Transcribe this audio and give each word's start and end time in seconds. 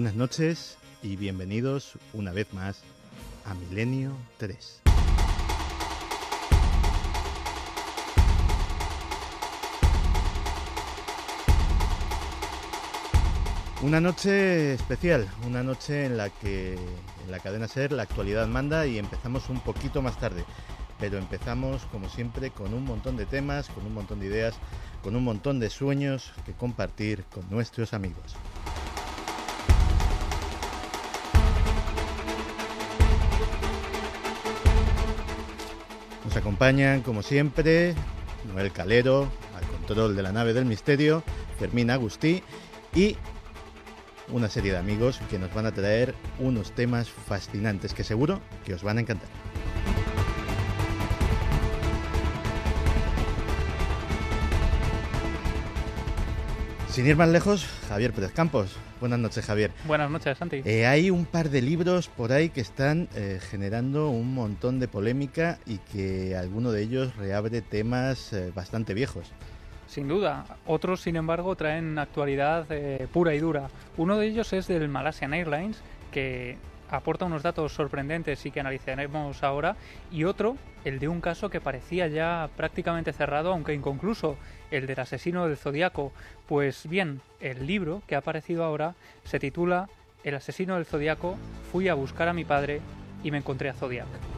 Buenas 0.00 0.16
noches 0.16 0.78
y 1.02 1.16
bienvenidos 1.16 1.98
una 2.14 2.32
vez 2.32 2.54
más 2.54 2.80
a 3.44 3.52
Milenio 3.52 4.16
3. 4.38 4.80
Una 13.82 14.00
noche 14.00 14.72
especial, 14.72 15.28
una 15.46 15.62
noche 15.62 16.06
en 16.06 16.16
la 16.16 16.30
que 16.30 16.76
en 16.76 17.30
la 17.30 17.40
cadena 17.40 17.68
Ser 17.68 17.92
la 17.92 18.04
actualidad 18.04 18.46
manda 18.48 18.86
y 18.86 18.96
empezamos 18.96 19.50
un 19.50 19.60
poquito 19.60 20.00
más 20.00 20.18
tarde, 20.18 20.46
pero 20.98 21.18
empezamos 21.18 21.84
como 21.92 22.08
siempre 22.08 22.50
con 22.50 22.72
un 22.72 22.86
montón 22.86 23.18
de 23.18 23.26
temas, 23.26 23.68
con 23.68 23.84
un 23.84 23.92
montón 23.92 24.20
de 24.20 24.28
ideas, 24.28 24.54
con 25.02 25.14
un 25.14 25.24
montón 25.24 25.60
de 25.60 25.68
sueños 25.68 26.32
que 26.46 26.54
compartir 26.54 27.24
con 27.24 27.50
nuestros 27.50 27.92
amigos. 27.92 28.34
Nos 36.30 36.36
acompañan, 36.36 37.02
como 37.02 37.24
siempre, 37.24 37.92
Noel 38.44 38.70
Calero, 38.70 39.28
al 39.56 39.66
control 39.66 40.14
de 40.14 40.22
la 40.22 40.30
nave 40.30 40.52
del 40.52 40.64
misterio, 40.64 41.24
Fermín 41.58 41.90
Agustí 41.90 42.44
y 42.94 43.16
una 44.28 44.48
serie 44.48 44.70
de 44.70 44.78
amigos 44.78 45.20
que 45.28 45.40
nos 45.40 45.52
van 45.52 45.66
a 45.66 45.72
traer 45.72 46.14
unos 46.38 46.70
temas 46.70 47.10
fascinantes 47.10 47.94
que 47.94 48.04
seguro 48.04 48.40
que 48.64 48.74
os 48.74 48.84
van 48.84 48.98
a 48.98 49.00
encantar. 49.00 49.28
Sin 56.90 57.06
ir 57.06 57.16
más 57.16 57.28
lejos, 57.28 57.64
Javier 57.88 58.12
Pérez 58.12 58.32
Campos. 58.32 58.76
Buenas 58.98 59.20
noches, 59.20 59.46
Javier. 59.46 59.70
Buenas 59.86 60.10
noches, 60.10 60.36
Santi. 60.36 60.62
Eh, 60.64 60.86
hay 60.86 61.08
un 61.08 61.24
par 61.24 61.48
de 61.48 61.62
libros 61.62 62.08
por 62.08 62.32
ahí 62.32 62.48
que 62.48 62.60
están 62.60 63.08
eh, 63.14 63.38
generando 63.40 64.10
un 64.10 64.34
montón 64.34 64.80
de 64.80 64.88
polémica 64.88 65.60
y 65.66 65.78
que 65.78 66.34
alguno 66.34 66.72
de 66.72 66.82
ellos 66.82 67.14
reabre 67.16 67.62
temas 67.62 68.32
eh, 68.32 68.50
bastante 68.52 68.92
viejos. 68.92 69.30
Sin 69.86 70.08
duda. 70.08 70.44
Otros, 70.66 71.00
sin 71.00 71.14
embargo, 71.14 71.54
traen 71.54 71.96
actualidad 71.96 72.66
pura 73.12 73.34
y 73.34 73.38
dura. 73.38 73.68
Uno 73.96 74.18
de 74.18 74.26
ellos 74.26 74.52
es 74.52 74.66
del 74.66 74.88
Malaysian 74.88 75.32
Airlines, 75.32 75.80
que 76.10 76.58
aporta 76.90 77.24
unos 77.24 77.42
datos 77.42 77.72
sorprendentes 77.72 78.44
y 78.46 78.50
que 78.50 78.60
analizaremos 78.60 79.42
ahora, 79.42 79.76
y 80.10 80.24
otro, 80.24 80.56
el 80.84 80.98
de 80.98 81.08
un 81.08 81.20
caso 81.20 81.50
que 81.50 81.60
parecía 81.60 82.08
ya 82.08 82.48
prácticamente 82.56 83.12
cerrado, 83.12 83.52
aunque 83.52 83.74
inconcluso, 83.74 84.36
el 84.70 84.86
del 84.86 85.00
asesino 85.00 85.46
del 85.46 85.56
Zodíaco. 85.56 86.12
Pues 86.46 86.88
bien, 86.88 87.20
el 87.40 87.66
libro 87.66 88.02
que 88.06 88.14
ha 88.14 88.18
aparecido 88.18 88.64
ahora 88.64 88.94
se 89.24 89.38
titula 89.38 89.88
El 90.24 90.34
asesino 90.34 90.76
del 90.76 90.86
Zodíaco, 90.86 91.36
fui 91.70 91.88
a 91.88 91.94
buscar 91.94 92.28
a 92.28 92.32
mi 92.32 92.44
padre 92.44 92.80
y 93.22 93.30
me 93.30 93.38
encontré 93.38 93.68
a 93.68 93.74
Zodiac. 93.74 94.29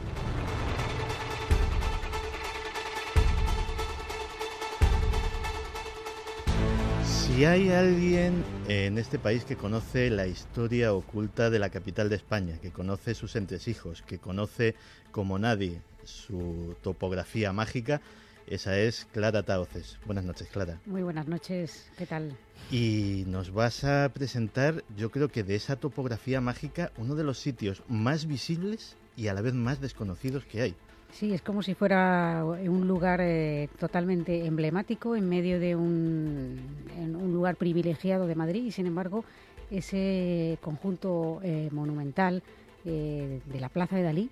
Si 7.35 7.45
hay 7.45 7.71
alguien 7.71 8.43
en 8.67 8.99
este 8.99 9.17
país 9.17 9.43
que 9.43 9.55
conoce 9.55 10.11
la 10.11 10.27
historia 10.27 10.93
oculta 10.93 11.49
de 11.49 11.57
la 11.57 11.71
capital 11.71 12.07
de 12.07 12.15
España, 12.15 12.59
que 12.61 12.69
conoce 12.69 13.15
sus 13.15 13.35
entresijos, 13.35 14.03
que 14.03 14.19
conoce 14.19 14.75
como 15.11 15.39
nadie 15.39 15.81
su 16.03 16.75
topografía 16.83 17.51
mágica, 17.51 18.01
esa 18.45 18.77
es 18.77 19.07
Clara 19.11 19.41
Taoces. 19.41 19.97
Buenas 20.05 20.25
noches, 20.25 20.47
Clara. 20.49 20.79
Muy 20.85 21.01
buenas 21.01 21.27
noches, 21.27 21.89
¿qué 21.97 22.05
tal? 22.05 22.37
Y 22.69 23.23
nos 23.25 23.51
vas 23.51 23.83
a 23.83 24.11
presentar, 24.13 24.83
yo 24.95 25.09
creo 25.09 25.29
que 25.29 25.43
de 25.43 25.55
esa 25.55 25.75
topografía 25.75 26.39
mágica, 26.39 26.91
uno 26.97 27.15
de 27.15 27.23
los 27.23 27.39
sitios 27.39 27.81
más 27.87 28.27
visibles 28.27 28.95
y 29.17 29.27
a 29.29 29.33
la 29.33 29.41
vez 29.41 29.55
más 29.55 29.81
desconocidos 29.81 30.45
que 30.45 30.61
hay. 30.61 30.75
Sí, 31.13 31.31
es 31.31 31.43
como 31.43 31.61
si 31.61 31.75
fuera 31.75 32.43
un 32.43 32.87
lugar 32.87 33.21
eh, 33.21 33.69
totalmente 33.79 34.47
emblemático 34.47 35.15
en 35.15 35.29
medio 35.29 35.59
de 35.59 35.75
un, 35.75 36.59
un, 36.97 37.33
lugar 37.33 37.55
privilegiado 37.55 38.25
de 38.25 38.33
Madrid 38.33 38.63
y 38.65 38.71
sin 38.71 38.87
embargo 38.87 39.23
ese 39.69 40.57
conjunto 40.61 41.39
eh, 41.43 41.69
monumental 41.71 42.41
eh, 42.83 43.41
de 43.45 43.59
la 43.59 43.69
Plaza 43.69 43.95
de 43.95 44.01
Dalí 44.01 44.29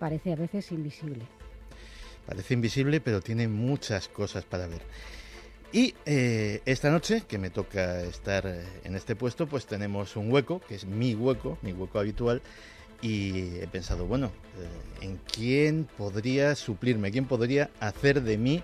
parece 0.00 0.32
a 0.32 0.36
veces 0.36 0.72
invisible. 0.72 1.24
Parece 2.26 2.54
invisible 2.54 3.00
pero 3.00 3.20
tiene 3.20 3.46
muchas 3.46 4.08
cosas 4.08 4.44
para 4.44 4.66
ver. 4.66 4.82
Y 5.72 5.94
esta 6.04 6.88
noche, 6.90 7.24
que 7.26 7.36
me 7.36 7.50
toca 7.50 8.02
estar 8.02 8.46
en 8.46 8.94
este 8.94 9.16
puesto, 9.16 9.48
pues 9.48 9.66
tenemos 9.66 10.14
un 10.14 10.32
hueco, 10.32 10.60
que 10.60 10.76
es 10.76 10.84
mi 10.84 11.16
hueco, 11.16 11.58
mi 11.62 11.72
hueco 11.72 11.98
habitual, 11.98 12.42
y 13.04 13.58
he 13.60 13.68
pensado, 13.70 14.06
bueno, 14.06 14.32
eh, 14.58 15.04
¿en 15.04 15.20
quién 15.30 15.86
podría 15.98 16.54
suplirme? 16.54 17.10
¿Quién 17.10 17.26
podría 17.26 17.68
hacer 17.78 18.22
de 18.22 18.38
mí 18.38 18.62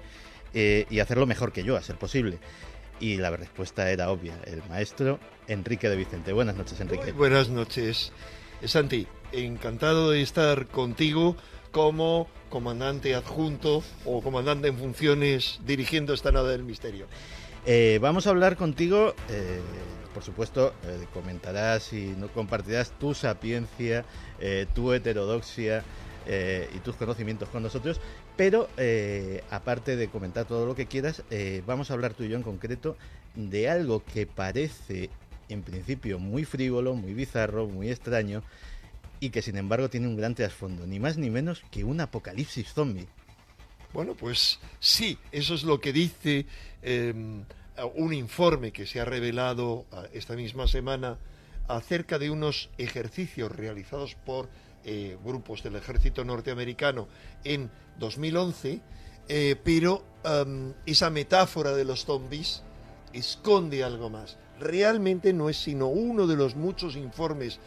eh, 0.54 0.86
y 0.88 1.00
hacerlo 1.00 1.26
mejor 1.26 1.52
que 1.52 1.62
yo, 1.62 1.76
a 1.76 1.82
ser 1.82 1.96
posible? 1.96 2.38
Y 3.00 3.18
la 3.18 3.30
respuesta 3.30 3.90
era 3.90 4.10
obvia, 4.10 4.32
el 4.46 4.62
maestro 4.70 5.20
Enrique 5.46 5.90
de 5.90 5.96
Vicente. 5.96 6.32
Buenas 6.32 6.56
noches, 6.56 6.80
Enrique. 6.80 7.12
Muy 7.12 7.12
buenas 7.12 7.50
noches. 7.50 8.12
Santi, 8.64 9.06
encantado 9.32 10.10
de 10.10 10.22
estar 10.22 10.68
contigo 10.68 11.36
como 11.70 12.26
comandante 12.48 13.14
adjunto 13.14 13.82
o 14.06 14.22
comandante 14.22 14.68
en 14.68 14.78
funciones 14.78 15.60
dirigiendo 15.66 16.14
esta 16.14 16.32
nave 16.32 16.52
del 16.52 16.64
misterio. 16.64 17.06
Eh, 17.66 17.98
vamos 18.00 18.26
a 18.26 18.30
hablar 18.30 18.56
contigo, 18.56 19.14
eh, 19.28 19.60
por 20.12 20.22
supuesto, 20.22 20.74
eh, 20.84 21.06
comentarás 21.12 21.92
y 21.92 22.14
compartirás 22.34 22.90
tu 22.98 23.14
sapiencia, 23.14 24.04
eh, 24.40 24.66
tu 24.74 24.92
heterodoxia 24.92 25.84
y 26.74 26.78
tus 26.80 26.94
conocimientos 26.94 27.48
con 27.48 27.62
nosotros, 27.62 28.00
pero 28.36 28.68
aparte 29.50 29.96
de 29.96 30.08
comentar 30.08 30.44
todo 30.44 30.64
lo 30.64 30.76
que 30.76 30.86
quieras, 30.86 31.24
vamos 31.66 31.90
a 31.90 31.94
hablar 31.94 32.14
tú 32.14 32.22
y 32.22 32.28
yo 32.28 32.36
en 32.36 32.44
concreto 32.44 32.96
de 33.34 33.68
algo 33.68 34.04
que 34.04 34.26
parece 34.26 35.10
en 35.48 35.62
principio 35.62 36.20
muy 36.20 36.44
frívolo, 36.44 36.94
muy 36.94 37.14
bizarro, 37.14 37.66
muy 37.66 37.90
extraño, 37.90 38.42
y 39.18 39.30
que 39.30 39.42
sin 39.42 39.56
embargo 39.56 39.90
tiene 39.90 40.06
un 40.06 40.16
gran 40.16 40.34
trasfondo, 40.34 40.86
ni 40.86 41.00
más 41.00 41.16
ni 41.16 41.30
menos 41.30 41.62
que 41.70 41.84
un 41.84 42.00
apocalipsis 42.00 42.72
zombie. 42.72 43.08
Bueno, 43.92 44.14
pues 44.14 44.60
sí, 44.78 45.18
eso 45.32 45.54
es 45.54 45.64
lo 45.64 45.80
que 45.80 45.92
dice 45.92 46.46
eh, 46.82 47.42
un 47.94 48.12
informe 48.12 48.72
que 48.72 48.86
se 48.86 49.00
ha 49.00 49.04
revelado 49.04 49.86
esta 50.12 50.34
misma 50.34 50.66
semana 50.66 51.18
acerca 51.68 52.18
de 52.18 52.30
unos 52.30 52.70
ejercicios 52.78 53.50
realizados 53.52 54.14
por 54.14 54.48
eh, 54.84 55.16
grupos 55.24 55.62
del 55.62 55.76
ejército 55.76 56.24
norteamericano 56.24 57.06
en 57.44 57.70
2011, 57.98 58.80
eh, 59.28 59.56
pero 59.62 60.04
esa 60.86 61.08
metáfora 61.10 61.72
de 61.72 61.84
los 61.84 62.04
zombies 62.04 62.62
esconde 63.12 63.84
algo 63.84 64.10
más. 64.10 64.36
Realmente 64.58 65.32
no 65.32 65.48
es 65.48 65.56
sino 65.56 65.88
uno 65.88 66.26
de 66.26 66.36
los 66.36 66.56
muchos 66.56 66.96
informes 66.96 67.58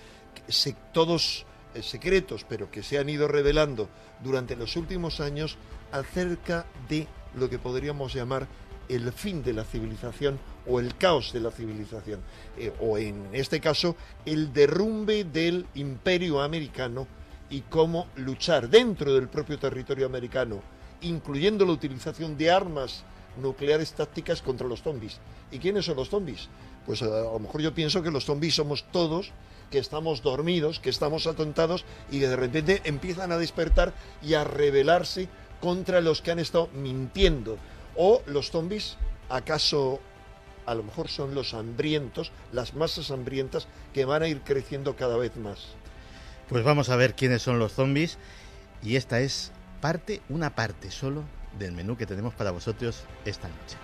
todos 0.91 1.45
eh, 1.73 1.81
secretos, 1.81 2.45
pero 2.47 2.69
que 2.69 2.83
se 2.83 2.97
han 2.97 3.09
ido 3.09 3.27
revelando 3.27 3.89
durante 4.23 4.55
los 4.55 4.75
últimos 4.75 5.19
años 5.19 5.57
acerca 5.91 6.65
de 6.89 7.07
lo 7.35 7.50
que 7.50 7.59
podríamos 7.59 8.13
llamar 8.13 8.47
el 8.89 9.12
fin 9.12 9.44
de 9.44 9.53
la 9.53 9.63
civilización 9.63 10.39
o 10.68 10.80
el 10.80 10.95
caos 10.97 11.33
de 11.33 11.39
la 11.39 11.51
civilización, 11.51 12.21
eh, 12.57 12.74
o 12.80 12.97
en 12.97 13.27
este 13.33 13.59
caso 13.59 13.95
el 14.25 14.53
derrumbe 14.53 15.24
del 15.24 15.65
imperio 15.75 16.41
americano 16.41 17.07
y 17.50 17.62
cómo 17.62 18.07
luchar 18.15 18.69
dentro 18.69 19.13
del 19.13 19.27
propio 19.27 19.59
territorio 19.59 20.06
americano, 20.06 20.62
incluyendo 21.01 21.65
la 21.65 21.74
utilización 21.74 22.38
de 22.38 22.51
armas 22.51 23.03
nucleares 23.41 23.94
tácticas 23.94 24.41
contra 24.41 24.68
los 24.68 24.81
zombies. 24.81 25.19
¿Y 25.51 25.59
quiénes 25.59 25.86
son 25.86 25.97
los 25.97 26.09
zombies? 26.09 26.47
Pues 26.86 27.01
a, 27.01 27.06
a 27.06 27.33
lo 27.33 27.39
mejor 27.39 27.62
yo 27.62 27.74
pienso 27.74 28.01
que 28.01 28.12
los 28.12 28.25
zombies 28.25 28.56
somos 28.56 28.86
todos 28.91 29.31
que 29.74 29.79
estamos 29.79 30.21
dormidos, 30.21 30.79
que 30.79 30.91
estamos 30.91 31.25
atontados 31.25 31.83
y 32.12 32.19
que 32.19 32.27
de 32.27 32.36
repente 32.36 32.81
empiezan 32.83 33.31
a 33.31 33.39
despertar 33.39 33.91
y 34.21 34.36
a 34.36 34.44
rebelarse 34.44 35.27
contra 35.62 36.00
los 36.00 36.21
que 36.21 36.29
han 36.29 36.38
estado 36.38 36.68
mintiendo. 36.75 37.57
O 37.95 38.22
los 38.25 38.51
zombies, 38.51 38.98
acaso 39.30 40.00
a 40.66 40.75
lo 40.75 40.84
mejor 40.84 41.10
son 41.10 41.36
los 41.36 41.54
hambrientos, 41.54 42.31
las 42.51 42.74
masas 42.74 43.12
hambrientas 43.12 43.68
que 43.94 44.06
van 44.06 44.24
a 44.24 44.28
ir 44.28 44.42
creciendo 44.42 44.95
cada 44.95 45.18
vez 45.18 45.36
más. 45.36 45.68
Pues 46.50 46.63
vamos 46.63 46.90
a 46.90 46.95
ver 46.95 47.16
quiénes 47.16 47.42
son 47.42 47.60
los 47.60 47.74
zombies 47.74 48.18
y 48.81 48.95
esta 48.95 49.19
es 49.19 49.51
parte, 49.81 50.22
una 50.30 50.56
parte 50.56 50.92
solo 50.92 51.24
del 51.57 51.74
menú 51.74 51.98
que 51.98 52.06
tenemos 52.06 52.34
para 52.34 52.51
vosotros 52.51 53.04
esta 53.25 53.48
noche. 53.48 53.78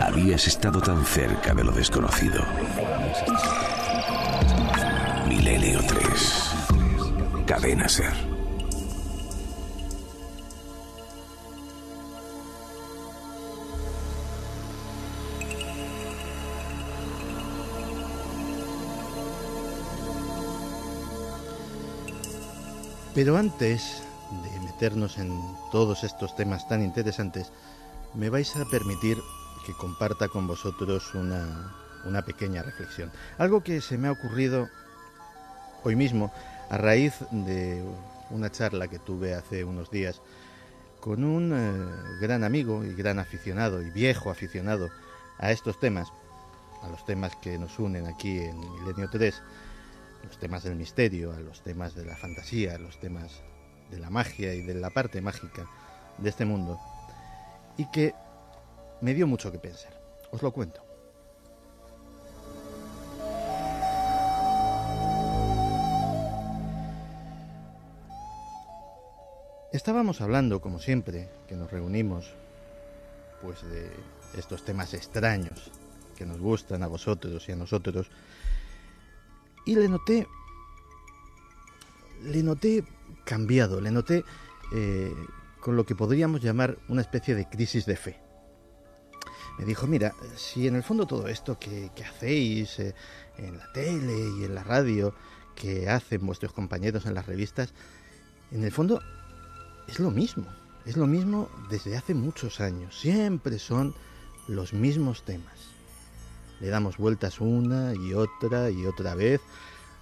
Habías 0.00 0.46
estado 0.46 0.80
tan 0.80 1.04
cerca 1.04 1.54
de 1.54 1.64
lo 1.64 1.72
desconocido. 1.72 2.42
Milenio 5.28 5.80
3. 5.86 6.50
Cadena 7.46 7.88
Ser. 7.88 8.12
Pero 23.14 23.36
antes 23.36 24.02
de 24.42 24.60
meternos 24.60 25.18
en 25.18 25.38
todos 25.70 26.02
estos 26.02 26.34
temas 26.34 26.66
tan 26.66 26.82
interesantes, 26.82 27.52
me 28.14 28.30
vais 28.30 28.56
a 28.56 28.64
permitir 28.66 29.18
que 29.64 29.72
comparta 29.74 30.28
con 30.28 30.46
vosotros 30.46 31.14
una, 31.14 31.74
una 32.04 32.22
pequeña 32.22 32.62
reflexión. 32.62 33.10
Algo 33.38 33.62
que 33.62 33.80
se 33.80 33.98
me 33.98 34.08
ha 34.08 34.12
ocurrido 34.12 34.68
hoy 35.84 35.96
mismo 35.96 36.32
a 36.70 36.76
raíz 36.76 37.14
de 37.30 37.82
una 38.30 38.50
charla 38.50 38.88
que 38.88 38.98
tuve 38.98 39.34
hace 39.34 39.64
unos 39.64 39.90
días 39.90 40.20
con 41.00 41.24
un 41.24 41.52
eh, 41.52 42.18
gran 42.20 42.44
amigo 42.44 42.84
y 42.84 42.94
gran 42.94 43.18
aficionado 43.18 43.82
y 43.82 43.90
viejo 43.90 44.30
aficionado 44.30 44.88
a 45.38 45.50
estos 45.50 45.80
temas, 45.80 46.12
a 46.82 46.88
los 46.88 47.04
temas 47.04 47.32
que 47.42 47.58
nos 47.58 47.78
unen 47.78 48.06
aquí 48.06 48.38
en 48.38 48.58
Milenio 48.60 49.10
3, 49.10 49.42
los 50.24 50.38
temas 50.38 50.62
del 50.62 50.76
misterio, 50.76 51.32
a 51.32 51.40
los 51.40 51.62
temas 51.62 51.94
de 51.94 52.04
la 52.04 52.16
fantasía, 52.16 52.76
a 52.76 52.78
los 52.78 53.00
temas 53.00 53.42
de 53.90 53.98
la 53.98 54.10
magia 54.10 54.54
y 54.54 54.62
de 54.62 54.74
la 54.74 54.90
parte 54.90 55.20
mágica 55.20 55.66
de 56.18 56.28
este 56.28 56.44
mundo, 56.44 56.78
y 57.76 57.90
que 57.90 58.14
me 59.00 59.14
dio 59.14 59.26
mucho 59.26 59.50
que 59.50 59.58
pensar. 59.58 59.92
Os 60.30 60.42
lo 60.42 60.52
cuento. 60.52 60.82
Estábamos 69.72 70.20
hablando, 70.20 70.60
como 70.60 70.78
siempre, 70.78 71.30
que 71.48 71.56
nos 71.56 71.70
reunimos, 71.70 72.30
pues 73.40 73.62
de 73.62 73.90
estos 74.36 74.64
temas 74.64 74.92
extraños 74.92 75.70
que 76.16 76.26
nos 76.26 76.38
gustan 76.40 76.82
a 76.82 76.86
vosotros 76.86 77.48
y 77.48 77.52
a 77.52 77.56
nosotros, 77.56 78.10
y 79.64 79.74
le 79.74 79.88
noté, 79.88 80.26
le 82.22 82.42
noté 82.42 82.84
cambiado, 83.24 83.80
le 83.80 83.90
noté 83.90 84.24
eh, 84.74 85.14
con 85.62 85.76
lo 85.76 85.86
que 85.86 85.94
podríamos 85.94 86.42
llamar 86.42 86.76
una 86.88 87.00
especie 87.00 87.34
de 87.34 87.48
crisis 87.48 87.86
de 87.86 87.96
fe. 87.96 88.20
Me 89.58 89.64
dijo, 89.64 89.86
mira, 89.86 90.12
si 90.36 90.66
en 90.66 90.74
el 90.74 90.82
fondo 90.82 91.06
todo 91.06 91.28
esto 91.28 91.58
que, 91.58 91.90
que 91.94 92.04
hacéis 92.04 92.78
eh, 92.80 92.94
en 93.38 93.56
la 93.56 93.72
tele 93.72 94.18
y 94.38 94.44
en 94.44 94.54
la 94.54 94.64
radio, 94.64 95.14
que 95.54 95.88
hacen 95.88 96.26
vuestros 96.26 96.52
compañeros 96.52 97.06
en 97.06 97.14
las 97.14 97.26
revistas, 97.26 97.72
en 98.50 98.64
el 98.64 98.72
fondo 98.72 99.00
es 99.86 100.00
lo 100.00 100.10
mismo, 100.10 100.46
es 100.84 100.96
lo 100.96 101.06
mismo 101.06 101.48
desde 101.70 101.96
hace 101.96 102.12
muchos 102.12 102.60
años, 102.60 102.98
siempre 102.98 103.58
son 103.60 103.94
los 104.48 104.72
mismos 104.72 105.24
temas. 105.24 105.70
Le 106.60 106.68
damos 106.68 106.96
vueltas 106.96 107.40
una 107.40 107.94
y 107.94 108.14
otra 108.14 108.70
y 108.70 108.84
otra 108.84 109.14
vez 109.14 109.40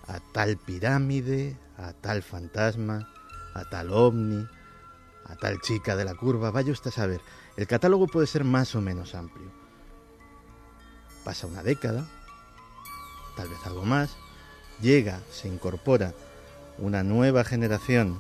a 0.06 0.20
tal 0.32 0.56
pirámide, 0.56 1.56
a 1.76 1.92
tal 1.92 2.22
fantasma, 2.22 3.12
a 3.54 3.64
tal 3.68 3.92
ovni, 3.92 4.46
a 5.30 5.36
tal 5.36 5.60
chica 5.60 5.96
de 5.96 6.04
la 6.04 6.14
curva, 6.14 6.50
vaya 6.50 6.72
usted 6.72 6.90
a 6.90 6.94
saber. 6.94 7.20
El 7.56 7.66
catálogo 7.66 8.06
puede 8.06 8.26
ser 8.26 8.44
más 8.44 8.74
o 8.74 8.80
menos 8.80 9.14
amplio. 9.14 9.48
Pasa 11.24 11.46
una 11.46 11.62
década, 11.62 12.06
tal 13.36 13.48
vez 13.48 13.58
algo 13.64 13.84
más, 13.84 14.16
llega, 14.80 15.20
se 15.30 15.48
incorpora 15.48 16.14
una 16.78 17.02
nueva 17.02 17.44
generación 17.44 18.18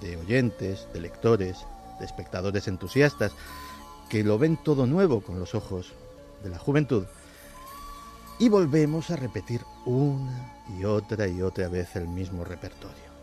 de 0.00 0.16
oyentes, 0.16 0.86
de 0.92 1.00
lectores, 1.00 1.66
de 1.98 2.04
espectadores 2.04 2.68
entusiastas, 2.68 3.32
que 4.10 4.22
lo 4.22 4.38
ven 4.38 4.56
todo 4.56 4.86
nuevo 4.86 5.22
con 5.22 5.40
los 5.40 5.54
ojos 5.54 5.92
de 6.42 6.50
la 6.50 6.58
juventud, 6.58 7.06
y 8.38 8.48
volvemos 8.48 9.10
a 9.10 9.16
repetir 9.16 9.62
una 9.86 10.52
y 10.78 10.84
otra 10.84 11.26
y 11.28 11.40
otra 11.40 11.68
vez 11.68 11.96
el 11.96 12.08
mismo 12.08 12.44
repertorio. 12.44 13.14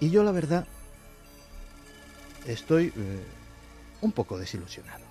Y 0.00 0.10
yo 0.10 0.22
la 0.22 0.32
verdad 0.32 0.66
estoy 2.46 2.92
eh, 2.96 3.24
un 4.00 4.12
poco 4.12 4.38
desilusionado. 4.38 5.04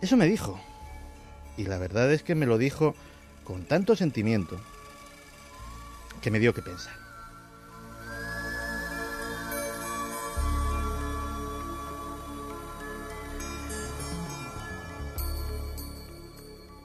Eso 0.00 0.16
me 0.16 0.26
dijo. 0.26 0.60
Y 1.56 1.64
la 1.64 1.78
verdad 1.78 2.12
es 2.12 2.22
que 2.22 2.34
me 2.34 2.46
lo 2.46 2.58
dijo 2.58 2.94
con 3.44 3.64
tanto 3.64 3.96
sentimiento 3.96 4.60
que 6.20 6.30
me 6.30 6.38
dio 6.38 6.54
que 6.54 6.62
pensar. 6.62 6.94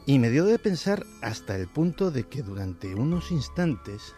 Y 0.06 0.20
me 0.20 0.30
dio 0.30 0.44
de 0.44 0.60
pensar 0.60 1.06
hasta 1.22 1.56
el 1.56 1.68
punto 1.68 2.12
de 2.12 2.28
que 2.28 2.42
durante 2.42 2.94
unos 2.94 3.32
instantes, 3.32 4.14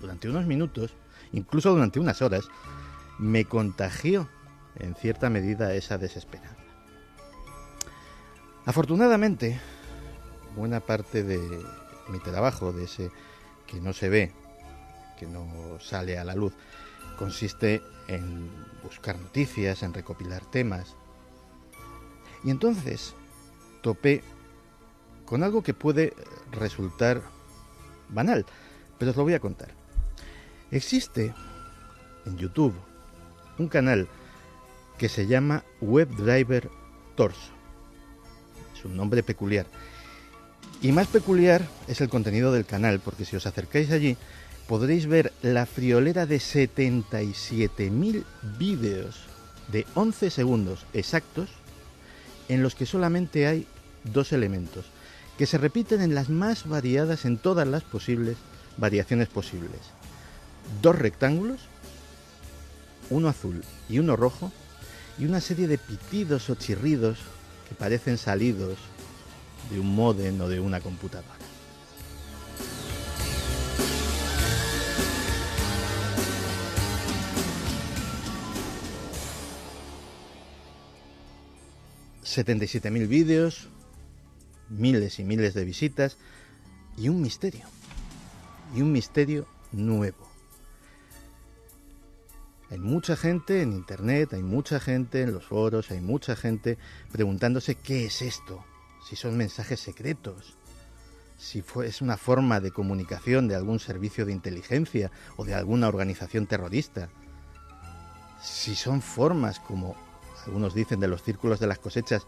durante 0.00 0.28
unos 0.28 0.46
minutos, 0.46 0.94
incluso 1.32 1.70
durante 1.70 2.00
unas 2.00 2.20
horas, 2.20 2.48
me 3.18 3.44
contagió 3.44 4.28
en 4.76 4.94
cierta 4.94 5.30
medida 5.30 5.74
esa 5.74 5.98
desesperanza. 5.98 6.56
Afortunadamente, 8.64 9.60
buena 10.54 10.80
parte 10.80 11.22
de 11.22 11.40
mi 12.08 12.20
trabajo, 12.20 12.72
de 12.72 12.84
ese 12.84 13.10
que 13.66 13.80
no 13.80 13.92
se 13.92 14.08
ve, 14.08 14.32
que 15.18 15.26
no 15.26 15.78
sale 15.80 16.18
a 16.18 16.24
la 16.24 16.34
luz, 16.34 16.52
consiste 17.18 17.82
en 18.08 18.50
buscar 18.82 19.18
noticias, 19.18 19.82
en 19.82 19.94
recopilar 19.94 20.44
temas. 20.44 20.96
Y 22.44 22.50
entonces 22.50 23.14
topé 23.82 24.22
con 25.24 25.42
algo 25.42 25.62
que 25.62 25.74
puede 25.74 26.14
resultar 26.50 27.22
banal, 28.08 28.44
pero 28.98 29.10
os 29.10 29.16
lo 29.16 29.24
voy 29.24 29.34
a 29.34 29.40
contar. 29.40 29.70
Existe 30.70 31.34
en 32.26 32.36
YouTube 32.36 32.74
un 33.58 33.68
canal 33.68 34.08
que 34.98 35.08
se 35.08 35.26
llama 35.26 35.64
WebDriver 35.80 36.70
Torso. 37.16 37.52
Es 38.76 38.84
un 38.84 38.96
nombre 38.96 39.22
peculiar. 39.22 39.66
Y 40.80 40.92
más 40.92 41.06
peculiar 41.06 41.66
es 41.86 42.00
el 42.00 42.08
contenido 42.08 42.52
del 42.52 42.66
canal, 42.66 43.00
porque 43.00 43.24
si 43.24 43.36
os 43.36 43.46
acercáis 43.46 43.90
allí 43.90 44.16
podréis 44.66 45.06
ver 45.06 45.32
la 45.42 45.66
friolera 45.66 46.26
de 46.26 46.36
77.000 46.36 48.24
vídeos 48.58 49.20
de 49.70 49.86
11 49.94 50.30
segundos 50.30 50.86
exactos 50.92 51.50
en 52.48 52.62
los 52.62 52.74
que 52.74 52.86
solamente 52.86 53.46
hay 53.46 53.66
dos 54.04 54.32
elementos, 54.32 54.86
que 55.38 55.46
se 55.46 55.58
repiten 55.58 56.00
en 56.00 56.14
las 56.14 56.28
más 56.28 56.68
variadas, 56.68 57.24
en 57.24 57.38
todas 57.38 57.66
las 57.66 57.82
posibles 57.82 58.36
variaciones 58.76 59.28
posibles. 59.28 59.80
Dos 60.80 60.98
rectángulos, 60.98 61.60
uno 63.12 63.28
azul 63.28 63.62
y 63.88 63.98
uno 63.98 64.16
rojo, 64.16 64.50
y 65.18 65.26
una 65.26 65.40
serie 65.40 65.68
de 65.68 65.78
pitidos 65.78 66.48
o 66.50 66.54
chirridos 66.54 67.18
que 67.68 67.74
parecen 67.74 68.18
salidos 68.18 68.78
de 69.70 69.78
un 69.78 69.94
modem 69.94 70.40
o 70.40 70.48
de 70.48 70.60
una 70.60 70.80
computadora. 70.80 71.42
...77.000 82.24 83.08
vídeos... 83.08 83.68
...miles 84.70 85.18
y 85.18 85.24
miles 85.24 85.52
de 85.52 85.66
visitas... 85.66 86.16
...y 86.96 87.10
un 87.10 87.20
misterio... 87.20 87.66
...y 88.74 88.80
un 88.80 88.90
misterio 88.90 89.46
nuevo... 89.70 90.31
Hay 92.72 92.78
mucha 92.78 93.16
gente 93.16 93.60
en 93.60 93.74
internet, 93.74 94.32
hay 94.32 94.42
mucha 94.42 94.80
gente 94.80 95.20
en 95.20 95.34
los 95.34 95.44
foros, 95.44 95.90
hay 95.90 96.00
mucha 96.00 96.34
gente 96.34 96.78
preguntándose 97.10 97.74
qué 97.74 98.06
es 98.06 98.22
esto, 98.22 98.64
si 99.06 99.14
son 99.14 99.36
mensajes 99.36 99.78
secretos, 99.78 100.56
si 101.36 101.62
es 101.84 102.00
una 102.00 102.16
forma 102.16 102.60
de 102.60 102.70
comunicación 102.70 103.46
de 103.46 103.56
algún 103.56 103.78
servicio 103.78 104.24
de 104.24 104.32
inteligencia 104.32 105.10
o 105.36 105.44
de 105.44 105.54
alguna 105.54 105.86
organización 105.86 106.46
terrorista, 106.46 107.10
si 108.42 108.74
son 108.74 109.02
formas, 109.02 109.60
como 109.60 109.94
algunos 110.46 110.72
dicen, 110.72 110.98
de 110.98 111.08
los 111.08 111.22
círculos 111.22 111.60
de 111.60 111.66
las 111.66 111.78
cosechas 111.78 112.26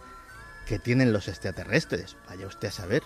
que 0.69 0.79
tienen 0.79 1.15
los 1.15 1.27
extraterrestres, 1.27 2.19
vaya 2.29 2.47
usted 2.47 2.69
a 2.69 2.71
saber, 2.71 3.03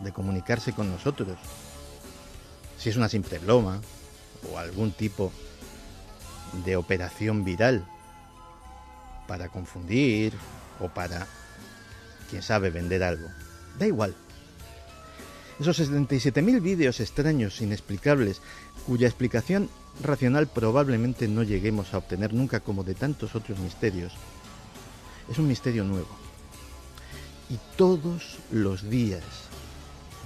de 0.00 0.12
comunicarse 0.12 0.74
con 0.74 0.90
nosotros, 0.90 1.38
si 2.76 2.90
es 2.90 2.98
una 2.98 3.08
simple 3.08 3.38
broma 3.38 3.80
o 4.52 4.58
algún 4.58 4.92
tipo 4.92 5.32
operación 6.76 7.44
viral 7.44 7.84
para 9.26 9.48
confundir 9.48 10.32
o 10.80 10.88
para, 10.88 11.26
quién 12.30 12.42
sabe, 12.42 12.70
vender 12.70 13.02
algo. 13.02 13.28
Da 13.78 13.86
igual. 13.86 14.14
Esos 15.58 15.80
77.000 15.80 16.60
vídeos 16.60 17.00
extraños, 17.00 17.60
inexplicables, 17.60 18.42
cuya 18.86 19.08
explicación 19.08 19.70
racional 20.02 20.46
probablemente 20.46 21.28
no 21.28 21.42
lleguemos 21.42 21.94
a 21.94 21.98
obtener 21.98 22.34
nunca 22.34 22.60
como 22.60 22.84
de 22.84 22.94
tantos 22.94 23.34
otros 23.34 23.58
misterios, 23.58 24.12
es 25.30 25.38
un 25.38 25.48
misterio 25.48 25.84
nuevo. 25.84 26.08
Y 27.48 27.58
todos 27.76 28.38
los 28.50 28.88
días, 28.90 29.24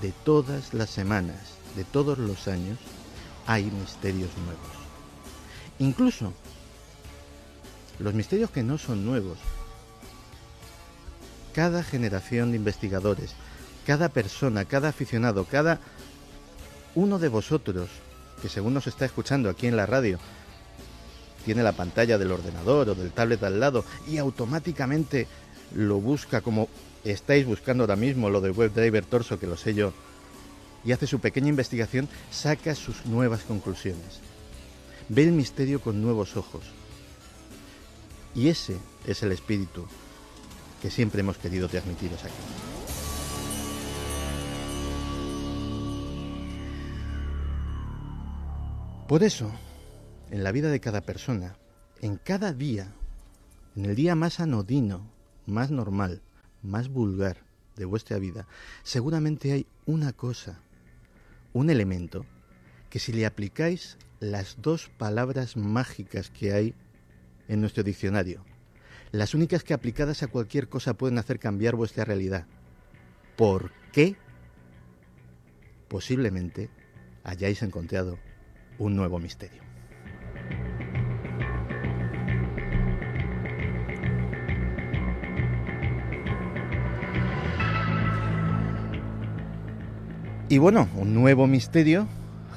de 0.03 0.13
todas 0.25 0.75
las 0.75 0.91
semanas, 0.91 1.55
de 1.77 1.85
todos 1.85 2.19
los 2.19 2.49
años, 2.49 2.79
hay 3.47 3.65
misterios 3.65 4.31
nuevos. 4.45 4.80
Incluso 5.81 6.35
los 7.99 8.13
misterios 8.13 8.51
que 8.51 8.63
no 8.63 8.77
son 8.77 9.05
nuevos. 9.05 9.39
Cada 11.55 11.83
generación 11.83 12.51
de 12.51 12.59
investigadores, 12.59 13.35
cada 13.87 14.11
persona, 14.11 14.67
cada 14.67 14.91
aficionado, 14.91 15.47
cada 15.47 15.81
uno 16.95 17.19
de 17.19 17.29
vosotros, 17.29 17.89
que 18.43 18.51
según 18.51 18.75
nos 18.75 18.87
está 18.87 19.07
escuchando 19.07 19.49
aquí 19.49 19.67
en 19.67 19.77
la 19.77 19.87
radio, 19.87 20.19
tiene 21.47 21.63
la 21.63 21.73
pantalla 21.73 22.19
del 22.19 22.33
ordenador 22.33 22.91
o 22.91 22.95
del 22.95 23.11
tablet 23.11 23.43
al 23.43 23.59
lado 23.59 23.83
y 24.07 24.19
automáticamente 24.19 25.27
lo 25.75 25.99
busca 25.99 26.43
como 26.43 26.69
estáis 27.05 27.47
buscando 27.47 27.85
ahora 27.85 27.97
mismo 27.97 28.29
lo 28.29 28.43
del 28.43 28.53
WebDriver 28.53 29.07
Torso, 29.07 29.41
que 29.41 29.47
lo 29.47 29.57
sé 29.57 29.73
yo, 29.73 29.95
y 30.85 30.93
hace 30.93 31.07
su 31.07 31.21
pequeña 31.21 31.49
investigación, 31.49 32.07
saca 32.31 32.75
sus 32.75 33.07
nuevas 33.07 33.45
conclusiones 33.45 34.21
ve 35.11 35.25
el 35.25 35.33
misterio 35.33 35.81
con 35.81 36.01
nuevos 36.01 36.37
ojos. 36.37 36.63
Y 38.35 38.49
ese 38.49 38.79
es 39.07 39.23
el 39.25 39.33
espíritu 39.33 39.85
que 40.81 40.89
siempre 40.89 41.21
hemos 41.21 41.37
querido 41.37 41.69
transmitiros 41.69 42.23
aquí. 42.25 42.33
Por 49.09 49.25
eso, 49.25 49.51
en 50.31 50.45
la 50.45 50.53
vida 50.53 50.71
de 50.71 50.79
cada 50.79 51.01
persona, 51.01 51.57
en 52.01 52.17
cada 52.17 52.53
día, 52.53 52.93
en 53.75 53.87
el 53.87 53.97
día 53.97 54.15
más 54.15 54.39
anodino, 54.39 55.11
más 55.45 55.73
normal, 55.73 56.23
más 56.63 56.89
vulgar 56.89 57.39
de 57.75 57.85
vuestra 57.85 58.21
vida, 58.21 58.47
seguramente 58.85 59.51
hay 59.51 59.67
una 59.87 60.13
cosa, 60.13 60.61
un 61.53 61.69
elemento, 61.69 62.25
que 62.89 63.01
si 63.01 63.13
le 63.13 63.27
aplicáis 63.27 63.99
las 64.21 64.61
dos 64.61 64.91
palabras 64.99 65.57
mágicas 65.57 66.31
que 66.31 66.53
hay 66.53 66.75
en 67.49 67.61
nuestro 67.61 67.83
diccionario, 67.83 68.45
las 69.13 69.35
únicas 69.35 69.65
que 69.65 69.75
aplicadas 69.75 70.23
a 70.23 70.29
cualquier 70.29 70.69
cosa 70.69 70.95
pueden 70.95 71.19
hacer 71.19 71.39
cambiar 71.39 71.75
vuestra 71.75 72.05
realidad. 72.05 72.47
¿Por 73.37 73.73
qué? 73.93 74.17
Posiblemente 75.89 76.71
hayáis 77.25 77.63
encontrado 77.63 78.19
un 78.79 78.95
nuevo 78.95 79.19
misterio. 79.19 79.63
Y 90.49 90.59
bueno, 90.59 90.89
un 90.97 91.15
nuevo 91.15 91.47
misterio 91.47 92.09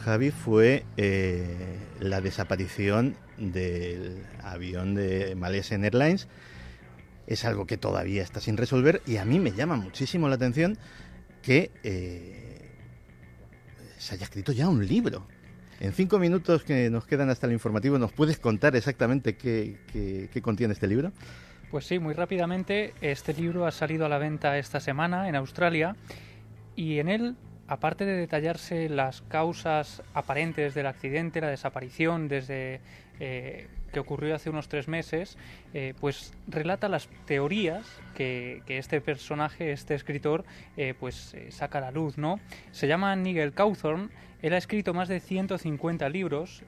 Javi, 0.03 0.31
fue 0.31 0.83
eh, 0.98 1.77
la 2.01 2.19
desaparición 2.19 3.15
del 3.38 4.22
avión 4.43 4.95
de 4.95 5.33
Malaysian 5.36 5.86
Airlines. 5.86 6.27
Es 7.25 7.45
algo 7.45 7.65
que 7.65 7.77
todavía 7.77 8.22
está 8.22 8.41
sin 8.41 8.57
resolver 8.57 9.01
y 9.05 9.15
a 9.15 9.24
mí 9.24 9.39
me 9.39 9.53
llama 9.53 9.77
muchísimo 9.77 10.27
la 10.27 10.36
atención 10.36 10.77
que 11.41 11.72
eh, 11.83 12.69
se 13.98 14.15
haya 14.15 14.25
escrito 14.25 14.51
ya 14.51 14.67
un 14.67 14.86
libro. 14.86 15.25
En 15.79 15.93
cinco 15.93 16.19
minutos 16.19 16.63
que 16.63 16.89
nos 16.89 17.05
quedan 17.05 17.29
hasta 17.29 17.48
el 17.48 17.53
informativo, 17.53 17.98
¿nos 17.98 18.12
puedes 18.12 18.39
contar 18.39 18.75
exactamente 18.75 19.38
qué, 19.38 19.77
qué 20.31 20.41
contiene 20.41 20.74
este 20.74 20.88
libro? 20.88 21.13
Pues 21.72 21.86
sí, 21.86 22.00
muy 22.00 22.13
rápidamente. 22.13 22.93
Este 23.00 23.33
libro 23.33 23.65
ha 23.65 23.72
salido 23.72 24.05
a 24.05 24.10
la 24.10 24.17
venta 24.17 24.57
esta 24.57 24.81
semana 24.81 25.29
en 25.29 25.36
Australia 25.36 25.95
y 26.75 27.00
en 27.00 27.07
él 27.07 27.36
aparte 27.67 28.05
de 28.05 28.15
detallarse 28.15 28.89
las 28.89 29.22
causas 29.24 30.03
aparentes 30.13 30.74
del 30.74 30.88
accidente, 30.88 31.41
la 31.41 31.50
desaparición 31.50 32.27
desde 32.27 32.82
eh, 33.20 33.67
que 33.91 34.00
ocurrió 34.00 34.34
hace 34.34 34.50
unos 34.50 34.70
tres 34.70 34.88
meses, 34.88 35.38
eh, 35.75 35.93
pues 36.00 36.34
relata 36.48 36.89
las 36.89 37.08
teorías 37.25 37.86
que, 38.15 38.63
este 38.67 39.01
personaje, 39.01 39.72
este 39.72 39.93
escritor, 39.93 40.46
eh, 40.77 40.96
pues 41.00 41.36
saca 41.50 41.77
a 41.77 41.82
la 41.82 41.91
luz, 41.91 42.17
¿no? 42.17 42.39
Se 42.72 42.88
llama 42.88 43.15
Nigel 43.15 43.53
Cawthorn, 43.53 44.10
él 44.41 44.53
ha 44.53 44.58
escrito 44.58 44.96
más 44.96 45.08
de 45.08 45.20
150 45.20 46.10
libros 46.10 46.63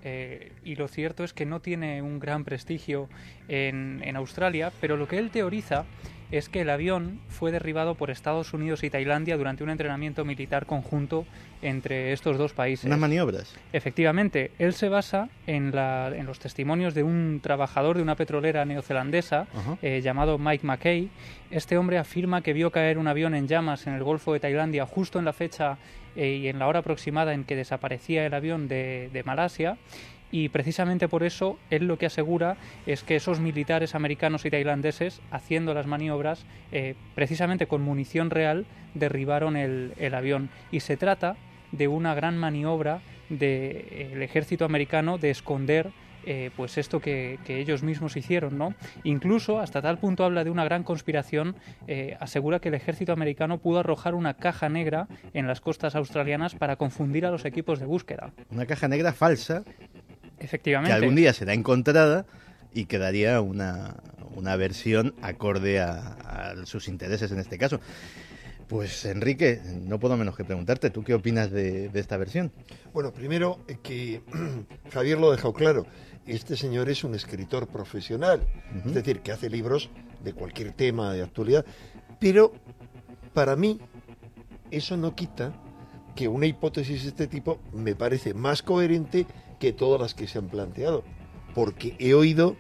y 0.64 0.76
lo 0.76 0.88
cierto 0.88 1.26
es 1.26 1.34
que 1.34 1.46
no 1.46 1.60
tiene 1.60 2.02
un 2.02 2.20
gran 2.20 2.46
prestigio 2.46 3.10
en, 3.50 4.02
en 4.02 4.16
Australia, 4.16 4.72
pero 4.80 4.96
lo 4.96 5.10
que 5.10 5.18
él 5.18 5.30
teoriza 5.30 5.84
es 6.38 6.50
que 6.50 6.62
el 6.62 6.70
avión 6.70 7.20
fue 7.30 7.52
derribado 7.52 7.96
por 7.96 8.12
Estados 8.12 8.54
Unidos 8.54 8.84
y 8.84 8.90
Tailandia 8.90 9.38
durante 9.38 9.64
un 9.64 9.70
entrenamiento 9.70 10.26
militar 10.26 10.66
conjunto 10.66 11.26
entre 11.62 12.14
estos 12.14 12.38
dos 12.38 12.54
países. 12.54 12.86
Unas 12.86 13.00
maniobras. 13.00 13.56
Efectivamente, 13.74 14.52
él 14.60 14.74
se 14.74 14.90
basa 14.90 15.30
en, 15.48 15.72
los 16.26 16.40
testimonios 16.40 16.94
de 16.94 17.04
un 17.04 17.40
trabajador 17.42 17.98
de 17.98 18.04
una 18.04 18.16
petrolera 18.16 18.66
neozelandesa 18.66 19.48
eh, 19.82 20.02
llamado 20.02 20.38
Mike 20.38 20.66
McKay. 20.66 21.10
Este 21.52 21.78
hombre 21.78 21.98
afirma 21.98 22.42
que 22.42 22.54
vio 22.54 22.72
caer 22.72 22.98
un 22.98 23.08
avión 23.08 23.36
en 23.36 23.48
llamas 23.48 23.88
en 23.88 23.94
el 23.94 24.04
Golfo 24.04 24.34
de 24.34 24.40
Tailandia 24.40 24.86
justo 24.86 25.20
en 25.20 25.26
la 25.26 25.34
fecha 25.34 25.78
eh, 26.16 26.40
y 26.42 26.48
en 26.48 26.60
la 26.60 26.68
hora 26.68 26.80
aproximada 26.80 27.34
en 27.34 27.44
que 27.44 27.56
desaparecía 27.56 28.26
el 28.26 28.34
avión 28.34 28.68
de, 28.68 29.10
de 29.12 29.24
Malasia 29.24 29.78
y 30.36 30.50
precisamente 30.50 31.08
por 31.08 31.24
eso 31.24 31.58
él 31.70 31.88
lo 31.88 31.98
que 31.98 32.08
asegura 32.08 32.58
es 32.86 33.04
que 33.04 33.16
esos 33.16 33.40
militares 33.40 33.96
americanos 33.96 34.44
y 34.44 34.50
tailandeses, 34.50 35.22
haciendo 35.32 35.74
las 35.74 35.88
maniobras, 35.88 36.46
eh, 36.74 36.96
precisamente 37.16 37.68
con 37.68 37.82
munición 37.82 38.30
real, 38.30 38.66
derribaron 38.96 39.56
el, 39.56 39.94
avión. 40.14 40.50
Y 40.74 40.82
se 40.82 40.98
trata 40.98 41.38
de 41.72 41.88
una 41.88 42.14
gran 42.16 42.38
maniobra 42.38 43.00
del 43.30 44.22
ejército 44.22 44.66
americano 44.66 45.18
de 45.18 45.30
esconder 45.30 45.92
eh, 46.26 46.52
pues 46.58 46.78
esto 46.78 47.00
que, 47.00 47.40
ellos 47.48 47.82
mismos 47.84 48.18
hicieron, 48.18 48.58
¿no? 48.58 48.74
Incluso 49.06 49.60
hasta 49.60 49.82
tal 49.82 50.00
punto 50.00 50.26
habla 50.26 50.44
de 50.44 50.50
una 50.50 50.66
gran 50.66 50.84
conspiración, 50.84 51.56
eh, 51.88 52.18
asegura 52.20 52.60
que 52.60 52.70
el 52.70 52.74
ejército 52.74 53.14
americano 53.14 53.60
pudo 53.60 53.80
arrojar 53.80 54.16
una 54.16 54.34
caja 54.34 54.68
negra 54.68 55.08
en 55.34 55.48
las 55.48 55.62
costas 55.62 55.96
australianas 55.96 56.56
para 56.56 56.76
confundir 56.76 57.26
a 57.26 57.32
los 57.32 57.46
equipos 57.46 57.80
de 57.80 57.86
búsqueda. 57.86 58.34
Una 58.50 58.66
caja 58.66 58.88
negra 58.88 59.14
falsa 59.14 59.64
Efectivamente. 60.46 60.90
Que 60.90 60.96
algún 60.96 61.16
día 61.16 61.34
será 61.34 61.54
encontrada 61.54 62.26
y 62.72 62.86
quedaría 62.86 63.42
una, 63.42 63.96
una 64.36 64.56
versión 64.56 65.16
acorde 65.22 65.80
a, 65.80 66.54
sus 66.66 66.88
intereses 66.88 67.32
en 67.32 67.40
este 67.40 67.58
caso. 67.58 67.80
Pues 68.68 69.06
Enrique, 69.06 69.60
no 69.82 70.00
puedo 70.00 70.18
menos 70.18 70.36
que 70.36 70.44
preguntarte, 70.44 70.90
¿tú 70.90 71.04
qué 71.04 71.14
opinas 71.14 71.52
de, 71.52 71.90
esta 71.94 72.18
versión? 72.18 72.52
Bueno, 72.94 73.12
primero 73.12 73.60
eh, 73.68 73.78
que 73.82 74.22
Javier 74.92 75.20
lo 75.20 75.30
ha 75.30 75.36
dejado 75.36 75.54
claro, 75.54 75.86
este 76.26 76.56
señor 76.56 76.90
es 76.90 77.04
un 77.04 77.16
escritor 77.16 77.68
profesional, 77.68 78.42
es 78.86 78.94
decir, 78.94 79.22
que 79.22 79.32
hace 79.32 79.50
libros 79.50 79.90
de 80.24 80.34
cualquier 80.34 80.72
tema 80.72 81.14
de 81.14 81.22
actualidad, 81.22 81.66
pero 82.20 82.54
para 83.34 83.56
mí 83.56 83.80
eso 84.72 84.98
no 84.98 85.16
quita 85.16 85.54
que 86.16 86.28
una 86.28 86.48
hipótesis 86.48 87.04
de 87.04 87.10
este 87.10 87.28
tipo 87.28 87.60
me 87.74 87.94
parece 87.94 88.34
más 88.34 88.64
coherente 88.64 89.28
que 89.66 89.74
todas 89.74 90.00
las 90.00 90.14
que 90.14 90.28
se 90.28 90.38
han 90.38 90.48
planteado, 90.48 91.04
porque 91.56 91.96
he 91.98 92.14
oído 92.14 92.56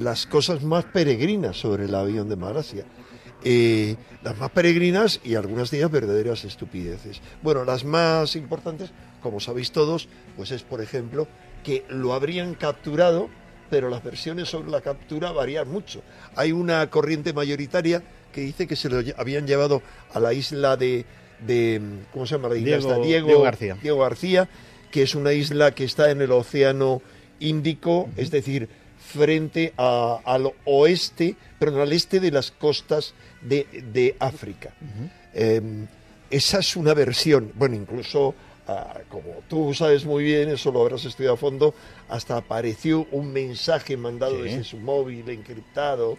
las 0.00 0.26
cosas 0.26 0.64
más 0.64 0.84
peregrinas 0.86 1.56
sobre 1.56 1.84
el 1.84 1.94
avión 1.94 2.28
de 2.28 2.34
Malasia. 2.34 2.84
eh, 3.44 3.96
las 4.22 4.38
más 4.38 4.50
peregrinas 4.50 5.20
y 5.24 5.34
algunas 5.34 5.70
de 5.70 5.78
ellas 5.78 5.90
verdaderas 5.90 6.44
estupideces. 6.44 7.20
Bueno, 7.42 7.64
las 7.64 7.84
más 7.84 8.36
importantes, 8.36 8.90
como 9.20 9.40
sabéis 9.40 9.72
todos, 9.72 10.08
pues 10.36 10.50
es, 10.50 10.62
por 10.62 10.80
ejemplo, 10.80 11.26
que 11.64 11.84
lo 11.88 12.14
habrían 12.14 12.54
capturado, 12.54 13.28
pero 13.70 13.88
las 13.88 14.04
versiones 14.04 14.48
sobre 14.48 14.70
la 14.70 14.80
captura 14.80 15.32
varían 15.32 15.68
mucho. 15.68 16.02
Hay 16.36 16.52
una 16.52 16.88
corriente 16.90 17.32
mayoritaria 17.32 18.02
que 18.32 18.42
dice 18.42 18.66
que 18.66 18.76
se 18.76 18.88
lo 18.88 19.02
habían 19.16 19.46
llevado 19.46 19.82
a 20.14 20.20
la 20.20 20.32
isla 20.32 20.76
de, 20.76 21.04
¿cómo 22.12 22.26
se 22.26 22.36
llama 22.36 22.48
la 22.48 22.56
isla? 22.56 22.98
Diego, 22.98 23.04
Diego, 23.04 23.42
García. 23.42 23.76
Diego 23.82 23.98
García, 23.98 24.48
que 24.92 25.02
es 25.02 25.16
una 25.16 25.32
isla 25.32 25.74
que 25.74 25.84
está 25.84 26.10
en 26.12 26.20
el 26.22 26.30
Océano 26.30 27.02
Índico, 27.40 28.08
es 28.16 28.30
decir, 28.30 28.68
frente 28.96 29.72
al 29.76 30.52
oeste, 30.64 31.34
pero 31.58 31.82
al 31.82 31.92
este 31.92 32.20
de 32.20 32.30
las 32.30 32.52
costas 32.52 33.14
de, 33.40 34.14
África. 34.20 34.72
Em, 35.34 35.88
esa 36.30 36.60
es 36.60 36.76
una 36.76 36.94
versión, 36.94 37.50
bueno, 37.56 37.74
incluso 37.74 38.34
ah, 38.68 39.00
como 39.08 39.42
tú 39.48 39.74
sabes 39.74 40.04
muy 40.04 40.24
bien, 40.24 40.50
eso 40.50 40.70
lo 40.70 40.82
habrás 40.82 41.04
estudiado 41.04 41.34
a 41.34 41.38
fondo, 41.38 41.74
hasta 42.08 42.36
apareció 42.36 43.06
un 43.10 43.32
mensaje 43.32 43.96
mandado 43.96 44.42
desde 44.42 44.62
su 44.62 44.76
móvil 44.76 45.28
encriptado, 45.30 46.16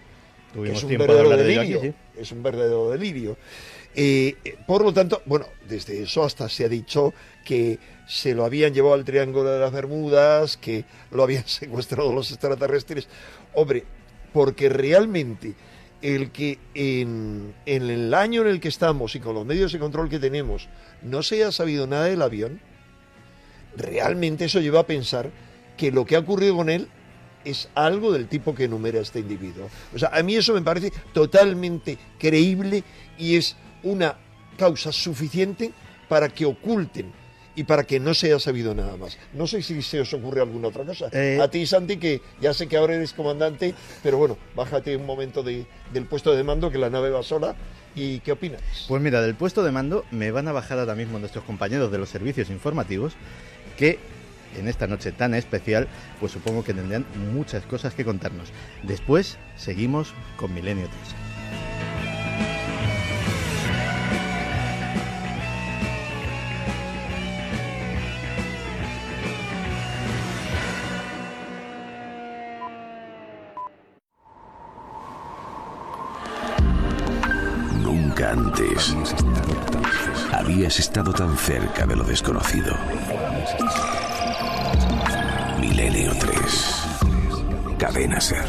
que 0.54 0.72
es 0.72 0.84
un 0.84 0.98
verdadero 0.98 1.30
delirio. 1.30 1.94
Es 2.18 2.32
un 2.32 2.44
verdadero 2.44 2.92
delirio. 2.92 3.38
Por 4.66 4.84
lo 4.84 4.94
tanto, 4.94 5.22
bueno, 5.26 5.46
desde 5.68 6.02
eso 6.02 6.24
hasta 6.24 6.50
se 6.50 6.66
ha 6.66 6.70
dicho 6.70 7.14
que 7.46 7.80
se 8.08 8.34
lo 8.34 8.46
habían 8.46 8.74
llevado 8.74 8.96
al 8.96 9.06
Triángulo 9.06 9.52
de 9.52 9.60
las 9.60 9.72
Bermudas, 9.72 10.58
que 10.58 10.86
lo 11.12 11.24
habían 11.24 11.44
secuestrado 11.48 12.14
los 12.14 12.32
extraterrestres. 12.32 13.08
Hombre, 13.54 13.84
porque 14.34 14.70
realmente 14.70 15.54
el 16.02 16.32
que 16.32 16.60
en, 16.74 17.54
el 17.66 18.14
año 18.14 18.42
en 18.42 18.48
el 18.48 18.60
que 18.60 18.68
estamos 18.68 19.16
y 19.16 19.20
con 19.20 19.36
los 19.36 19.46
medios 19.46 19.72
de 19.72 19.80
control 19.80 20.10
que 20.10 20.20
tenemos 20.20 20.68
no 21.02 21.24
se 21.24 21.36
haya 21.36 21.52
sabido 21.52 21.88
nada 21.88 22.06
del 22.06 22.22
avión, 22.22 22.60
realmente 23.78 24.46
eso 24.46 24.60
lleva 24.60 24.82
a 24.82 24.88
pensar 24.88 25.32
que 25.78 25.92
lo 25.92 26.06
que 26.06 26.16
ha 26.16 26.20
ocurrido 26.20 26.58
con 26.58 26.70
él 26.70 26.90
es 27.46 27.70
algo 27.74 28.12
del 28.12 28.28
tipo 28.28 28.54
que 28.54 28.66
enumera 28.66 29.00
este 29.00 29.20
individuo. 29.20 29.70
O 29.94 30.00
sea, 30.00 30.10
a 30.14 30.24
mí 30.24 30.36
eso 30.36 30.54
me 30.54 30.62
parece 30.62 30.92
totalmente 31.14 31.98
creíble 32.18 32.84
y 33.18 33.36
es 33.36 33.56
una 33.84 34.18
causa 34.58 34.92
suficiente 34.92 35.72
para 36.08 36.30
que 36.30 36.46
oculten 36.46 37.12
y 37.56 37.64
para 37.64 37.84
que 37.84 38.00
no 38.00 38.14
se 38.14 38.28
haya 38.28 38.40
sabido 38.40 38.74
nada 38.74 38.98
más. 38.98 39.18
No 39.34 39.46
sé 39.48 39.62
si 39.62 39.82
se 39.82 40.02
os 40.02 40.14
ocurre 40.14 40.42
alguna 40.42 40.70
otra 40.70 40.84
cosa. 40.84 41.10
Eh, 41.12 41.40
a 41.42 41.48
ti, 41.50 41.66
Santi, 41.66 41.98
que 41.98 42.22
ya 42.42 42.54
sé 42.54 42.68
que 42.68 42.78
ahora 42.78 42.96
eres 42.96 43.14
comandante, 43.14 43.76
pero 44.02 44.18
bueno, 44.18 44.38
bájate 44.56 44.96
un 44.96 45.06
momento 45.06 45.44
del 45.44 45.66
puesto 46.10 46.36
de 46.36 46.44
mando, 46.44 46.72
que 46.72 46.78
la 46.78 46.90
nave 46.90 47.10
va 47.10 47.24
sola. 47.24 47.56
¿Y 47.96 48.22
qué 48.22 48.32
opinas? 48.32 48.62
Pues 48.88 49.04
mira, 49.04 49.22
del 49.22 49.36
puesto 49.36 49.64
de 49.64 49.72
mando 49.72 50.04
me 50.10 50.32
van 50.32 50.48
a 50.48 50.52
bajar 50.52 50.80
ahora 50.80 50.96
mismo 50.96 51.20
nuestros 51.20 51.44
compañeros 51.44 51.92
de 51.92 52.00
los 52.00 52.10
servicios 52.10 52.50
informativos, 52.50 53.14
que 53.78 54.00
en 54.58 54.68
esta 54.68 54.88
noche 54.88 55.12
tan 55.12 55.36
especial, 55.36 55.88
pues 56.20 56.32
supongo 56.32 56.64
que 56.64 56.74
tendrán 56.74 57.06
muchas 57.34 57.64
cosas 57.66 57.94
que 57.94 58.04
contarnos. 58.04 58.50
Después 58.82 59.38
seguimos 59.56 60.14
con 60.38 60.54
Milenio 60.56 60.88
3. 60.88 61.93
Habías 80.64 80.80
estado 80.80 81.12
tan 81.12 81.36
cerca 81.36 81.86
de 81.86 81.94
lo 81.94 82.06
desconocido. 82.06 82.74
Milenio 85.60 86.14
3. 86.18 87.78
Cadena 87.78 88.22
Ser. 88.22 88.46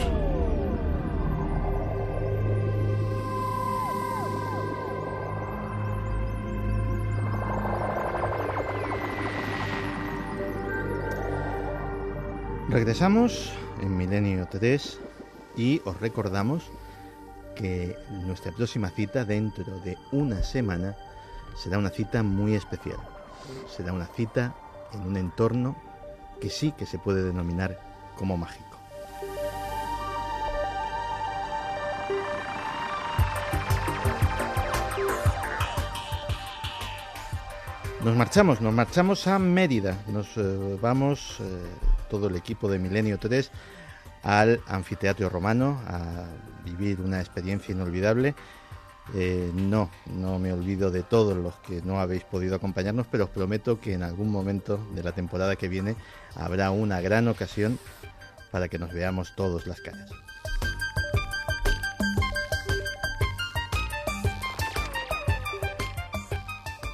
Regresamos 12.68 13.53
en 13.83 13.96
Milenio 13.96 14.46
3 14.48 15.00
y 15.57 15.83
os 15.85 16.00
recordamos 16.00 16.62
que 17.57 17.96
nuestra 18.09 18.53
próxima 18.53 18.90
cita 18.90 19.24
dentro 19.24 19.81
de 19.81 19.98
una 20.12 20.44
semana 20.44 20.96
será 21.56 21.78
una 21.78 21.90
cita 21.90 22.22
muy 22.22 22.54
especial. 22.54 22.98
Será 23.68 23.92
una 23.92 24.06
cita 24.06 24.54
en 24.92 25.02
un 25.02 25.16
entorno 25.16 25.76
que 26.40 26.50
sí 26.50 26.72
que 26.72 26.86
se 26.86 26.98
puede 26.98 27.22
denominar 27.22 27.78
como 28.16 28.36
mágico. 28.36 28.64
Nos 38.04 38.16
marchamos, 38.16 38.60
nos 38.60 38.74
marchamos 38.74 39.26
a 39.26 39.38
Mérida. 39.38 39.96
Nos 40.08 40.36
eh, 40.36 40.78
vamos, 40.78 41.38
eh, 41.40 41.44
todo 42.10 42.28
el 42.28 42.36
equipo 42.36 42.68
de 42.68 42.78
Milenio 42.78 43.18
3, 43.18 43.50
al 44.22 44.60
anfiteatro 44.66 45.30
romano 45.30 45.80
a 45.86 46.26
vivir 46.66 47.00
una 47.00 47.20
experiencia 47.20 47.72
inolvidable. 47.72 48.34
Eh, 49.12 49.50
no, 49.52 49.90
no 50.06 50.38
me 50.38 50.52
olvido 50.52 50.90
de 50.90 51.02
todos 51.02 51.36
los 51.36 51.54
que 51.56 51.82
no 51.82 52.00
habéis 52.00 52.24
podido 52.24 52.56
acompañarnos, 52.56 53.06
pero 53.10 53.24
os 53.24 53.30
prometo 53.30 53.78
que 53.78 53.92
en 53.92 54.02
algún 54.02 54.30
momento 54.30 54.78
de 54.94 55.02
la 55.02 55.12
temporada 55.12 55.56
que 55.56 55.68
viene 55.68 55.94
habrá 56.36 56.70
una 56.70 57.00
gran 57.00 57.28
ocasión 57.28 57.78
para 58.50 58.68
que 58.68 58.78
nos 58.78 58.92
veamos 58.92 59.34
todos 59.36 59.66
las 59.66 59.80
caras. 59.80 60.10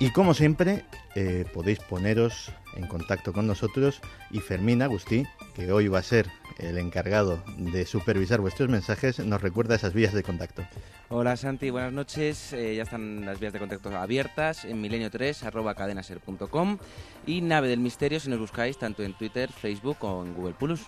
Y 0.00 0.10
como 0.12 0.32
siempre, 0.32 0.86
eh, 1.14 1.44
podéis 1.52 1.78
poneros 1.80 2.50
en 2.74 2.86
contacto 2.86 3.32
con 3.32 3.46
nosotros 3.46 4.00
y 4.30 4.40
Fermín 4.40 4.82
Agustí, 4.82 5.26
que 5.54 5.72
hoy 5.72 5.88
va 5.88 5.98
a 5.98 6.02
ser 6.02 6.30
el 6.58 6.78
encargado 6.78 7.42
de 7.56 7.86
supervisar 7.86 8.40
vuestros 8.40 8.68
mensajes, 8.68 9.18
nos 9.18 9.40
recuerda 9.40 9.74
esas 9.74 9.94
vías 9.94 10.12
de 10.12 10.22
contacto. 10.22 10.64
Hola 11.08 11.36
Santi, 11.36 11.70
buenas 11.70 11.92
noches. 11.92 12.52
Eh, 12.52 12.76
ya 12.76 12.82
están 12.82 13.24
las 13.24 13.40
vías 13.40 13.52
de 13.52 13.58
contacto 13.58 13.96
abiertas 13.96 14.64
en 14.64 14.82
milenio3 14.82 15.42
arroba 15.44 15.74
cadenaser.com 15.74 16.78
y 17.26 17.40
Nave 17.40 17.68
del 17.68 17.80
Misterio 17.80 18.20
si 18.20 18.28
nos 18.30 18.38
buscáis 18.38 18.78
tanto 18.78 19.02
en 19.02 19.14
Twitter, 19.14 19.50
Facebook 19.50 19.96
o 20.00 20.24
en 20.24 20.34
Google 20.34 20.54
Plus. 20.54 20.82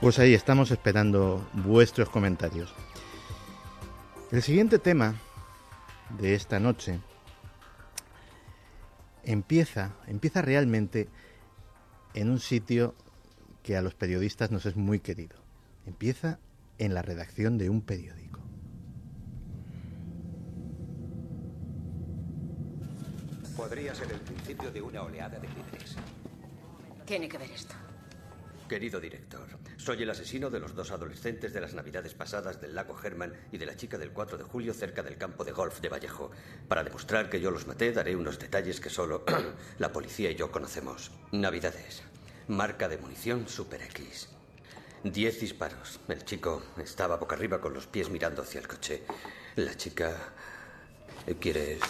Pues 0.00 0.18
ahí 0.18 0.32
estamos 0.32 0.70
esperando 0.70 1.46
vuestros 1.52 2.08
comentarios. 2.08 2.72
El 4.32 4.42
siguiente 4.42 4.78
tema 4.78 5.14
de 6.18 6.34
esta 6.34 6.58
noche 6.58 7.00
empieza, 9.24 9.94
empieza 10.06 10.42
realmente 10.42 11.08
en 12.14 12.30
un 12.30 12.40
sitio 12.40 12.94
que 13.62 13.76
a 13.76 13.82
los 13.82 13.94
periodistas 13.94 14.50
nos 14.50 14.66
es 14.66 14.76
muy 14.76 15.00
querido. 15.00 15.36
Empieza 15.86 16.38
en 16.78 16.94
la 16.94 17.02
redacción 17.02 17.58
de 17.58 17.70
un 17.70 17.82
periódico. 17.82 18.40
Podría 23.56 23.94
ser 23.94 24.10
el 24.12 24.20
principio 24.20 24.70
de 24.70 24.80
una 24.80 25.02
oleada 25.02 25.38
de 25.38 25.46
crímenes. 25.46 25.96
Tiene 27.04 27.28
que 27.28 27.36
ver 27.36 27.50
esto. 27.50 27.74
Querido 28.68 29.00
director, 29.00 29.46
soy 29.90 30.04
el 30.04 30.10
asesino 30.10 30.50
de 30.50 30.60
los 30.60 30.76
dos 30.76 30.92
adolescentes 30.92 31.52
de 31.52 31.60
las 31.60 31.74
navidades 31.74 32.14
pasadas 32.14 32.60
del 32.60 32.76
lago 32.76 32.96
Herman 33.02 33.34
y 33.50 33.58
de 33.58 33.66
la 33.66 33.76
chica 33.76 33.98
del 33.98 34.12
4 34.12 34.38
de 34.38 34.44
julio 34.44 34.72
cerca 34.72 35.02
del 35.02 35.18
campo 35.18 35.42
de 35.42 35.50
golf 35.50 35.80
de 35.80 35.88
Vallejo. 35.88 36.30
Para 36.68 36.84
demostrar 36.84 37.28
que 37.28 37.40
yo 37.40 37.50
los 37.50 37.66
maté, 37.66 37.90
daré 37.90 38.14
unos 38.14 38.38
detalles 38.38 38.78
que 38.78 38.88
solo 38.88 39.24
la 39.78 39.90
policía 39.90 40.30
y 40.30 40.36
yo 40.36 40.52
conocemos. 40.52 41.10
Navidades. 41.32 42.04
Marca 42.46 42.86
de 42.86 42.98
munición 42.98 43.48
Super 43.48 43.82
X. 43.82 44.28
Diez 45.02 45.40
disparos. 45.40 45.98
El 46.06 46.24
chico 46.24 46.62
estaba 46.76 47.16
boca 47.16 47.34
arriba 47.34 47.60
con 47.60 47.74
los 47.74 47.88
pies 47.88 48.10
mirando 48.10 48.42
hacia 48.42 48.60
el 48.60 48.68
coche. 48.68 49.02
La 49.56 49.76
chica... 49.76 50.14
¿Quieres 51.40 51.80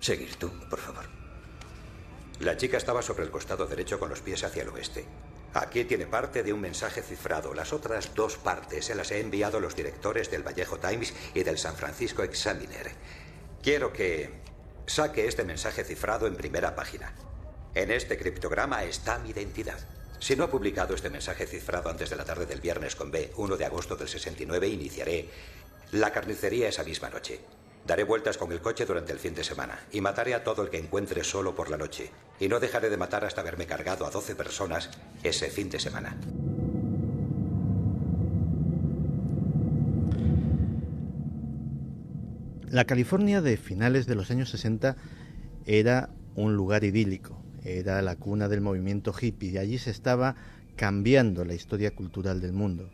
seguir 0.00 0.34
tú, 0.34 0.50
por 0.68 0.80
favor? 0.80 1.04
La 2.40 2.56
chica 2.56 2.78
estaba 2.78 3.00
sobre 3.00 3.22
el 3.22 3.30
costado 3.30 3.64
derecho 3.64 4.00
con 4.00 4.08
los 4.08 4.22
pies 4.22 4.42
hacia 4.42 4.64
el 4.64 4.70
oeste. 4.70 5.06
Aquí 5.58 5.84
tiene 5.84 6.06
parte 6.06 6.42
de 6.42 6.52
un 6.52 6.60
mensaje 6.60 7.00
cifrado. 7.00 7.54
Las 7.54 7.72
otras 7.72 8.14
dos 8.14 8.36
partes 8.36 8.84
se 8.84 8.94
las 8.94 9.10
he 9.10 9.20
enviado 9.20 9.56
a 9.56 9.60
los 9.60 9.74
directores 9.74 10.30
del 10.30 10.42
Vallejo 10.42 10.78
Times 10.78 11.14
y 11.32 11.44
del 11.44 11.56
San 11.56 11.74
Francisco 11.76 12.22
Examiner. 12.22 12.90
Quiero 13.62 13.90
que 13.90 14.42
saque 14.84 15.26
este 15.26 15.44
mensaje 15.44 15.82
cifrado 15.82 16.26
en 16.26 16.36
primera 16.36 16.76
página. 16.76 17.14
En 17.74 17.90
este 17.90 18.18
criptograma 18.18 18.84
está 18.84 19.18
mi 19.18 19.30
identidad. 19.30 19.78
Si 20.18 20.36
no 20.36 20.44
ha 20.44 20.50
publicado 20.50 20.94
este 20.94 21.08
mensaje 21.08 21.46
cifrado 21.46 21.88
antes 21.88 22.10
de 22.10 22.16
la 22.16 22.26
tarde 22.26 22.44
del 22.44 22.60
viernes 22.60 22.94
con 22.94 23.10
B, 23.10 23.32
1 23.36 23.56
de 23.56 23.64
agosto 23.64 23.96
del 23.96 24.08
69, 24.08 24.68
iniciaré 24.68 25.30
la 25.92 26.12
carnicería 26.12 26.68
esa 26.68 26.84
misma 26.84 27.08
noche. 27.08 27.40
Daré 27.86 28.02
vueltas 28.02 28.36
con 28.36 28.50
el 28.50 28.60
coche 28.60 28.84
durante 28.84 29.12
el 29.12 29.20
fin 29.20 29.34
de 29.34 29.44
semana 29.44 29.78
y 29.92 30.00
mataré 30.00 30.34
a 30.34 30.42
todo 30.42 30.62
el 30.62 30.70
que 30.70 30.78
encuentre 30.78 31.22
solo 31.22 31.54
por 31.54 31.70
la 31.70 31.76
noche. 31.76 32.10
Y 32.40 32.48
no 32.48 32.58
dejaré 32.58 32.90
de 32.90 32.96
matar 32.96 33.24
hasta 33.24 33.42
haberme 33.42 33.66
cargado 33.66 34.04
a 34.04 34.10
12 34.10 34.34
personas 34.34 34.90
ese 35.22 35.50
fin 35.50 35.70
de 35.70 35.78
semana. 35.78 36.16
La 42.68 42.84
California 42.84 43.40
de 43.40 43.56
finales 43.56 44.06
de 44.06 44.16
los 44.16 44.32
años 44.32 44.50
60 44.50 44.96
era 45.64 46.10
un 46.34 46.56
lugar 46.56 46.82
idílico, 46.82 47.40
era 47.64 48.02
la 48.02 48.16
cuna 48.16 48.48
del 48.48 48.60
movimiento 48.60 49.14
hippie 49.18 49.52
y 49.52 49.58
allí 49.58 49.78
se 49.78 49.90
estaba 49.90 50.34
cambiando 50.74 51.44
la 51.44 51.54
historia 51.54 51.94
cultural 51.94 52.40
del 52.40 52.52
mundo. 52.52 52.90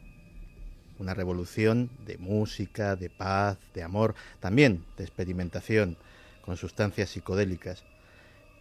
Una 0.98 1.14
revolución 1.14 1.90
de 2.04 2.18
música, 2.18 2.96
de 2.96 3.10
paz, 3.10 3.58
de 3.74 3.82
amor, 3.82 4.14
también 4.40 4.84
de 4.96 5.04
experimentación 5.04 5.96
con 6.42 6.56
sustancias 6.56 7.10
psicodélicas. 7.10 7.84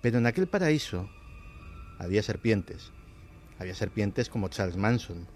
Pero 0.02 0.18
en 0.18 0.26
aquel 0.26 0.48
paraíso 0.48 1.10
había 2.00 2.24
serpientes. 2.24 2.92
Había 3.60 3.76
serpientes 3.76 4.30
como 4.30 4.48
Charles 4.48 4.78
Manson. 4.78 5.28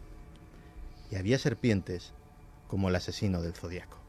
Y 1.11 1.15
había 1.15 1.37
serpientes 1.37 2.13
como 2.67 2.89
el 2.89 2.95
asesino 2.95 3.41
del 3.41 3.53
zodiaco. 3.53 3.99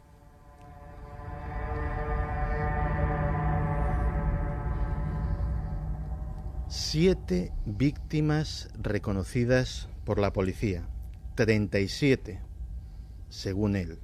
Siete 6.68 7.52
víctimas 7.64 8.70
reconocidas 8.80 9.88
por 10.04 10.18
la 10.18 10.32
policía. 10.32 10.88
37, 11.36 12.40
según 13.28 13.76
él. 13.76 13.98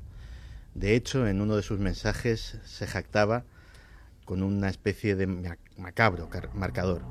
De 0.74 0.94
hecho, 0.94 1.26
en 1.26 1.40
uno 1.40 1.56
de 1.56 1.62
sus 1.62 1.78
mensajes 1.78 2.58
se 2.64 2.86
jactaba 2.86 3.44
con 4.24 4.42
una 4.42 4.68
especie 4.68 5.16
de 5.16 5.26
macabro 5.76 6.28
marcador. 6.54 7.02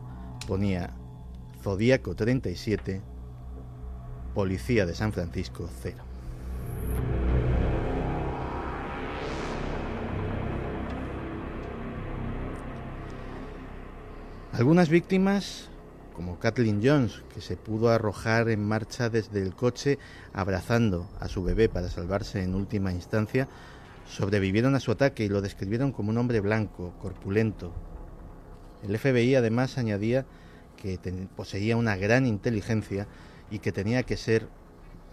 Ponía 0.48 0.92
Zodíaco 1.62 2.16
37, 2.16 3.02
Policía 4.34 4.86
de 4.86 4.96
San 4.96 5.14
Francisco 5.14 5.70
0. 5.82 5.98
Algunas 14.54 14.90
víctimas, 14.90 15.71
como 16.16 16.40
Kathleen 16.40 16.82
Jones, 16.84 17.24
que 17.34 17.42
se 17.42 17.58
pudo 17.58 17.90
arrojar 17.90 18.50
en 18.50 18.64
marcha 18.66 19.10
desde 19.10 19.42
el 19.42 19.56
coche 19.56 19.98
abrazando 20.34 21.10
a 21.20 21.28
su 21.28 21.44
bebé 21.44 21.70
para 21.70 21.90
salvarse 21.90 22.44
en 22.44 22.56
última 22.56 22.92
instancia, 22.92 23.48
sobrevivieron 24.08 24.76
a 24.76 24.80
su 24.80 24.92
ataque 24.92 25.24
y 25.24 25.30
lo 25.30 25.42
describieron 25.42 25.92
como 25.92 26.10
un 26.10 26.18
hombre 26.18 26.40
blanco, 26.40 26.94
corpulento. 27.02 27.74
El 28.84 28.98
FBI 28.98 29.36
además 29.36 29.78
añadía 29.78 30.26
que 30.76 31.00
poseía 31.36 31.78
una 31.78 31.96
gran 31.96 32.26
inteligencia 32.26 33.08
y 33.50 33.60
que 33.60 33.72
tenía 33.72 34.04
que 34.04 34.18
ser 34.18 34.48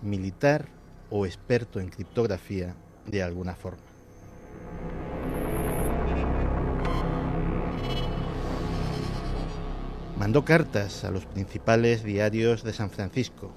militar 0.03 0.69
o 1.11 1.27
experto 1.27 1.81
en 1.81 1.89
criptografía 1.89 2.75
de 3.07 3.23
alguna 3.23 3.55
forma. 3.55 3.83
Mandó 10.19 10.45
cartas 10.45 11.05
a 11.05 11.13
los 11.13 11.27
principales 11.27 12.03
diarios 12.03 12.65
de 12.65 12.73
San 12.73 12.91
Francisco. 12.91 13.53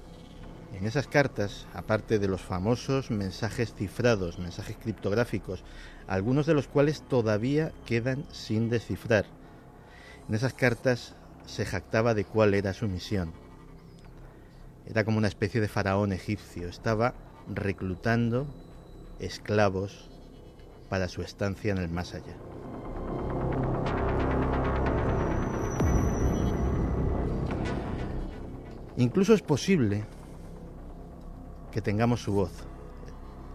En 0.72 0.86
esas 0.86 1.08
cartas, 1.08 1.66
aparte 1.74 2.20
de 2.20 2.28
los 2.28 2.40
famosos 2.40 3.10
mensajes 3.10 3.74
cifrados, 3.74 4.38
mensajes 4.38 4.76
criptográficos, 4.76 5.64
algunos 6.06 6.46
de 6.46 6.54
los 6.54 6.68
cuales 6.68 7.02
todavía 7.02 7.72
quedan 7.84 8.24
sin 8.30 8.70
descifrar, 8.70 9.26
en 10.28 10.36
esas 10.36 10.54
cartas 10.54 11.16
se 11.46 11.66
jactaba 11.66 12.14
de 12.14 12.24
cuál 12.24 12.54
era 12.54 12.74
su 12.74 12.86
misión. 12.86 13.32
Era 14.86 15.04
como 15.04 15.18
una 15.18 15.28
especie 15.28 15.60
de 15.60 15.66
faraón 15.66 16.12
egipcio, 16.12 16.68
estaba 16.68 17.14
reclutando 17.52 18.46
esclavos 19.18 20.10
para 20.88 21.08
su 21.08 21.22
estancia 21.22 21.72
en 21.72 21.78
el 21.78 21.88
más 21.88 22.14
allá. 22.14 22.36
Incluso 28.96 29.34
es 29.34 29.42
posible 29.42 30.04
que 31.70 31.80
tengamos 31.80 32.22
su 32.22 32.32
voz. 32.32 32.52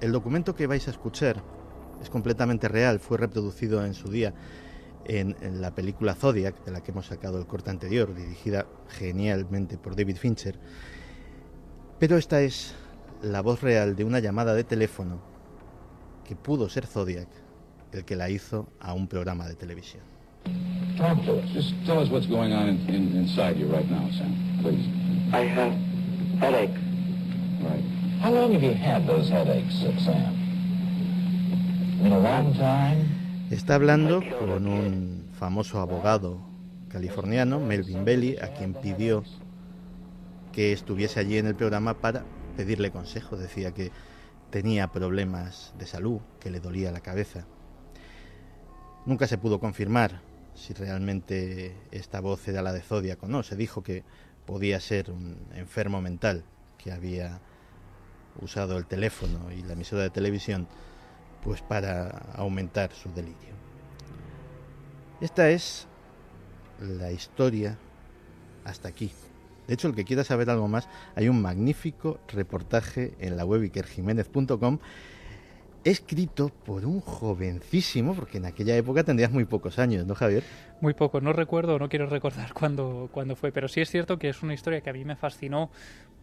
El 0.01 0.11
documento 0.11 0.55
que 0.55 0.67
vais 0.67 0.87
a 0.87 0.91
escuchar 0.91 1.43
es 2.01 2.09
completamente 2.09 2.67
real, 2.67 2.99
fue 2.99 3.17
reproducido 3.17 3.85
en 3.85 3.93
su 3.93 4.09
día 4.09 4.33
en, 5.05 5.61
la 5.61 5.73
película 5.73 6.15
Zodiac, 6.15 6.63
de 6.65 6.71
la 6.71 6.81
que 6.81 6.91
hemos 6.91 7.07
sacado 7.07 7.39
el 7.39 7.47
corte 7.47 7.69
anterior, 7.69 8.13
dirigida 8.13 8.67
genialmente 8.89 9.77
por 9.77 9.95
David 9.95 10.17
Fincher. 10.17 10.59
Pero 11.99 12.17
esta 12.17 12.41
es 12.41 12.75
la 13.21 13.41
voz 13.41 13.61
real 13.61 13.95
de 13.95 14.03
una 14.03 14.19
llamada 14.19 14.53
de 14.53 14.63
teléfono 14.63 15.19
que 16.25 16.35
pudo 16.35 16.69
ser 16.69 16.85
Zodiac 16.85 17.29
el 17.93 18.03
que 18.03 18.15
la 18.15 18.29
hizo 18.29 18.67
a 18.79 18.93
un 18.93 19.07
programa 19.07 19.47
de 19.47 19.55
televisión. 19.55 20.03
I 25.33 25.43
have 25.43 25.73
headaches. 26.39 26.79
Right. 27.59 27.83
How 28.21 28.31
long 28.31 28.53
have 28.53 28.63
you 28.63 28.73
had 28.73 29.05
those 29.05 29.29
headaches, 29.29 29.75
Sam? 30.03 30.33
In 32.01 32.13
a 32.13 32.19
long 32.19 32.53
time? 32.53 33.05
Está 33.51 33.75
hablando 33.75 34.23
con 34.39 34.67
un 34.67 35.29
famoso 35.33 35.79
abogado 35.81 36.39
californiano, 36.89 37.59
Melvin 37.59 38.05
Belly, 38.05 38.37
a 38.37 38.53
quien 38.53 38.73
pidió 38.73 39.23
que 40.53 40.71
estuviese 40.71 41.19
allí 41.19 41.37
en 41.37 41.47
el 41.47 41.55
programa 41.55 41.95
para 41.95 42.23
pedirle 42.55 42.91
consejo. 42.91 43.35
Decía 43.35 43.73
que 43.73 43.91
tenía 44.49 44.87
problemas 44.87 45.73
de 45.77 45.87
salud, 45.87 46.21
que 46.39 46.51
le 46.51 46.61
dolía 46.61 46.91
la 46.91 47.01
cabeza. 47.01 47.45
Nunca 49.05 49.27
se 49.27 49.37
pudo 49.37 49.59
confirmar 49.59 50.21
si 50.55 50.73
realmente 50.73 51.75
esta 51.91 52.21
voz 52.21 52.47
era 52.47 52.61
la 52.61 52.71
de 52.71 52.81
Zodiac 52.81 53.21
o 53.23 53.27
no. 53.27 53.43
Se 53.43 53.55
dijo 53.55 53.83
que 53.83 54.03
podía 54.47 54.79
ser 54.79 55.11
un 55.11 55.37
enfermo 55.53 56.01
mental 56.01 56.43
que 56.79 56.91
había 56.91 57.39
usado 58.41 58.77
el 58.77 58.87
teléfono 58.87 59.51
y 59.51 59.61
la 59.61 59.73
emisora 59.73 60.01
de 60.01 60.09
televisión 60.09 60.67
pues 61.43 61.61
para 61.61 62.09
aumentar 62.33 62.91
su 62.93 63.11
delirio. 63.13 63.55
Esta 65.21 65.49
es 65.49 65.87
la 66.79 67.11
historia 67.11 67.77
hasta 68.63 68.87
aquí. 68.87 69.11
De 69.67 69.73
hecho, 69.73 69.89
el 69.89 69.95
que 69.95 70.05
quiera 70.05 70.23
saber 70.23 70.49
algo 70.49 70.67
más, 70.67 70.87
hay 71.15 71.27
un 71.27 71.41
magnífico 71.41 72.19
reportaje 72.29 73.15
en 73.19 73.35
la 73.35 73.43
web 73.43 73.63
ikerjiménez.com 73.63 74.79
escrito 75.89 76.49
por 76.49 76.85
un 76.85 76.99
jovencísimo, 76.99 78.13
porque 78.13 78.37
en 78.37 78.45
aquella 78.45 78.75
época 78.75 79.03
tendrías 79.03 79.31
muy 79.31 79.45
pocos 79.45 79.79
años, 79.79 80.05
¿no, 80.05 80.15
Javier? 80.15 80.43
Muy 80.81 80.93
poco, 80.93 81.21
no 81.21 81.31
recuerdo, 81.33 81.79
no 81.79 81.87
quiero 81.87 82.07
recordar 82.07 82.53
cuándo, 82.55 83.09
cuándo 83.11 83.35
fue, 83.35 83.51
pero 83.51 83.67
sí 83.67 83.81
es 83.81 83.89
cierto 83.89 84.19
que 84.19 84.29
es 84.29 84.43
una 84.43 84.53
historia 84.53 84.81
que 84.81 84.89
a 84.89 84.93
mí 84.93 85.05
me 85.05 85.15
fascinó, 85.15 85.69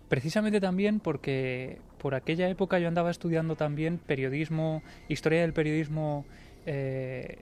precisamente 0.09 0.61
también 0.61 1.01
porque 1.01 1.79
por 1.99 2.15
aquella 2.15 2.49
época 2.49 2.79
yo 2.79 2.89
andaba 2.89 3.11
estudiando 3.11 3.57
también 3.57 3.99
periodismo, 3.99 4.83
historia 5.09 5.41
del 5.41 5.55
periodismo 5.55 6.27
eh, 6.67 7.39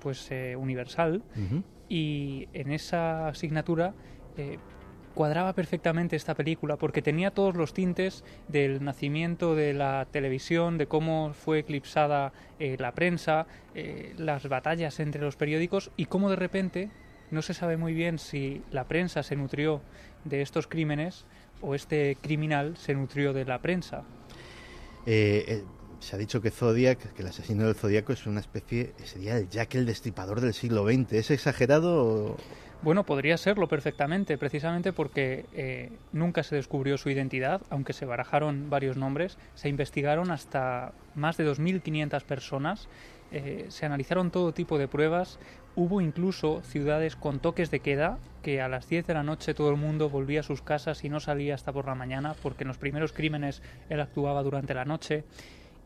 pues 0.00 0.30
eh, 0.30 0.56
universal, 0.56 1.22
y 1.88 2.48
en 2.52 2.72
esa 2.72 3.28
asignatura 3.28 3.94
eh, 4.36 4.58
cuadraba 5.18 5.52
perfectamente 5.52 6.14
esta 6.14 6.36
película 6.36 6.76
porque 6.76 7.02
tenía 7.02 7.32
todos 7.32 7.56
los 7.56 7.74
tintes 7.74 8.22
del 8.46 8.84
nacimiento 8.84 9.56
de 9.56 9.74
la 9.74 10.06
televisión, 10.12 10.78
de 10.78 10.86
cómo 10.86 11.32
fue 11.34 11.58
eclipsada 11.58 12.32
eh, 12.60 12.76
la 12.78 12.92
prensa, 12.92 13.48
eh, 13.74 14.14
las 14.16 14.48
batallas 14.48 15.00
entre 15.00 15.20
los 15.20 15.34
periódicos 15.34 15.90
y 15.96 16.04
cómo 16.04 16.30
de 16.30 16.36
repente 16.36 16.90
no 17.32 17.42
se 17.42 17.52
sabe 17.52 17.76
muy 17.76 17.94
bien 17.94 18.20
si 18.20 18.62
la 18.70 18.84
prensa 18.84 19.24
se 19.24 19.34
nutrió 19.34 19.80
de 20.22 20.40
estos 20.40 20.68
crímenes 20.68 21.26
o 21.62 21.74
este 21.74 22.16
criminal 22.22 22.76
se 22.76 22.94
nutrió 22.94 23.32
de 23.32 23.44
la 23.44 23.58
prensa. 23.58 24.04
Eh, 25.04 25.64
se 26.00 26.16
ha 26.16 26.18
dicho 26.18 26.40
que 26.40 26.50
Zodiac, 26.50 27.12
que 27.12 27.22
el 27.22 27.28
asesino 27.28 27.64
del 27.64 27.74
Zodíaco 27.74 28.12
es 28.12 28.26
una 28.26 28.40
especie, 28.40 28.92
sería 29.04 29.36
el 29.36 29.48
Jack 29.48 29.74
el 29.74 29.86
destripador 29.86 30.40
del 30.40 30.54
siglo 30.54 30.84
XX. 30.84 31.12
¿Es 31.12 31.30
exagerado? 31.30 32.36
Bueno, 32.82 33.04
podría 33.04 33.36
serlo 33.36 33.68
perfectamente, 33.68 34.38
precisamente 34.38 34.92
porque 34.92 35.46
eh, 35.52 35.90
nunca 36.12 36.42
se 36.44 36.54
descubrió 36.54 36.96
su 36.96 37.10
identidad, 37.10 37.60
aunque 37.70 37.92
se 37.92 38.06
barajaron 38.06 38.70
varios 38.70 38.96
nombres, 38.96 39.36
se 39.54 39.68
investigaron 39.68 40.30
hasta 40.30 40.92
más 41.16 41.36
de 41.36 41.50
2.500 41.50 42.22
personas, 42.22 42.88
eh, 43.32 43.66
se 43.68 43.84
analizaron 43.84 44.30
todo 44.30 44.54
tipo 44.54 44.78
de 44.78 44.86
pruebas, 44.86 45.40
Hubo 45.80 46.00
incluso 46.00 46.60
ciudades 46.62 47.14
con 47.14 47.38
toques 47.38 47.70
de 47.70 47.78
queda 47.78 48.18
que 48.42 48.60
a 48.60 48.66
las 48.66 48.88
10 48.88 49.06
de 49.06 49.14
la 49.14 49.22
noche 49.22 49.54
todo 49.54 49.70
el 49.70 49.76
mundo 49.76 50.10
volvía 50.10 50.40
a 50.40 50.42
sus 50.42 50.60
casas 50.60 51.04
y 51.04 51.08
no 51.08 51.20
salía 51.20 51.54
hasta 51.54 51.72
por 51.72 51.86
la 51.86 51.94
mañana 51.94 52.34
porque 52.42 52.64
en 52.64 52.68
los 52.68 52.78
primeros 52.78 53.12
crímenes 53.12 53.62
él 53.88 54.00
actuaba 54.00 54.42
durante 54.42 54.74
la 54.74 54.84
noche. 54.84 55.22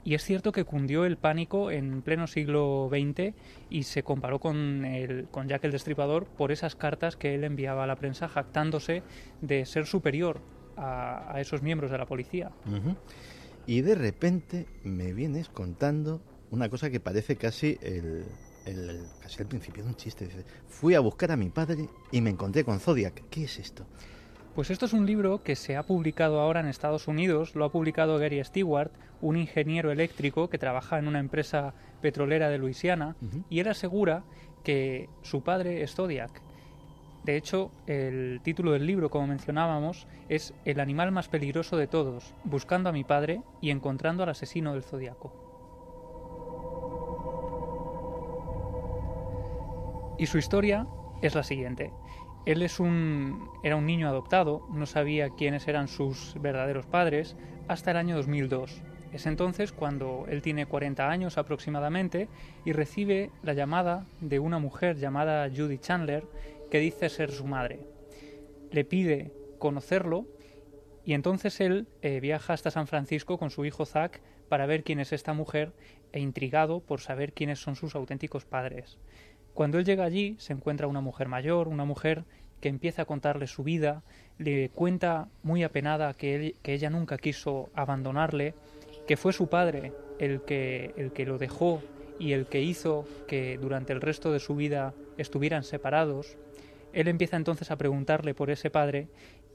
Y 0.05 0.15
es 0.15 0.25
cierto 0.25 0.51
que 0.53 0.65
cundió 0.65 1.05
el 1.05 1.17
pánico 1.17 1.71
en 1.71 2.03
pleno 2.03 2.27
siglo 2.27 2.88
XX 2.91 3.35
y 3.71 3.85
se 3.85 4.03
comparó 4.03 4.41
con, 4.41 4.85
el, 4.85 5.29
con 5.31 5.49
Jack 5.49 5.65
el 5.65 5.71
Destripador 5.73 6.27
por 6.27 6.51
esas 6.51 6.75
cartas 6.75 7.17
que 7.17 7.35
él 7.35 7.45
enviaba 7.45 7.85
a 7.85 7.87
la 7.87 7.97
prensa 7.97 8.29
jactándose 8.29 9.03
de 9.41 9.65
ser 9.65 9.87
superior 9.87 10.41
a, 10.77 11.35
esos 11.38 11.62
miembros 11.62 11.91
de 11.91 11.99
la 11.99 12.07
policía. 12.07 12.51
Y 13.67 13.83
de 13.83 13.95
repente 13.95 14.67
me 14.83 15.12
vienes 15.12 15.49
contando 15.49 16.21
una 16.51 16.69
cosa 16.69 16.91
que 16.91 16.99
parece 16.99 17.37
casi 17.37 17.79
el, 17.81 18.25
el- 18.67 19.07
casi 19.21 19.41
el 19.43 19.47
principio 19.49 19.85
de 19.85 19.91
un 19.91 19.97
chiste. 19.97 20.29
Fui 20.67 20.95
a 20.95 21.01
buscar 21.01 21.31
a 21.31 21.37
mi 21.37 21.49
padre 21.51 21.88
y 22.11 22.21
me 22.21 22.31
encontré 22.31 22.65
con 22.65 22.81
Zodiac. 22.81 23.23
¿Qué 23.31 23.45
es 23.45 23.59
esto? 23.61 23.87
Pues 24.55 24.71
esto 24.71 24.85
es 24.85 24.93
un 24.93 25.07
libro 25.07 25.43
que 25.43 25.57
se 25.57 25.77
ha 25.77 25.83
publicado 25.83 26.38
ahora 26.38 26.61
en 26.61 26.67
Estados 26.67 27.09
Unidos, 27.09 27.55
lo 27.55 27.65
ha 27.65 27.73
publicado 27.73 28.19
Gary 28.19 28.45
Stewart, 28.45 28.91
un 29.23 29.38
ingeniero 29.38 29.91
eléctrico 29.91 30.51
que 30.51 30.59
trabaja 30.59 30.99
en 30.99 31.09
una 31.09 31.21
empresa 31.21 31.73
petrolera 32.03 32.51
de 32.51 32.59
Luisiana, 32.59 33.17
y 33.49 33.61
él 33.61 33.69
asegura 33.69 34.25
que 34.62 35.09
su 35.23 35.43
padre 35.43 35.83
es 35.83 35.95
Zodiac. 35.95 36.43
De 37.25 37.37
hecho, 37.37 37.71
el 37.87 38.41
título 38.43 38.73
del 38.73 38.87
libro, 38.87 39.09
como 39.09 39.27
mencionábamos, 39.27 40.07
es 40.29 40.53
El 40.67 40.81
animal 40.81 41.12
más 41.12 41.29
peligroso 41.29 41.79
de 41.79 41.87
todos, 41.87 42.35
buscando 42.45 42.91
a 42.91 42.93
mi 42.93 43.05
padre 43.05 43.41
y 43.62 43.71
encontrando 43.71 44.23
al 44.23 44.29
asesino 44.29 44.75
del 44.75 44.83
zodiaco. 44.83 45.33
Y 50.19 50.27
su 50.27 50.37
historia 50.37 50.87
es 51.23 51.35
la 51.35 51.43
siguiente. 51.43 51.91
Él 52.44 52.62
es 52.62 52.81
un, 52.81 53.48
era 53.62 53.76
un 53.76 53.87
niño 53.87 54.09
adoptado, 54.09 54.66
no 54.72 54.87
sabía 54.87 55.31
quiénes 55.31 55.68
eran 55.68 55.87
sus 55.87 56.35
verdaderos 56.40 56.87
padres 56.87 57.37
hasta 57.68 57.92
el 57.92 57.96
año 57.96 58.16
2002. 58.16 58.83
Es 59.12 59.26
entonces 59.26 59.72
cuando 59.72 60.24
él 60.28 60.42
tiene 60.42 60.66
40 60.66 61.09
años 61.09 61.38
aproximadamente 61.38 62.28
y 62.64 62.72
recibe 62.72 63.31
la 63.42 63.52
llamada 63.52 64.07
de 64.20 64.38
una 64.38 64.59
mujer 64.59 64.96
llamada 64.96 65.48
Judy 65.55 65.78
Chandler 65.78 66.24
que 66.70 66.78
dice 66.78 67.11
ser 67.11 67.31
su 67.31 67.46
madre. 67.46 67.81
Le 68.70 68.85
pide 68.85 69.31
conocerlo 69.59 70.26
y 71.05 71.12
entonces 71.12 71.61
él 71.61 71.87
eh, 72.00 72.20
viaja 72.20 72.55
hasta 72.55 72.70
San 72.70 72.87
Francisco 72.87 73.38
con 73.38 73.50
su 73.50 73.64
hijo 73.64 73.85
Zack 73.85 74.20
para 74.48 74.66
ver 74.66 74.83
quién 74.83 74.98
es 74.98 75.12
esta 75.12 75.35
mujer 75.35 75.72
e 76.12 76.20
intrigado 76.20 76.81
por 76.81 77.00
saber 77.00 77.33
quiénes 77.35 77.59
son 77.59 77.76
sus 77.76 77.94
auténticos 77.94 78.44
padres. 78.44 78.98
Cuando 79.55 79.79
él 79.79 79.85
llega 79.85 80.05
allí 80.05 80.37
se 80.38 80.53
encuentra 80.53 80.87
una 80.87 81.01
mujer 81.01 81.29
mayor, 81.29 81.69
una 81.69 81.85
mujer 81.85 82.25
que 82.61 82.69
empieza 82.69 83.03
a 83.03 83.07
contarle 83.07 83.47
su 83.47 83.65
vida, 83.65 84.03
le 84.38 84.71
cuenta 84.71 85.29
muy 85.43 85.62
apenada 85.62 86.15
que, 86.15 86.35
él- 86.37 86.55
que 86.62 86.75
ella 86.75 86.91
nunca 86.91 87.19
quiso 87.19 87.69
abandonarle, 87.75 88.55
que 89.07 89.17
fue 89.17 89.33
su 89.33 89.49
padre 89.49 89.93
el 90.19 90.41
que, 90.43 90.93
el 90.97 91.12
que 91.12 91.27
lo 91.27 91.38
dejó 91.38 91.83
y 92.19 92.33
el 92.33 92.47
que 92.47 92.62
hizo 92.62 93.05
que 93.27 93.59
durante 93.59 93.93
el 93.93 94.01
resto 94.01 94.31
de 94.33 94.38
su 94.38 94.55
vida 94.55 94.95
estuvieran 95.19 95.65
separados. 95.65 96.37
Él 96.93 97.09
empieza 97.09 97.37
entonces 97.37 97.71
a 97.71 97.77
preguntarle 97.77 98.35
por 98.35 98.51
ese 98.51 98.71
padre 98.71 99.09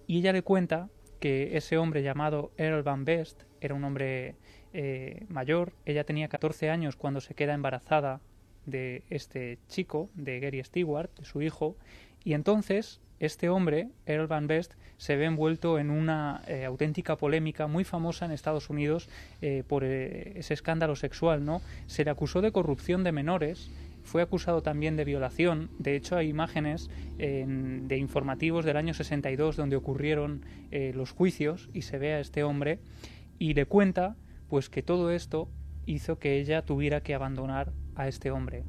y 0.05 0.19
ella 0.19 0.33
le 0.33 0.41
cuenta 0.41 0.89
que 1.19 1.55
ese 1.57 1.77
hombre 1.77 2.03
llamado 2.03 2.51
Earl 2.57 2.83
Van 2.83 3.05
Best 3.05 3.43
era 3.61 3.73
un 3.73 3.83
hombre 3.83 4.35
eh, 4.73 5.23
mayor, 5.29 5.73
ella 5.85 6.03
tenía 6.03 6.27
14 6.27 6.69
años 6.69 6.95
cuando 6.95 7.21
se 7.21 7.33
queda 7.33 7.53
embarazada 7.53 8.19
de 8.67 9.01
este 9.09 9.57
chico, 9.67 10.11
de 10.13 10.39
Gary 10.39 10.63
Stewart, 10.63 11.09
de 11.17 11.25
su 11.25 11.41
hijo, 11.41 11.75
y 12.23 12.33
entonces 12.33 13.01
este 13.19 13.49
hombre, 13.49 13.89
Earl 14.05 14.27
Van 14.27 14.45
Best, 14.45 14.73
se 14.97 15.15
ve 15.15 15.25
envuelto 15.25 15.79
en 15.79 15.89
una 15.89 16.43
eh, 16.47 16.65
auténtica 16.65 17.15
polémica 17.17 17.65
muy 17.65 17.83
famosa 17.83 18.25
en 18.25 18.31
Estados 18.31 18.69
Unidos 18.69 19.09
eh, 19.41 19.63
por 19.67 19.83
eh, 19.83 20.33
ese 20.37 20.53
escándalo 20.53 20.95
sexual, 20.95 21.43
¿no? 21.43 21.61
Se 21.87 22.03
le 22.03 22.11
acusó 22.11 22.41
de 22.41 22.51
corrupción 22.51 23.03
de 23.03 23.11
menores, 23.11 23.71
fue 24.03 24.21
acusado 24.21 24.61
también 24.61 24.95
de 24.95 25.03
violación. 25.05 25.69
De 25.79 25.95
hecho, 25.95 26.15
hay 26.15 26.29
imágenes 26.29 26.89
en- 27.17 27.87
de 27.87 27.97
informativos 27.97 28.65
del 28.65 28.77
año 28.77 28.93
62 28.93 29.55
donde 29.55 29.75
ocurrieron 29.75 30.45
los 30.93 31.11
juicios 31.11 31.69
y 31.73 31.81
se 31.83 31.97
ve 31.97 32.13
a 32.13 32.19
este 32.19 32.43
hombre 32.43 32.79
y 33.39 33.53
le 33.53 33.65
cuenta 33.65 34.15
pues 34.49 34.69
que 34.69 34.81
todo 34.83 35.11
esto 35.11 35.49
hizo 35.85 36.19
que 36.19 36.39
ella 36.39 36.61
tuviera 36.63 37.01
que 37.01 37.13
abandonar 37.15 37.71
a 37.97 38.07
este 38.07 38.31
hombre. 38.31 38.63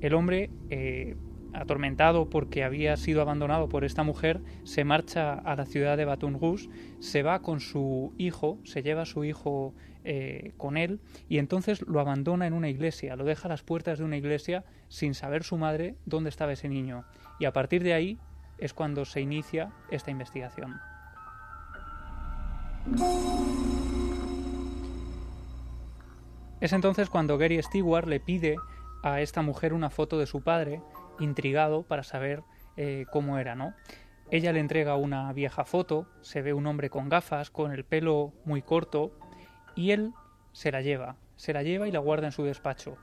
El 0.00 0.14
hombre, 0.14 0.50
eh, 0.70 1.16
atormentado 1.52 2.30
porque 2.30 2.64
había 2.64 2.96
sido 2.96 3.20
abandonado 3.20 3.68
por 3.68 3.84
esta 3.84 4.02
mujer, 4.02 4.40
se 4.64 4.84
marcha 4.84 5.34
a 5.34 5.56
la 5.56 5.66
ciudad 5.66 5.96
de 5.96 6.04
Baton 6.04 6.38
Rouge, 6.40 6.68
se 7.00 7.22
va 7.22 7.42
con 7.42 7.60
su 7.60 8.12
hijo, 8.18 8.58
se 8.64 8.82
lleva 8.82 9.02
a 9.02 9.06
su 9.06 9.24
hijo 9.24 9.74
eh, 10.04 10.52
con 10.56 10.76
él 10.76 11.00
y 11.28 11.38
entonces 11.38 11.82
lo 11.82 12.00
abandona 12.00 12.46
en 12.46 12.52
una 12.52 12.68
iglesia, 12.68 13.16
lo 13.16 13.24
deja 13.24 13.48
a 13.48 13.50
las 13.50 13.62
puertas 13.62 13.98
de 13.98 14.04
una 14.04 14.16
iglesia 14.16 14.64
sin 14.88 15.14
saber 15.14 15.42
su 15.42 15.56
madre 15.56 15.96
dónde 16.06 16.30
estaba 16.30 16.52
ese 16.52 16.68
niño. 16.68 17.04
Y 17.38 17.44
a 17.44 17.52
partir 17.52 17.82
de 17.82 17.94
ahí 17.94 18.18
es 18.58 18.74
cuando 18.74 19.04
se 19.04 19.20
inicia 19.20 19.72
esta 19.90 20.10
investigación. 20.10 20.78
Es 26.60 26.72
entonces 26.72 27.08
cuando 27.08 27.38
Gary 27.38 27.62
Stewart 27.62 28.06
le 28.06 28.20
pide 28.20 28.56
a 29.02 29.20
esta 29.20 29.42
mujer 29.42 29.72
una 29.72 29.90
foto 29.90 30.18
de 30.18 30.26
su 30.26 30.42
padre, 30.42 30.82
intrigado 31.18 31.82
para 31.82 32.02
saber 32.02 32.42
eh, 32.76 33.06
cómo 33.10 33.38
era, 33.38 33.54
¿no? 33.54 33.74
Ella 34.30 34.52
le 34.52 34.60
entrega 34.60 34.96
una 34.96 35.32
vieja 35.32 35.64
foto, 35.64 36.06
se 36.20 36.42
ve 36.42 36.52
un 36.52 36.66
hombre 36.66 36.90
con 36.90 37.08
gafas, 37.08 37.50
con 37.50 37.72
el 37.72 37.84
pelo 37.84 38.32
muy 38.44 38.62
corto, 38.62 39.10
y 39.74 39.90
él 39.90 40.12
se 40.52 40.70
la 40.70 40.82
lleva, 40.82 41.16
se 41.36 41.52
la 41.52 41.62
lleva 41.62 41.88
y 41.88 41.92
la 41.92 41.98
guarda 41.98 42.26
en 42.26 42.32
su 42.32 42.44
despacho. 42.44 42.96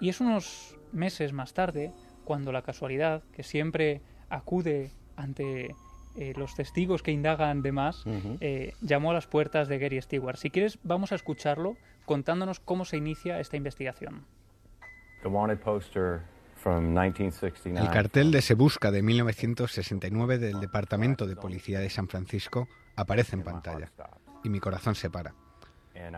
Y 0.00 0.08
es 0.08 0.20
unos 0.20 0.76
meses 0.90 1.32
más 1.32 1.54
tarde, 1.54 1.92
cuando 2.24 2.50
la 2.50 2.62
casualidad, 2.62 3.22
que 3.32 3.42
siempre 3.42 4.00
acude 4.28 4.90
ante 5.16 5.74
eh, 6.16 6.32
los 6.36 6.54
testigos 6.54 7.02
que 7.02 7.12
indagan 7.12 7.62
de 7.62 7.72
más, 7.72 8.04
eh, 8.40 8.72
llamó 8.80 9.10
a 9.10 9.14
las 9.14 9.26
puertas 9.26 9.68
de 9.68 9.78
Gary 9.78 10.00
Stewart. 10.00 10.36
Si 10.36 10.50
quieres, 10.50 10.78
vamos 10.82 11.12
a 11.12 11.14
escucharlo 11.14 11.76
contándonos 12.04 12.60
cómo 12.60 12.84
se 12.84 12.96
inicia 12.96 13.40
esta 13.40 13.56
investigación. 13.56 14.24
The 15.22 15.28
wanted 15.28 15.58
poster 15.58 16.22
from 16.56 16.92
1969. 16.92 17.86
El 17.86 17.92
cartel 17.92 18.30
de 18.30 18.42
Se 18.42 18.54
Busca 18.54 18.90
de 18.90 19.02
1969 19.02 20.38
del 20.38 20.60
Departamento 20.60 21.26
de 21.26 21.36
Policía 21.36 21.80
de 21.80 21.90
San 21.90 22.08
Francisco 22.08 22.68
aparece 22.96 23.36
en 23.36 23.42
pantalla 23.42 23.90
y 24.42 24.48
mi 24.48 24.60
corazón 24.60 24.94
se 24.94 25.10
para. 25.10 25.34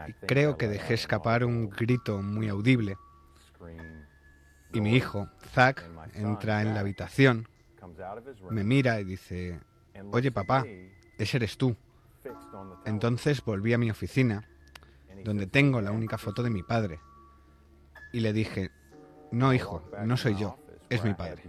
Y 0.08 0.12
creo 0.26 0.56
que 0.56 0.68
dejé 0.68 0.94
escapar 0.94 1.44
un 1.44 1.68
grito 1.68 2.22
muy 2.22 2.48
audible 2.48 2.96
y 4.72 4.80
mi 4.80 4.94
hijo, 4.94 5.28
Zack, 5.52 5.84
entra 6.14 6.62
en 6.62 6.74
la 6.74 6.80
habitación, 6.80 7.48
me 8.50 8.64
mira 8.64 9.00
y 9.00 9.04
dice, 9.04 9.60
oye 10.12 10.30
papá, 10.30 10.64
ese 11.18 11.36
eres 11.38 11.56
tú. 11.56 11.76
Entonces 12.84 13.42
volví 13.44 13.72
a 13.72 13.78
mi 13.78 13.90
oficina, 13.90 14.48
donde 15.24 15.46
tengo 15.46 15.80
la 15.80 15.92
única 15.92 16.18
foto 16.18 16.42
de 16.42 16.50
mi 16.50 16.62
padre, 16.62 17.00
y 18.12 18.20
le 18.20 18.32
dije, 18.32 18.70
no 19.30 19.52
hijo, 19.52 19.82
no 20.04 20.16
soy 20.16 20.36
yo, 20.36 20.58
es 20.88 21.04
mi 21.04 21.14
padre. 21.14 21.42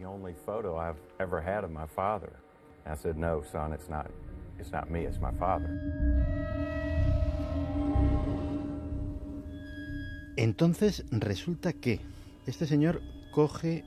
Entonces 10.35 11.03
resulta 11.11 11.73
que 11.73 11.99
este 12.45 12.65
señor 12.65 13.01
coge 13.31 13.83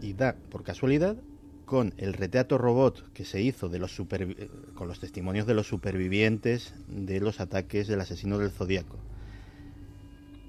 y 0.00 0.14
da, 0.14 0.34
por 0.50 0.64
casualidad, 0.64 1.16
con 1.74 1.92
el 1.96 2.12
retrato 2.12 2.56
robot 2.56 3.12
que 3.14 3.24
se 3.24 3.42
hizo 3.42 3.68
de 3.68 3.80
los 3.80 3.98
eh, 3.98 4.48
con 4.76 4.86
los 4.86 5.00
testimonios 5.00 5.44
de 5.44 5.54
los 5.54 5.66
supervivientes 5.66 6.72
de 6.86 7.18
los 7.18 7.40
ataques 7.40 7.88
del 7.88 8.00
asesino 8.00 8.38
del 8.38 8.52
Zodíaco. 8.52 8.96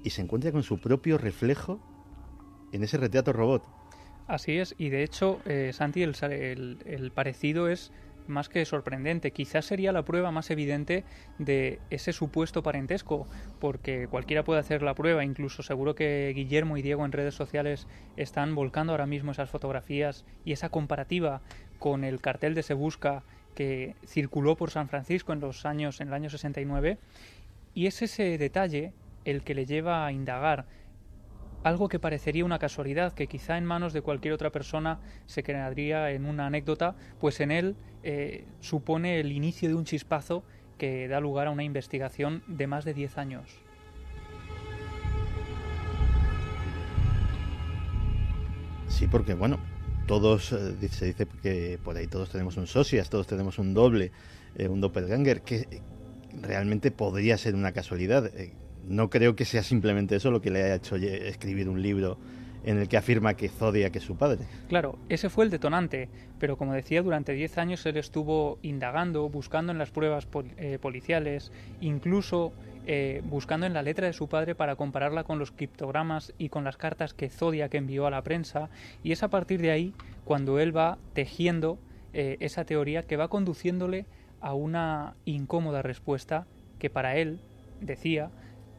Y 0.04 0.10
se 0.10 0.22
encuentra 0.22 0.52
con 0.52 0.62
su 0.62 0.78
propio 0.78 1.18
reflejo 1.18 1.80
en 2.70 2.84
ese 2.84 2.96
retrato 2.98 3.32
robot. 3.32 3.64
Así 4.28 4.56
es, 4.58 4.76
y 4.78 4.88
de 4.90 5.02
hecho, 5.02 5.40
eh, 5.46 5.72
Santi, 5.74 6.04
el, 6.04 6.14
sa- 6.14 6.32
el- 6.32 6.78
el 6.86 7.10
parecido 7.10 7.68
es 7.68 7.90
más 8.28 8.48
que 8.48 8.64
sorprendente. 8.64 9.30
Quizás 9.30 9.64
sería 9.64 9.92
la 9.92 10.04
prueba 10.04 10.30
más 10.30 10.50
evidente 10.50 11.04
de 11.38 11.80
ese 11.90 12.12
supuesto 12.12 12.62
parentesco, 12.62 13.26
porque 13.58 14.08
cualquiera 14.08 14.44
puede 14.44 14.60
hacer 14.60 14.82
la 14.82 14.94
prueba, 14.94 15.24
incluso 15.24 15.62
seguro 15.62 15.94
que 15.94 16.32
Guillermo 16.34 16.76
y 16.76 16.82
Diego 16.82 17.04
en 17.04 17.12
redes 17.12 17.34
sociales 17.34 17.86
están 18.16 18.54
volcando 18.54 18.92
ahora 18.92 19.06
mismo 19.06 19.32
esas 19.32 19.50
fotografías 19.50 20.24
y 20.44 20.52
esa 20.52 20.68
comparativa 20.68 21.40
con 21.78 22.04
el 22.04 22.20
cartel 22.20 22.54
de 22.54 22.62
Se 22.62 22.74
Busca 22.74 23.24
que 23.54 23.96
circuló 24.06 24.56
por 24.56 24.70
San 24.70 24.88
Francisco 24.88 25.32
en 25.32 25.40
los 25.40 25.64
años 25.64 26.00
en 26.00 26.08
el 26.08 26.14
año 26.14 26.30
69 26.30 26.98
y 27.74 27.86
es 27.86 28.02
ese 28.02 28.38
detalle 28.38 28.92
el 29.24 29.42
que 29.42 29.54
le 29.54 29.66
lleva 29.66 30.06
a 30.06 30.12
indagar 30.12 30.66
algo 31.66 31.88
que 31.88 31.98
parecería 31.98 32.44
una 32.44 32.60
casualidad, 32.60 33.12
que 33.12 33.26
quizá 33.26 33.58
en 33.58 33.64
manos 33.64 33.92
de 33.92 34.00
cualquier 34.00 34.32
otra 34.32 34.52
persona 34.52 35.00
se 35.26 35.42
quedaría 35.42 36.12
en 36.12 36.24
una 36.24 36.46
anécdota, 36.46 36.94
pues 37.18 37.40
en 37.40 37.50
él 37.50 37.74
eh, 38.04 38.44
supone 38.60 39.18
el 39.18 39.32
inicio 39.32 39.68
de 39.68 39.74
un 39.74 39.84
chispazo 39.84 40.44
que 40.78 41.08
da 41.08 41.18
lugar 41.18 41.48
a 41.48 41.50
una 41.50 41.64
investigación 41.64 42.44
de 42.46 42.68
más 42.68 42.84
de 42.84 42.94
10 42.94 43.18
años. 43.18 43.50
Sí, 48.86 49.08
porque 49.08 49.34
bueno, 49.34 49.58
todos, 50.06 50.52
eh, 50.52 50.88
se 50.88 51.06
dice 51.06 51.26
que 51.42 51.80
por 51.82 51.96
ahí 51.96 52.06
todos 52.06 52.30
tenemos 52.30 52.56
un 52.58 52.68
socias, 52.68 53.10
todos 53.10 53.26
tenemos 53.26 53.58
un 53.58 53.74
doble, 53.74 54.12
eh, 54.54 54.68
un 54.68 54.80
doppelganger, 54.80 55.42
que 55.42 55.82
realmente 56.42 56.92
podría 56.92 57.36
ser 57.36 57.56
una 57.56 57.72
casualidad. 57.72 58.30
Eh, 58.86 58.88
no 58.88 59.10
creo 59.10 59.36
que 59.36 59.44
sea 59.44 59.62
simplemente 59.62 60.16
eso 60.16 60.30
lo 60.30 60.40
que 60.40 60.50
le 60.50 60.62
haya 60.62 60.74
hecho 60.76 60.96
escribir 60.96 61.68
un 61.68 61.82
libro 61.82 62.18
en 62.64 62.78
el 62.78 62.88
que 62.88 62.96
afirma 62.96 63.34
que 63.34 63.48
Zodiac 63.48 63.94
es 63.94 64.02
su 64.02 64.16
padre. 64.16 64.44
Claro, 64.68 64.98
ese 65.08 65.28
fue 65.30 65.44
el 65.44 65.50
detonante, 65.50 66.08
pero 66.40 66.56
como 66.56 66.72
decía, 66.72 67.00
durante 67.02 67.32
10 67.32 67.58
años 67.58 67.86
él 67.86 67.96
estuvo 67.96 68.58
indagando, 68.62 69.28
buscando 69.28 69.70
en 69.70 69.78
las 69.78 69.90
pruebas 69.90 70.26
policiales, 70.80 71.52
incluso 71.80 72.52
eh, 72.88 73.20
buscando 73.24 73.66
en 73.66 73.72
la 73.72 73.82
letra 73.82 74.06
de 74.06 74.12
su 74.12 74.28
padre 74.28 74.54
para 74.54 74.76
compararla 74.76 75.24
con 75.24 75.40
los 75.40 75.50
criptogramas 75.50 76.32
y 76.38 76.50
con 76.50 76.62
las 76.62 76.76
cartas 76.76 77.14
que 77.14 77.28
Zodiac 77.28 77.74
envió 77.74 78.06
a 78.06 78.12
la 78.12 78.22
prensa, 78.22 78.70
y 79.02 79.10
es 79.10 79.24
a 79.24 79.28
partir 79.28 79.60
de 79.60 79.72
ahí 79.72 79.92
cuando 80.24 80.60
él 80.60 80.76
va 80.76 80.96
tejiendo 81.12 81.80
eh, 82.12 82.36
esa 82.38 82.64
teoría 82.64 83.02
que 83.02 83.16
va 83.16 83.26
conduciéndole 83.26 84.06
a 84.40 84.54
una 84.54 85.16
incómoda 85.24 85.82
respuesta 85.82 86.46
que 86.78 86.88
para 86.88 87.16
él, 87.16 87.40
decía, 87.80 88.30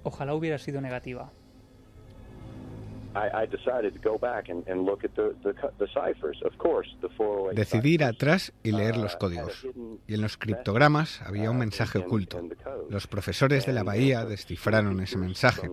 ojalá 0.04 0.34
hubiera 0.34 0.58
sido 0.58 0.82
negativa. 0.82 1.32
Decidí 7.54 7.94
ir 7.96 8.04
atrás 8.04 8.54
y 8.64 8.72
leer 8.72 8.98
los 8.98 9.16
uh, 9.16 9.18
códigos. 9.18 9.68
Y 10.08 10.14
en 10.14 10.22
los 10.22 10.38
criptogramas 10.38 11.22
había 11.24 11.50
un 11.50 11.58
uh, 11.58 11.60
mensaje 11.60 11.98
oculto. 11.98 12.42
Los 12.90 13.08
profesores 13.08 13.66
de 13.66 13.74
la 13.74 13.84
bahía 13.84 14.24
descifraron 14.26 15.00
ese 15.00 15.18
mensaje, 15.18 15.70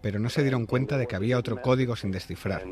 pero 0.00 0.18
no 0.18 0.28
se 0.30 0.42
dieron 0.42 0.66
cuenta 0.66 0.98
de 0.98 1.06
que 1.06 1.16
había 1.16 1.38
otro 1.38 1.62
código 1.62 1.94
sin 1.96 2.10
descifrar. 2.10 2.62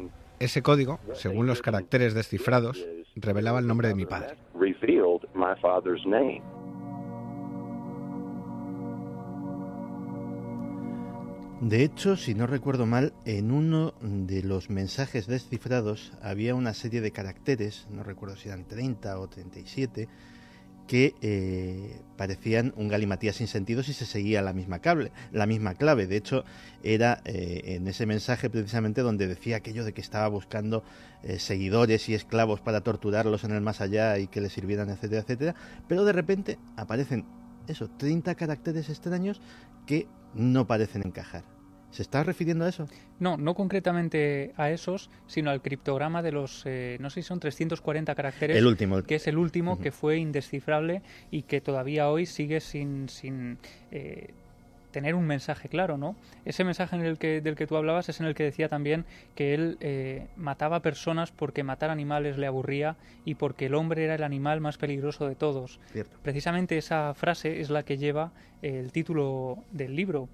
Ese 0.41 0.63
código, 0.63 0.99
según 1.13 1.47
los 1.47 1.63
caracteres 1.63 2.15
descifrados, 2.15 2.85
revelaba 3.15 3.61
el 3.61 3.67
nombre 3.67 3.89
de 3.89 3.95
mi 3.95 4.07
padre. 4.07 4.37
De 11.61 11.83
hecho, 11.85 12.17
si 12.17 12.35
no 12.35 12.47
recuerdo 12.47 12.87
mal, 12.87 13.13
en 13.27 13.51
uno 13.51 13.93
de 14.01 14.43
los 14.43 14.71
mensajes 14.71 15.27
descifrados 15.27 16.15
había 16.23 16.55
una 16.55 16.73
serie 16.73 17.03
de 17.03 17.11
caracteres, 17.13 17.87
no 17.91 18.03
recuerdo 18.03 18.37
si 18.37 18.49
eran 18.49 18.65
30 18.65 19.21
o 19.21 19.29
37, 19.29 20.09
que 20.87 21.15
eh, 21.21 22.01
parecían 22.17 22.73
un 22.77 22.89
galimatías 22.89 23.37
sin 23.37 23.47
sentido 23.47 23.83
si 23.83 23.93
se 23.93 24.07
seguía 24.07 24.41
la 24.41 24.55
misma, 24.55 24.79
cable, 24.79 25.13
la 25.33 25.45
misma 25.45 25.75
clave. 25.75 26.07
De 26.07 26.17
hecho, 26.17 26.45
era 26.83 27.21
eh, 27.27 27.77
en 27.77 27.87
ese 27.87 28.07
mensaje 28.07 28.49
precisamente 28.49 29.03
donde 29.03 29.27
decía 29.27 29.57
aquello 29.57 29.85
de 29.85 29.93
que 29.93 30.01
estaba 30.01 30.29
buscando 30.29 30.83
eh, 31.23 31.39
seguidores 31.39 32.09
y 32.09 32.15
esclavos 32.15 32.63
para 32.63 32.81
torturarlos 32.81 33.45
en 33.45 33.51
el 33.51 33.61
más 33.61 33.83
allá 33.83 34.19
y 34.19 34.29
que 34.29 34.41
les 34.41 34.55
sirvieran, 34.55 34.89
etcétera, 34.89 35.21
etcétera. 35.21 35.55
Pero 35.87 36.07
de 36.07 36.13
repente 36.15 36.59
aparecen 36.77 37.27
esos 37.71 37.97
30 37.99 38.35
caracteres 38.35 38.89
extraños 38.89 39.41
que 39.87 40.07
no 40.35 40.67
parecen 40.67 41.03
encajar. 41.05 41.45
¿Se 41.91 42.03
está 42.03 42.23
refiriendo 42.23 42.65
a 42.65 42.69
eso? 42.69 42.87
No, 43.19 43.37
no 43.37 43.55
concretamente 43.55 44.53
a 44.57 44.71
esos, 44.71 45.11
sino 45.27 45.51
al 45.51 45.61
criptograma 45.61 46.23
de 46.23 46.31
los, 46.31 46.63
eh, 46.65 46.97
no 47.01 47.11
sé 47.11 47.23
si 47.23 47.29
son 47.29 47.41
340 47.41 48.15
caracteres. 48.15 48.57
El 48.57 48.67
último. 48.67 49.03
Que 49.03 49.17
es 49.17 49.27
el 49.27 49.39
último, 49.39 49.81
que 49.81 49.91
fue 49.91 50.19
indescifrable 50.19 51.03
y 51.33 51.43
que 51.43 51.61
todavía 51.61 52.09
hoy 52.09 52.27
sigue 52.27 52.61
sin, 52.61 53.09
sin 53.09 53.59
eh, 53.91 54.35
tener 54.91 55.15
un 55.15 55.27
mensaje 55.27 55.69
claro, 55.69 55.97
¿no? 55.97 56.17
Ese 56.45 56.65
mensaje 56.65 56.97
en 56.97 57.03
el 57.03 57.19
que, 57.19 57.41
del 57.41 57.55
que 57.57 57.67
tú 57.67 57.77
hablabas 57.77 58.09
es 58.09 58.21
en 58.21 58.27
el 58.27 58.35
que 58.35 58.45
decía 58.45 58.69
también 58.69 59.05
que 59.35 59.55
él 59.55 59.77
eh, 59.81 60.29
mataba 60.37 60.81
personas 60.81 61.31
porque 61.31 61.63
matar 61.63 61.91
animales 61.91 62.39
le 62.39 62.47
aburría 62.47 62.97
y 63.25 63.35
porque 63.35 63.67
el 63.67 63.75
hombre 63.75 64.05
era 64.05 64.15
el 64.15 64.23
animal 64.23 64.61
más 64.61 64.79
peligroso 64.79 65.29
de 65.29 65.35
todos. 65.35 65.81
Precisamente 66.23 66.79
esa 66.79 67.15
frase 67.15 67.61
es 67.61 67.71
la 67.71 67.85
que 67.85 67.99
lleva 67.99 68.33
el 68.63 68.93
título 68.93 69.65
del 69.71 69.97
libro. 69.97 70.29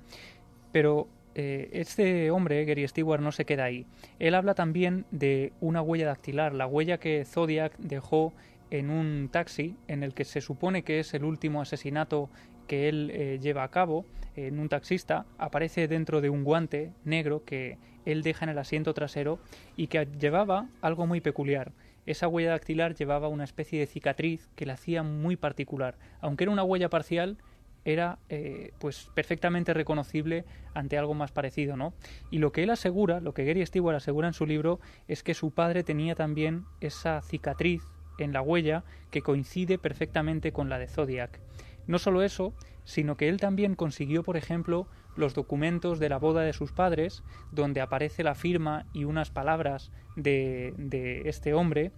Pero 0.73 1.09
eh, 1.35 1.69
este 1.73 2.31
hombre, 2.31 2.65
Gary 2.65 2.89
Stewart, 2.89 3.21
no 3.21 3.31
se 3.31 3.45
queda 3.45 3.65
ahí. 3.65 3.87
Él 4.19 4.35
habla 4.35 4.55
también 4.55 5.05
de 5.11 5.53
una 5.61 5.83
huella 5.83 6.07
dactilar, 6.07 6.55
la 6.55 6.67
huella 6.67 6.99
que 6.99 7.25
Zodiac 7.25 7.77
dejó 7.77 8.33
en 8.71 8.91
un 8.91 9.29
taxi 9.31 9.77
en 9.87 10.03
el 10.03 10.15
que 10.15 10.25
se 10.25 10.41
supone 10.41 10.83
que 10.83 10.99
es 10.99 11.15
el 11.15 11.25
último 11.25 11.61
asesinato 11.61 12.31
que 12.67 12.89
él 12.89 13.11
eh, 13.13 13.39
lleva 13.41 13.65
a 13.65 13.71
cabo 13.71 14.05
en 14.37 14.59
un 14.59 14.69
taxista 14.69 15.25
aparece 15.39 15.89
dentro 15.89 16.21
de 16.21 16.31
un 16.31 16.45
guante 16.45 16.93
negro 17.05 17.45
que 17.45 17.79
él 18.05 18.23
deja 18.23 18.45
en 18.45 18.51
el 18.51 18.59
asiento 18.59 18.95
trasero 18.95 19.39
y 19.77 19.87
que 19.89 20.07
llevaba 20.19 20.69
algo 20.81 21.07
muy 21.07 21.21
peculiar. 21.21 21.73
Esa 22.07 22.29
huella 22.29 22.51
dactilar 22.51 22.95
llevaba 22.95 23.29
una 23.29 23.45
especie 23.45 23.81
de 23.81 23.87
cicatriz 23.87 24.49
que 24.55 24.67
la 24.67 24.75
hacía 24.75 25.03
muy 25.03 25.37
particular. 25.37 25.97
Aunque 26.21 26.45
era 26.45 26.53
una 26.53 26.63
huella 26.63 26.89
parcial, 26.89 27.37
era 27.85 28.19
eh, 28.29 28.73
pues 28.79 29.11
perfectamente 29.15 29.75
reconocible 29.75 30.45
ante 30.75 30.99
algo 30.99 31.15
más 31.15 31.33
parecido, 31.33 31.77
¿no? 31.77 31.95
Y 32.31 32.39
lo 32.39 32.53
que 32.53 32.63
él 32.63 32.71
asegura, 32.71 33.21
lo 33.21 33.35
que 33.35 33.45
Gary 33.45 33.65
Stewart 33.67 33.97
asegura 33.97 34.29
en 34.29 34.35
su 34.35 34.47
libro, 34.47 34.81
es 35.09 35.23
que 35.23 35.35
su 35.35 35.51
padre 35.53 35.83
tenía 35.83 36.15
también 36.15 36.65
esa 36.81 37.23
cicatriz 37.23 37.83
en 38.19 38.33
la 38.33 38.43
huella 38.43 38.85
que 39.11 39.23
coincide 39.23 39.79
perfectamente 39.79 40.53
con 40.53 40.69
la 40.69 40.79
de 40.79 40.89
Zodiac. 40.89 41.41
No 41.87 41.99
solo 41.99 42.23
eso, 42.23 42.55
sino 42.85 43.17
que 43.17 43.29
él 43.29 43.39
también 43.39 43.75
consiguió, 43.75 44.23
por 44.23 44.37
ejemplo, 44.37 44.87
los 45.17 45.35
documentos 45.35 45.99
de 45.99 46.09
la 46.09 46.19
boda 46.19 46.43
de 46.43 46.53
sus 46.53 46.73
padres, 46.73 47.23
donde 47.51 47.81
aparece 47.81 48.23
la 48.23 48.35
firma 48.35 48.87
y 48.93 49.05
unas 49.05 49.31
palabras 49.31 49.91
de, 50.15 51.23
este 51.25 51.55
hombre, 51.55 51.91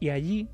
y 0.00 0.10
allí 0.10 0.48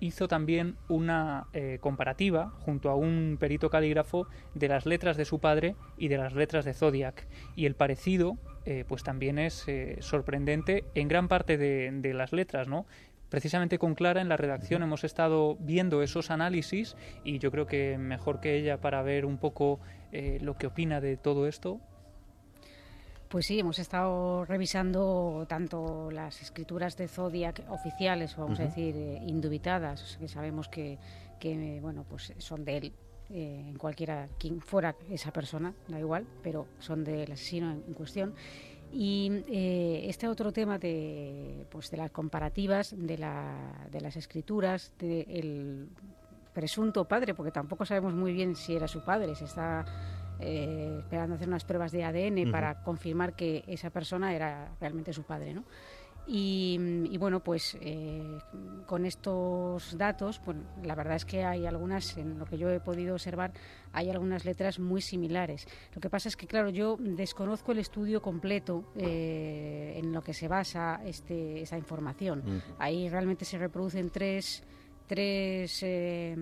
hizo 0.00 0.28
también 0.28 0.76
una 0.88 1.46
eh, 1.52 1.78
comparativa 1.80 2.52
junto 2.60 2.88
a 2.88 2.94
un 2.94 3.36
perito 3.38 3.68
calígrafo 3.68 4.28
de 4.54 4.68
las 4.68 4.86
letras 4.86 5.16
de 5.16 5.24
su 5.24 5.40
padre 5.40 5.76
y 5.96 6.08
de 6.08 6.18
las 6.18 6.34
letras 6.34 6.64
de 6.64 6.74
Zodiac. 6.74 7.26
Y 7.56 7.66
el 7.66 7.74
parecido, 7.74 8.38
eh, 8.64 8.84
pues 8.86 9.02
también 9.02 9.38
es 9.38 9.66
eh, 9.66 9.96
sorprendente 10.00 10.84
en 10.94 11.08
gran 11.08 11.28
parte 11.28 11.58
de, 11.58 12.14
las 12.14 12.32
letras, 12.32 12.68
¿no? 12.68 12.86
Precisamente 13.28 13.78
con 13.78 13.94
Clara 13.94 14.20
en 14.20 14.28
la 14.28 14.36
redacción 14.36 14.82
hemos 14.82 15.04
estado 15.04 15.56
viendo 15.60 16.02
esos 16.02 16.30
análisis 16.30 16.96
y 17.24 17.38
yo 17.38 17.50
creo 17.50 17.66
que 17.66 17.98
mejor 17.98 18.40
que 18.40 18.56
ella 18.56 18.80
para 18.80 19.02
ver 19.02 19.26
un 19.26 19.36
poco 19.36 19.80
eh, 20.12 20.38
lo 20.40 20.56
que 20.56 20.66
opina 20.66 21.00
de 21.00 21.16
todo 21.16 21.46
esto. 21.46 21.80
Pues 23.28 23.44
sí, 23.44 23.58
hemos 23.58 23.78
estado 23.78 24.46
revisando 24.46 25.44
tanto 25.46 26.10
las 26.10 26.40
escrituras 26.40 26.96
de 26.96 27.08
Zodiac 27.08 27.62
oficiales, 27.68 28.34
vamos 28.34 28.58
a 28.58 28.64
decir, 28.64 28.96
eh, 28.96 29.20
indubitadas, 29.26 30.16
que 30.18 30.28
sabemos 30.28 30.68
que, 30.68 30.98
que, 31.38 31.78
bueno, 31.82 32.06
pues 32.08 32.32
son 32.38 32.64
de 32.64 32.76
él, 32.78 32.92
eh, 33.28 33.66
en 33.68 33.76
cualquiera, 33.76 34.30
quien 34.38 34.62
fuera 34.62 34.96
esa 35.10 35.30
persona, 35.30 35.74
da 35.88 36.00
igual, 36.00 36.26
pero 36.42 36.68
son 36.78 37.04
del 37.04 37.30
asesino 37.30 37.70
en 37.72 37.92
cuestión. 37.92 38.32
Y 38.92 39.44
eh, 39.48 40.06
este 40.08 40.28
otro 40.28 40.52
tema 40.52 40.78
de, 40.78 41.66
pues, 41.70 41.90
de 41.90 41.96
las 41.98 42.10
comparativas, 42.10 42.94
de, 42.96 43.18
la, 43.18 43.86
de 43.90 44.00
las 44.00 44.16
escrituras, 44.16 44.92
del 44.98 45.88
presunto 46.52 47.06
padre, 47.06 47.34
porque 47.34 47.52
tampoco 47.52 47.84
sabemos 47.84 48.14
muy 48.14 48.32
bien 48.32 48.56
si 48.56 48.74
era 48.74 48.88
su 48.88 49.04
padre, 49.04 49.34
se 49.34 49.44
está 49.44 49.84
eh, 50.40 50.96
esperando 51.00 51.34
hacer 51.34 51.48
unas 51.48 51.64
pruebas 51.64 51.92
de 51.92 52.04
ADN 52.04 52.50
para 52.50 52.82
confirmar 52.82 53.34
que 53.34 53.64
esa 53.66 53.90
persona 53.90 54.34
era 54.34 54.70
realmente 54.80 55.12
su 55.12 55.22
padre, 55.24 55.52
¿no? 55.52 55.64
Y, 56.30 57.16
bueno, 57.16 57.40
pues 57.40 57.78
eh, 57.80 58.38
con 58.84 59.06
estos 59.06 59.96
datos, 59.96 60.42
bueno, 60.44 60.60
la 60.82 60.94
verdad 60.94 61.16
es 61.16 61.24
que 61.24 61.42
hay 61.42 61.64
algunas, 61.64 62.18
en 62.18 62.38
lo 62.38 62.44
que 62.44 62.58
yo 62.58 62.68
he 62.68 62.80
podido 62.80 63.14
observar, 63.14 63.52
hay 63.94 64.10
algunas 64.10 64.44
letras 64.44 64.78
muy 64.78 65.00
similares. 65.00 65.66
Lo 65.94 66.02
que 66.02 66.10
pasa 66.10 66.28
es 66.28 66.36
que, 66.36 66.46
claro, 66.46 66.68
yo 66.68 66.98
desconozco 67.00 67.72
el 67.72 67.78
estudio 67.78 68.20
completo 68.20 68.92
eh, 68.94 69.94
en 69.96 70.12
lo 70.12 70.22
que 70.22 70.34
se 70.34 70.48
basa 70.48 71.00
este, 71.06 71.62
esa 71.62 71.78
información. 71.78 72.62
Ahí 72.78 73.08
realmente 73.08 73.46
se 73.46 73.56
reproducen 73.56 74.10
tres 74.10 74.62
tres 75.08 75.80
eh, 75.82 76.36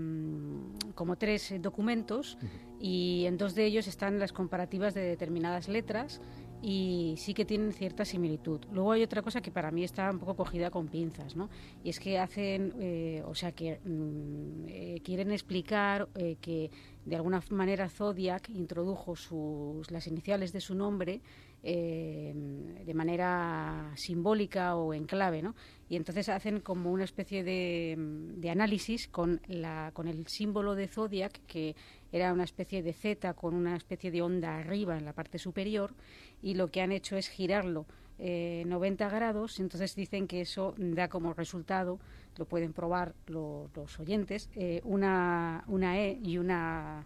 como 0.95 1.17
tres 1.17 1.55
documentos 1.61 2.37
y 2.81 3.25
en 3.27 3.39
dos 3.39 3.55
de 3.55 3.65
ellos 3.65 3.87
están 3.87 4.19
las 4.19 4.33
comparativas 4.33 4.93
de 4.93 5.03
determinadas 5.03 5.69
letras 5.69 6.21
y 6.69 7.15
sí 7.17 7.33
que 7.33 7.45
tienen 7.45 7.73
cierta 7.73 8.05
similitud. 8.05 8.61
Luego 8.73 8.91
hay 8.91 9.05
otra 9.05 9.23
cosa 9.23 9.41
que 9.41 9.53
para 9.53 9.71
mí 9.71 9.85
está 9.85 10.11
un 10.11 10.19
poco 10.19 10.35
cogida 10.35 10.69
con 10.69 10.89
pinzas, 10.89 11.37
¿no? 11.37 11.49
Y 11.85 11.91
es 11.91 12.01
que 12.01 12.19
hacen, 12.19 12.75
eh, 12.81 13.23
o 13.25 13.37
sea, 13.37 13.53
que 13.53 13.79
mm, 13.85 14.65
eh, 14.67 15.01
quieren 15.05 15.31
explicar 15.31 16.09
eh, 16.17 16.39
que 16.41 16.73
de 17.05 17.15
alguna 17.15 17.41
manera 17.51 17.89
Zodiac 17.89 18.49
introdujo 18.49 19.15
sus, 19.15 19.93
las 19.93 20.09
iniciales 20.09 20.53
de 20.53 20.61
su 20.61 20.75
nombre 20.75 21.21
de 21.63 22.93
manera 22.95 23.91
simbólica 23.97 24.77
o 24.77 24.95
en 24.95 25.05
clave, 25.05 25.43
¿no? 25.43 25.57
Y 25.89 25.97
entonces 25.97 26.29
hacen 26.29 26.61
como 26.61 26.93
una 26.93 27.03
especie 27.03 27.43
de, 27.43 27.97
de, 27.99 28.51
análisis 28.51 29.09
con, 29.09 29.41
la, 29.49 29.91
con 29.93 30.07
el 30.07 30.29
símbolo 30.29 30.77
de 30.77 30.87
Zodiac, 30.87 31.41
que 31.49 31.75
era 32.17 32.33
una 32.33 32.45
especie 32.45 32.83
de 32.83 32.93
Z 32.93 33.35
con 33.35 33.55
una 33.55 33.77
especie 33.77 34.11
de 34.11 34.23
onda 34.23 34.59
arriba 34.59 34.97
en 34.97 35.05
la 35.05 35.13
parte 35.13 35.39
superior, 35.39 35.95
y 36.43 36.55
lo 36.55 36.71
que 36.71 36.81
han 36.81 36.93
hecho 36.93 37.17
es 37.17 37.29
girarlo 37.29 37.87
90 38.19 39.07
eh, 39.07 39.11
grados, 39.11 39.61
entonces 39.61 39.95
dicen 39.95 40.27
que 40.27 40.41
eso 40.41 40.75
da 40.79 41.09
como 41.09 41.35
resultado, 41.35 41.99
lo 42.37 42.47
pueden 42.47 42.73
probar 42.73 43.15
los 43.27 44.01
oyentes, 44.01 44.49
eh, 44.55 44.81
una, 44.85 45.65
una 45.67 45.99
E 45.99 46.19
y 46.23 46.39
una, 46.39 47.05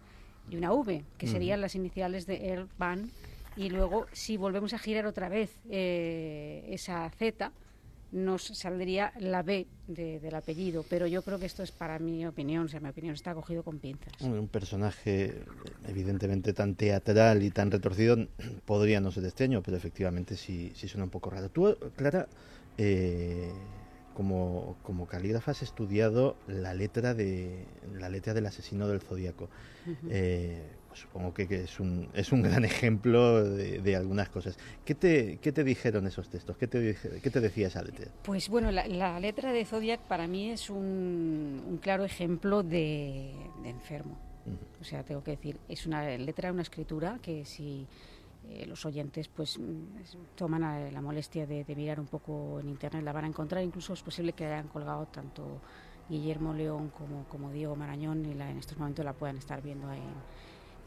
y 0.49 0.55
una 0.55 0.71
V, 0.73 1.03
que 1.17 1.27
serían 1.27 1.61
las 1.61 1.75
iniciales 1.75 2.25
de 2.25 2.47
Earl 2.47 2.69
Van, 2.77 3.11
y 3.57 3.69
luego 3.69 4.07
si 4.13 4.37
volvemos 4.37 4.73
a 4.73 4.79
girar 4.79 5.05
otra 5.05 5.27
vez 5.27 5.59
eh, 5.69 6.65
esa 6.69 7.09
Z, 7.09 7.51
nos 8.11 8.43
saldría 8.43 9.13
la 9.19 9.41
B 9.41 9.67
del 9.87 10.35
apellido, 10.35 10.85
pero 10.89 11.07
yo 11.07 11.21
creo 11.21 11.39
que 11.39 11.45
esto 11.45 11.63
es 11.63 11.71
para 11.71 11.99
mi 11.99 12.25
opinión, 12.25 12.65
o 12.65 12.67
sea, 12.67 12.79
mi 12.79 12.89
opinión 12.89 13.13
está 13.13 13.33
cogido 13.33 13.63
con 13.63 13.79
pinzas. 13.79 14.21
Un 14.21 14.47
personaje 14.47 15.43
evidentemente 15.87 16.53
tan 16.53 16.75
teatral 16.75 17.43
y 17.43 17.51
tan 17.51 17.71
retorcido 17.71 18.17
podría 18.65 19.01
no 19.01 19.11
ser 19.11 19.25
este 19.25 19.45
año, 19.45 19.61
pero 19.61 19.77
efectivamente 19.77 20.35
sí, 20.35 20.71
sí 20.75 20.87
suena 20.87 21.05
un 21.05 21.09
poco 21.09 21.29
raro. 21.29 21.49
Tú, 21.49 21.77
Clara, 21.95 22.27
eh, 22.77 23.51
como, 24.13 24.77
como 24.83 25.07
calígrafa 25.07 25.51
has 25.51 25.61
estudiado 25.61 26.35
la 26.47 26.73
letra 26.73 27.13
de 27.13 27.65
la 27.93 28.09
letra 28.09 28.33
del 28.33 28.45
asesino 28.45 28.87
del 28.87 29.01
zodíaco. 29.01 29.49
Pues 30.91 31.03
supongo 31.03 31.33
que, 31.33 31.43
es, 31.43 31.79
un, 31.79 32.09
es 32.13 32.33
un 32.33 32.41
gran 32.41 32.65
ejemplo 32.65 33.41
de, 33.45 33.95
algunas 33.95 34.27
cosas. 34.27 34.57
¿Qué 34.83 34.93
te, 34.93 35.37
¿Qué 35.37 35.53
te 35.53 35.63
dijeron 35.63 36.05
esos 36.05 36.27
textos? 36.27 36.57
¿Qué 36.57 36.67
te, 36.67 36.97
qué 37.23 37.29
te 37.29 37.39
decía 37.39 37.67
esa 37.67 37.81
letra? 37.81 38.11
Pues 38.23 38.49
bueno, 38.49 38.71
la, 38.71 39.17
letra 39.21 39.53
de 39.53 39.63
Zodiac 39.63 40.01
para 40.01 40.27
mí 40.27 40.49
es 40.49 40.69
un, 40.69 41.63
un 41.65 41.77
claro 41.77 42.03
ejemplo 42.03 42.61
de, 42.61 43.31
enfermo. 43.63 44.17
O 44.81 44.83
sea, 44.83 45.03
tengo 45.03 45.23
que 45.23 45.31
decir, 45.31 45.57
es 45.69 45.85
una 45.85 46.17
letra, 46.17 46.51
una 46.51 46.63
escritura 46.63 47.19
que 47.21 47.45
si 47.45 47.87
eh, 48.49 48.65
los 48.65 48.85
oyentes 48.85 49.29
pues 49.29 49.57
toman 50.35 50.93
la 50.93 51.01
molestia 51.01 51.47
de, 51.47 51.63
mirar 51.73 52.01
un 52.01 52.07
poco 52.07 52.59
en 52.59 52.67
internet 52.67 53.01
la 53.05 53.13
van 53.13 53.23
a 53.23 53.27
encontrar. 53.27 53.63
Incluso 53.63 53.93
es 53.93 54.03
posible 54.03 54.33
que 54.33 54.45
hayan 54.45 54.67
colgado 54.67 55.05
tanto 55.05 55.61
Guillermo 56.09 56.53
León 56.53 56.89
como, 56.89 57.23
como 57.29 57.49
Diego 57.49 57.77
Marañón 57.77 58.25
y 58.25 58.33
la, 58.33 58.51
en 58.51 58.57
estos 58.57 58.77
momentos 58.77 59.05
la 59.05 59.13
puedan 59.13 59.37
estar 59.37 59.61
viendo 59.61 59.87
ahí 59.87 60.01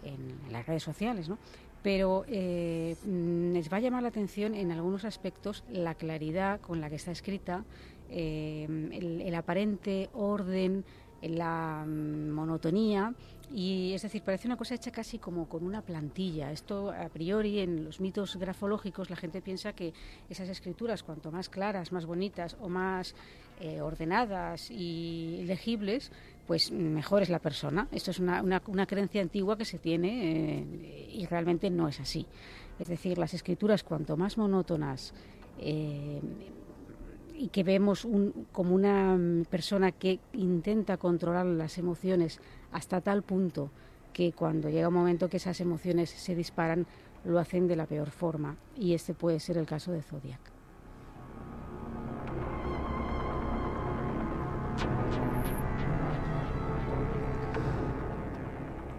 en 0.05 0.53
las 0.53 0.67
redes 0.67 0.83
sociales, 0.83 1.29
¿no? 1.29 1.39
pero 1.85 2.25
eh, 2.29 2.97
les 3.05 3.71
va 3.71 3.77
a 3.77 3.81
llamar 3.81 4.03
la 4.03 4.09
atención 4.09 4.55
en 4.55 4.73
algunos 4.73 5.05
aspectos 5.05 5.65
la 5.71 5.95
claridad 5.95 6.59
con 6.63 6.81
la 6.81 6.89
que 6.89 6.97
está 6.97 7.11
escrita, 7.11 7.63
eh, 8.09 8.67
el, 8.91 9.35
aparente 9.35 10.09
orden, 10.15 10.83
la 11.21 11.85
monotonía 11.87 13.13
y 13.53 13.93
es 13.93 14.01
decir, 14.01 14.23
parece 14.23 14.49
una 14.49 14.57
cosa 14.57 14.75
hecha 14.75 14.91
casi 14.91 15.19
como 15.19 15.47
con 15.47 15.63
una 15.63 15.83
plantilla. 15.83 16.51
Esto 16.53 16.91
a 16.91 17.11
priori 17.11 17.61
en 17.61 17.85
los 17.85 18.01
mitos 18.01 18.37
grafológicos 18.37 19.11
la 19.11 19.17
gente 19.17 19.43
piensa 19.43 19.75
que 19.75 19.93
esas 20.31 20.49
escrituras 20.49 21.03
cuanto 21.03 21.31
más 21.31 21.51
claras, 21.51 21.93
más 21.93 22.07
bonitas 22.07 22.57
o 22.63 22.71
más 22.71 23.15
eh, 23.61 23.83
ordenadas 23.83 24.71
y 24.71 25.45
legibles, 25.45 26.11
pues 26.47 26.71
mejor 26.71 27.23
es 27.23 27.31
la 27.31 27.39
persona. 27.39 27.89
Esto 27.93 28.11
es 28.11 28.19
una, 28.19 28.87
creencia 28.87 29.23
antigua 29.23 29.57
que 29.57 29.65
se 29.65 29.79
tiene 29.79 30.61
eh, 30.61 31.11
y 31.13 31.27
realmente 31.27 31.71
no 31.71 31.89
es 31.89 32.01
así. 32.01 32.27
Es 32.79 32.89
decir, 32.89 33.19
las 33.19 33.35
escrituras 33.35 33.83
cuanto 33.85 34.17
más 34.17 34.37
monótonas 34.37 35.15
eh, 35.59 36.21
y 37.37 37.49
que 37.49 37.63
vemos 37.63 38.05
un, 38.05 38.47
como 38.53 38.75
una 38.75 39.19
persona 39.51 39.93
que 39.93 40.21
intenta 40.33 40.97
controlar 40.97 41.47
las 41.47 41.79
emociones 41.79 42.41
hasta 42.73 43.01
tal 43.01 43.23
punto 43.23 43.71
que 44.13 44.33
cuando 44.33 44.69
llega 44.71 44.89
un 44.89 44.95
momento 44.95 45.29
que 45.29 45.39
esas 45.39 45.61
emociones 45.61 46.11
se 46.11 46.37
disparan, 46.37 46.87
lo 47.25 47.39
hacen 47.39 47.67
de 47.67 47.77
la 47.77 47.87
peor 47.87 48.11
forma. 48.11 48.57
Y 48.77 48.95
este 48.95 49.13
puede 49.13 49.41
ser 49.41 49.59
el 49.59 49.67
caso 49.67 49.93
de 49.93 50.03
Zodiac. 50.03 50.54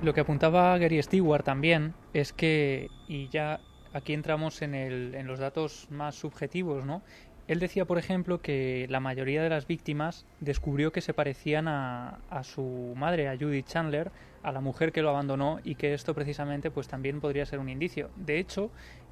Lo 0.01 0.13
que 0.13 0.21
apuntaba 0.21 0.77
Gary 0.77 1.01
Stewart 1.01 1.43
también 1.43 1.93
es 2.13 2.33
que, 2.33 2.89
y 3.07 3.29
ya 3.29 3.59
aquí 3.93 4.13
entramos 4.13 4.61
en, 4.61 4.75
el, 4.75 5.15
en 5.15 5.25
los 5.25 5.39
datos 5.39 5.87
más 5.89 6.15
subjetivos, 6.15 6.85
¿no? 6.85 7.01
Él 7.47 7.59
decía, 7.59 7.85
por 7.85 7.97
ejemplo, 7.99 8.41
que 8.41 8.87
la 8.89 8.99
mayoría 8.99 9.43
de 9.43 9.49
las 9.49 9.67
víctimas 9.67 10.25
descubrió 10.39 10.91
que 10.91 11.01
se 11.01 11.13
parecían 11.13 11.67
a, 11.67 12.19
a, 12.29 12.43
su 12.43 12.93
madre, 12.95 13.29
a 13.29 13.37
Judith 13.37 13.67
Chandler, 13.67 14.11
a 14.41 14.51
la 14.51 14.61
mujer 14.61 14.91
que 14.91 15.03
lo 15.03 15.09
abandonó, 15.09 15.59
y 15.63 15.75
que 15.75 15.93
esto 15.93 16.15
precisamente 16.15 16.71
pues 16.71 16.87
también 16.87 17.21
podría 17.21 17.45
ser 17.45 17.59
un 17.59 17.69
indicio. 17.69 18.09
De 18.15 18.39
hecho, 18.39 18.71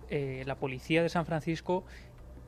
eh, 0.10 0.44
la 0.46 0.56
policía 0.56 1.02
de 1.02 1.10
San 1.10 1.26
Francisco 1.26 1.86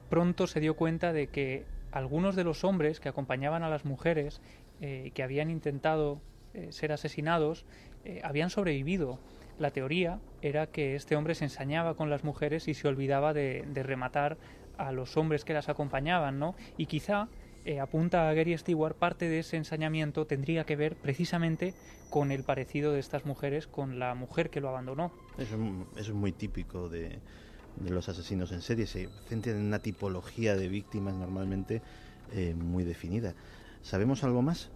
pronto 0.09 0.47
se 0.47 0.59
dio 0.59 0.75
cuenta 0.75 1.13
de 1.13 1.27
que 1.27 1.65
algunos 1.91 2.35
de 2.35 2.43
los 2.43 2.63
hombres 2.63 2.99
que 2.99 3.09
acompañaban 3.09 3.63
a 3.63 3.69
las 3.69 3.85
mujeres 3.85 4.41
eh, 4.81 5.11
que 5.13 5.23
habían 5.23 5.49
intentado 5.49 6.19
eh, 6.53 6.71
ser 6.71 6.91
asesinados 6.91 7.65
eh, 8.05 8.21
habían 8.23 8.49
sobrevivido. 8.49 9.19
La 9.57 9.71
teoría 9.71 10.19
era 10.41 10.67
que 10.67 10.95
este 10.95 11.15
hombre 11.15 11.33
se 11.33 11.45
ensañaba 11.45 11.95
con 11.95 12.09
las 12.09 12.23
mujeres 12.23 12.67
y 12.67 12.73
se 12.75 12.87
olvidaba 12.87 13.33
de, 13.33 13.65
rematar 13.73 14.37
a 14.77 14.91
los 14.91 15.17
hombres 15.17 15.43
que 15.43 15.53
las 15.53 15.69
acompañaban, 15.69 16.37
¿no? 16.37 16.55
Y 16.77 16.85
quizá, 16.85 17.29
eh, 17.63 17.79
apunta 17.79 18.29
a 18.29 18.33
Gary 18.33 18.55
Stewart, 18.57 18.95
parte 18.95 19.27
de 19.27 19.39
ese 19.39 19.57
ensañamiento 19.57 20.25
tendría 20.27 20.65
que 20.65 20.75
ver 20.75 20.95
precisamente 20.95 21.73
con 22.11 22.31
el 22.31 22.43
parecido 22.43 22.91
de 22.91 22.99
estas 22.99 23.25
mujeres 23.25 23.65
con 23.65 23.97
la 23.97 24.13
mujer 24.13 24.49
que 24.49 24.61
lo 24.61 24.69
abandonó. 24.69 25.11
Eso, 25.37 25.57
es 25.97 26.11
muy 26.11 26.31
típico 26.31 26.89
de, 26.89 27.19
los 27.89 28.07
asesinos 28.07 28.51
en 28.51 28.61
serie, 28.61 28.85
se 28.85 29.09
centran 29.27 29.55
en 29.55 29.65
una 29.65 29.79
tipología 29.79 30.55
de 30.55 30.67
víctimas 30.67 31.15
normalmente 31.15 31.81
eh, 32.33 32.53
muy 32.53 32.83
definida. 32.83 33.33
¿Sabemos 33.81 34.23
algo 34.23 34.41
más? 34.41 34.69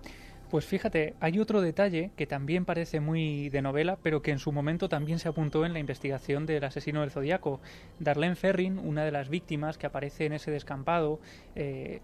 Pues 0.49 0.65
fíjate, 0.65 1.13
hay 1.19 1.39
otro 1.39 1.61
detalle 1.61 2.09
que 2.15 2.25
también 2.25 2.65
parece 2.65 2.99
muy 2.99 3.49
de 3.49 3.61
novela, 3.61 3.99
pero 4.01 4.23
que 4.23 4.31
en 4.31 4.39
su 4.39 4.51
momento 4.51 4.89
también 4.89 5.19
se 5.19 5.29
apuntó 5.29 5.63
en 5.63 5.73
la 5.73 5.79
investigación 5.79 6.47
del 6.47 6.63
asesino 6.63 7.01
del 7.01 7.11
Zodíaco. 7.11 7.59
Darlene 7.99 8.35
Ferrin, 8.35 8.79
una 8.79 9.05
de 9.05 9.11
las 9.11 9.29
víctimas 9.29 9.77
que 9.77 9.85
aparece 9.85 10.25
en 10.25 10.33
ese 10.33 10.49
descampado, 10.49 11.19
eh, 11.55 11.99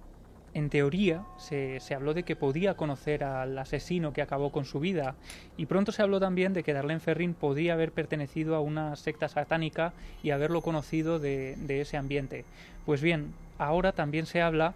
en 0.53 0.69
teoría 0.69 1.25
se, 1.37 1.79
se, 1.79 1.95
habló 1.95 2.13
de 2.13 2.21
que 2.21 2.35
podía 2.35 2.75
conocer 2.75 3.23
al 3.23 3.57
asesino 3.57 4.13
que 4.13 4.21
acabó 4.21 4.51
con 4.51 4.63
su 4.63 4.79
vida 4.79 5.15
y 5.57 5.65
pronto 5.65 5.91
se 5.91 6.01
habló 6.01 6.19
también 6.19 6.53
de 6.53 6.63
que 6.63 6.71
Darlene 6.71 7.01
Ferrin 7.01 7.33
podía 7.33 7.73
haber 7.73 7.91
pertenecido 7.91 8.55
a 8.55 8.61
una 8.61 8.95
secta 8.95 9.27
satánica 9.27 9.91
y 10.23 10.29
haberlo 10.29 10.61
conocido 10.61 11.19
de, 11.19 11.55
de 11.57 11.81
ese 11.81 11.97
ambiente. 11.97 12.45
Pues 12.85 13.01
bien, 13.01 13.33
ahora 13.57 13.91
también 13.91 14.27
se 14.27 14.41
habla 14.41 14.75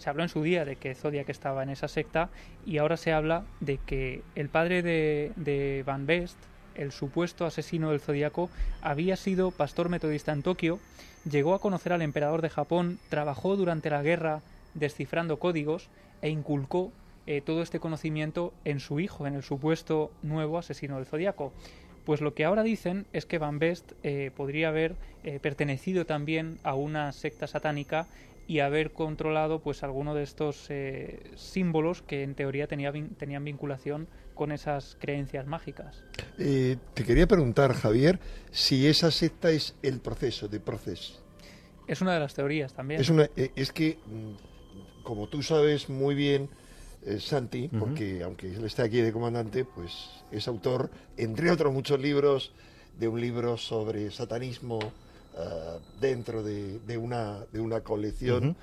se 0.00 0.08
habló 0.08 0.22
en 0.22 0.30
su 0.30 0.42
día 0.42 0.64
de 0.64 0.76
que 0.76 0.94
Zodiac 0.94 1.28
estaba 1.28 1.62
en 1.62 1.68
esa 1.68 1.86
secta 1.86 2.30
y 2.64 2.78
ahora 2.78 2.96
se 2.96 3.12
habla 3.12 3.44
de 3.60 3.76
que 3.76 4.22
el 4.34 4.48
padre 4.48 4.82
de, 4.82 5.82
Van 5.84 6.06
Best, 6.06 6.38
el 6.74 6.90
supuesto 6.90 7.44
asesino 7.44 7.90
del 7.90 8.00
Zodíaco, 8.00 8.48
había 8.80 9.16
sido 9.16 9.50
pastor 9.50 9.90
metodista 9.90 10.32
en 10.32 10.42
Tokio, 10.42 10.80
llegó 11.30 11.54
a 11.54 11.60
conocer 11.60 11.92
al 11.92 12.00
emperador 12.00 12.40
de 12.40 12.48
Japón, 12.48 12.98
trabajó 13.10 13.56
durante 13.56 13.90
la 13.90 14.02
guerra 14.02 14.40
descifrando 14.72 15.38
códigos 15.38 15.90
e 16.22 16.30
inculcó 16.30 16.92
eh, 17.26 17.42
todo 17.42 17.60
este 17.60 17.78
conocimiento 17.78 18.54
en 18.64 18.80
su 18.80 19.00
hijo, 19.00 19.26
en 19.26 19.34
el 19.34 19.42
supuesto 19.42 20.10
nuevo 20.22 20.56
asesino 20.56 20.96
del 20.96 21.04
Zodíaco. 21.04 21.52
Pues 22.06 22.22
lo 22.22 22.32
que 22.32 22.46
ahora 22.46 22.62
dicen 22.62 23.06
es 23.12 23.26
que 23.26 23.36
Van 23.36 23.58
Best 23.58 23.92
eh, 24.02 24.30
podría 24.34 24.68
haber 24.68 24.96
eh, 25.22 25.38
pertenecido 25.40 26.06
también 26.06 26.58
a 26.62 26.74
una 26.74 27.12
secta 27.12 27.46
satánica 27.46 28.06
y 28.50 28.58
haber 28.58 28.90
controlado 28.90 29.60
pues 29.60 29.84
alguno 29.84 30.12
de 30.12 30.24
estos 30.24 30.66
eh, 30.70 31.22
símbolos 31.36 32.02
que 32.02 32.24
en 32.24 32.34
teoría 32.34 32.66
tenía, 32.66 32.92
tenían 33.16 33.44
vinculación 33.44 34.08
con 34.34 34.50
esas 34.50 34.96
creencias 34.98 35.46
mágicas. 35.46 36.02
Eh, 36.36 36.76
te 36.94 37.04
quería 37.04 37.28
preguntar, 37.28 37.72
Javier, 37.74 38.18
si 38.50 38.88
esa 38.88 39.12
secta 39.12 39.52
es 39.52 39.76
el 39.82 40.00
proceso 40.00 40.48
de 40.48 40.58
proceso. 40.58 41.22
Es 41.86 42.00
una 42.00 42.12
de 42.12 42.18
las 42.18 42.34
teorías 42.34 42.74
también. 42.74 43.00
Es, 43.00 43.08
una, 43.08 43.30
eh, 43.36 43.52
es 43.54 43.70
que, 43.70 43.98
mm, 44.04 45.04
como 45.04 45.28
tú 45.28 45.44
sabes 45.44 45.88
muy 45.88 46.16
bien, 46.16 46.48
Santi, 47.20 47.68
porque 47.68 48.22
aunque 48.24 48.52
él 48.52 48.64
esté 48.64 48.82
aquí 48.82 49.00
de 49.00 49.12
comandante, 49.12 49.64
pues 49.64 49.92
es 50.32 50.46
autor, 50.48 50.90
entre 51.16 51.50
otros 51.52 51.72
muchos 51.72 51.98
libros, 52.00 52.52
de 52.98 53.06
un 53.06 53.20
libro 53.20 53.56
sobre 53.56 54.10
satanismo 54.10 54.80
eh, 55.36 55.78
dentro 56.00 56.42
de, 56.42 56.98
una, 56.98 57.44
de 57.52 57.60
una 57.60 57.80
colección. 57.80 58.56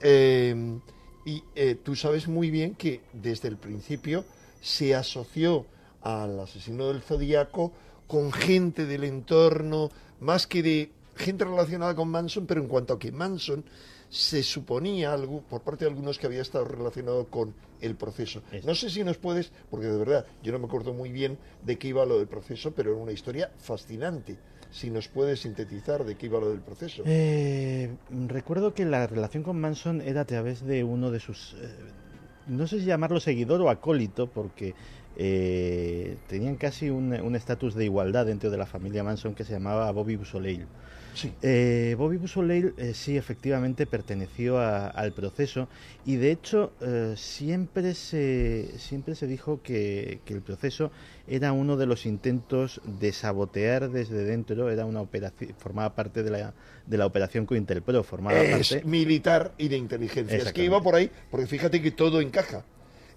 Em, 0.00 0.80
y 1.24 1.42
eh, 1.54 1.76
tú 1.82 1.96
sabes 1.96 2.28
muy 2.28 2.50
bien 2.50 2.74
que 2.74 3.00
desde 3.12 3.48
el 3.48 3.56
principio 3.56 4.24
se 4.60 4.94
asoció 4.94 5.66
al 6.02 6.38
asesino 6.40 6.88
del 6.88 7.00
zodíaco 7.00 7.72
con 8.06 8.32
gente 8.32 8.84
del 8.84 9.04
entorno, 9.04 9.90
más 10.20 10.46
que 10.46 10.62
de 10.62 10.90
gente 11.16 11.44
relacionada 11.44 11.94
con 11.94 12.08
Manson, 12.08 12.46
pero 12.46 12.60
en 12.60 12.68
cuanto 12.68 12.94
a 12.94 12.98
que 12.98 13.10
Manson 13.12 13.64
se 14.08 14.42
suponía 14.42 15.12
algo 15.12 15.42
por 15.42 15.62
parte 15.62 15.84
de 15.84 15.90
algunos 15.90 16.18
que 16.18 16.26
había 16.26 16.42
estado 16.42 16.64
relacionado 16.66 17.26
con 17.26 17.54
el 17.80 17.96
proceso. 17.96 18.42
No 18.64 18.74
sé 18.74 18.88
si 18.88 19.02
nos 19.02 19.18
puedes, 19.18 19.50
porque 19.70 19.86
de 19.86 19.96
verdad 19.96 20.26
yo 20.42 20.52
no 20.52 20.58
me 20.58 20.66
acuerdo 20.66 20.92
muy 20.92 21.10
bien 21.10 21.36
de 21.62 21.78
qué 21.78 21.88
iba 21.88 22.06
lo 22.06 22.18
del 22.18 22.28
proceso, 22.28 22.72
pero 22.72 22.92
era 22.92 23.00
una 23.00 23.12
historia 23.12 23.50
fascinante. 23.58 24.36
Si 24.74 24.90
nos 24.90 25.06
puedes 25.06 25.38
sintetizar 25.38 26.04
de 26.04 26.16
qué 26.16 26.26
iba 26.26 26.40
lo 26.40 26.50
del 26.50 26.58
proceso. 26.58 27.04
Eh, 27.06 27.94
recuerdo 28.26 28.74
que 28.74 28.84
la 28.84 29.06
relación 29.06 29.44
con 29.44 29.60
Manson 29.60 30.00
era 30.00 30.22
a 30.22 30.24
través 30.24 30.66
de 30.66 30.82
uno 30.82 31.12
de 31.12 31.20
sus, 31.20 31.54
eh, 31.60 31.68
no 32.48 32.66
sé 32.66 32.80
si 32.80 32.86
llamarlo 32.86 33.20
seguidor 33.20 33.60
o 33.60 33.70
acólito, 33.70 34.26
porque 34.26 34.74
eh, 35.16 36.16
tenían 36.28 36.56
casi 36.56 36.90
un 36.90 37.36
estatus 37.36 37.74
de 37.74 37.84
igualdad 37.84 38.26
dentro 38.26 38.50
de 38.50 38.58
la 38.58 38.66
familia 38.66 39.04
Manson 39.04 39.34
que 39.34 39.44
se 39.44 39.52
llamaba 39.52 39.90
Bobby 39.90 40.16
Busoleil. 40.16 40.66
Sí. 41.14 41.32
Eh, 41.42 41.94
Bobby 41.96 42.16
Busoleil 42.16 42.74
eh, 42.76 42.92
sí 42.92 43.16
efectivamente 43.16 43.86
perteneció 43.86 44.58
al 44.58 45.12
proceso 45.12 45.68
y 46.04 46.16
de 46.16 46.32
hecho 46.32 46.72
eh, 46.80 47.14
siempre, 47.16 47.94
se, 47.94 48.68
siempre 48.78 49.14
se 49.14 49.26
dijo 49.26 49.62
que, 49.62 50.20
el 50.26 50.42
proceso 50.42 50.90
era 51.28 51.52
uno 51.52 51.76
de 51.76 51.86
los 51.86 52.04
intentos 52.04 52.80
de 52.84 53.12
sabotear 53.12 53.90
desde 53.90 54.24
dentro, 54.24 54.70
era 54.70 54.84
una 54.84 55.00
operación, 55.00 55.54
formaba 55.56 55.94
parte 55.94 56.24
de 56.24 56.30
la, 56.30 56.54
de 56.86 56.98
la 56.98 57.06
operación 57.06 57.46
Cointelpro, 57.46 58.02
formaba 58.02 58.42
es 58.42 58.70
parte... 58.70 58.84
militar 58.84 59.54
y 59.56 59.68
de 59.68 59.76
inteligencia. 59.76 60.36
Es 60.36 60.52
que 60.52 60.64
iba 60.64 60.82
por 60.82 60.96
ahí, 60.96 61.10
porque 61.30 61.46
fíjate 61.46 61.80
que 61.80 61.92
todo 61.92 62.20
encaja. 62.20 62.64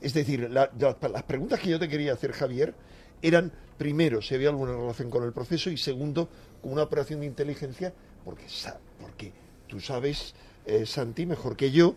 Es 0.02 0.14
decir, 0.14 0.50
las 0.50 1.24
preguntas 1.24 1.60
que 1.60 1.70
yo 1.70 1.80
te 1.80 1.89
quería 1.89 2.14
hacer, 2.14 2.32
Javier, 2.32 2.74
eran, 3.22 3.52
primero, 3.78 4.22
si 4.22 4.36
había 4.36 4.50
alguna 4.50 4.74
relación 4.74 5.10
con 5.10 5.24
el 5.24 5.34
proceso 5.34 5.70
y 5.70 5.78
segundo, 5.78 6.30
con 6.62 6.74
una 6.74 6.84
operación 6.84 7.22
de 7.22 7.26
inteligencia, 7.26 7.93
porque, 8.24 8.45
porque 9.00 9.32
tú 9.68 9.80
sabes, 9.80 10.36
eh, 10.66 10.86
Santi, 10.86 11.26
mejor 11.26 11.56
que 11.56 11.72
yo, 11.72 11.95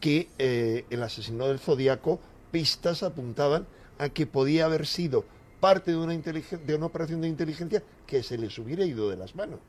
que 0.00 0.28
eh, 0.38 0.84
el 0.90 1.02
asesino 1.02 1.46
del 1.48 1.58
Zodíaco, 1.58 2.20
pistas 2.50 3.02
apuntaban 3.02 3.66
a 3.98 4.08
que 4.08 4.26
podía 4.26 4.64
haber 4.64 4.86
sido 4.86 5.24
parte 5.60 5.92
de 5.92 5.96
una, 5.96 6.16
de 6.16 6.74
una 6.74 6.86
operación 6.86 7.20
de 7.20 7.28
inteligencia 7.28 7.82
que 8.06 8.22
se 8.22 8.36
les 8.36 8.58
hubiera 8.58 8.84
ido 8.84 9.10
de 9.10 9.16
las 9.16 9.36
manos. 9.36 9.60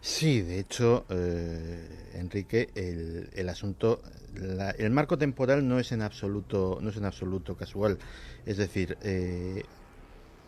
Sí, 0.00 0.40
de 0.40 0.58
hecho, 0.58 1.04
eh, 1.10 2.14
Enrique, 2.14 2.70
el 2.74 3.48
asunto, 3.48 4.02
el 4.34 4.90
marco 4.90 5.18
temporal 5.18 5.66
no 5.66 5.78
es 5.78 5.92
en 5.92 6.02
absoluto, 6.02 6.78
no 6.80 6.90
es 6.90 6.96
en 6.96 7.04
absoluto 7.04 7.56
casual. 7.56 7.98
Es 8.46 8.56
decir, 8.56 8.96
eh, 9.02 9.64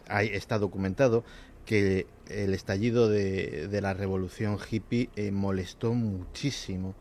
está 0.09 0.59
documentado 0.59 1.24
que 1.66 2.07
el 2.28 2.55
estallido 2.55 3.09
de, 3.09 3.68
la 3.80 3.95
revolución 3.95 4.59
hippie 4.70 5.11
eh, 5.16 5.30
molestó 5.30 5.95
muchísimo 5.95 6.95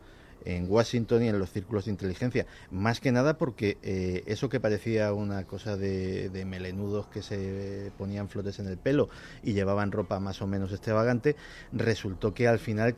en 0.44 0.70
Washington 0.70 1.22
y 1.22 1.28
en 1.28 1.38
los 1.38 1.50
círculos 1.50 1.84
de 1.84 1.92
inteligencia. 1.92 2.46
Más 2.70 3.00
que 3.00 3.12
nada 3.12 3.38
porque 3.38 3.78
eh, 3.82 4.22
eso 4.26 4.48
que 4.48 4.60
parecía 4.60 5.12
una 5.12 5.44
cosa 5.46 5.76
de, 5.76 6.30
melenudos 6.46 7.06
que 7.06 7.22
se 7.22 7.92
ponían 7.98 8.28
flotes 8.28 8.58
en 8.58 8.66
el 8.66 8.76
pelo 8.76 9.08
y 9.42 9.52
llevaban 9.52 9.92
ropa 9.92 10.20
más 10.20 10.42
o 10.42 10.46
menos 10.46 10.72
extravagante, 10.72 11.36
resultó 11.72 12.34
que 12.34 12.48
al 12.48 12.58
final 12.58 12.96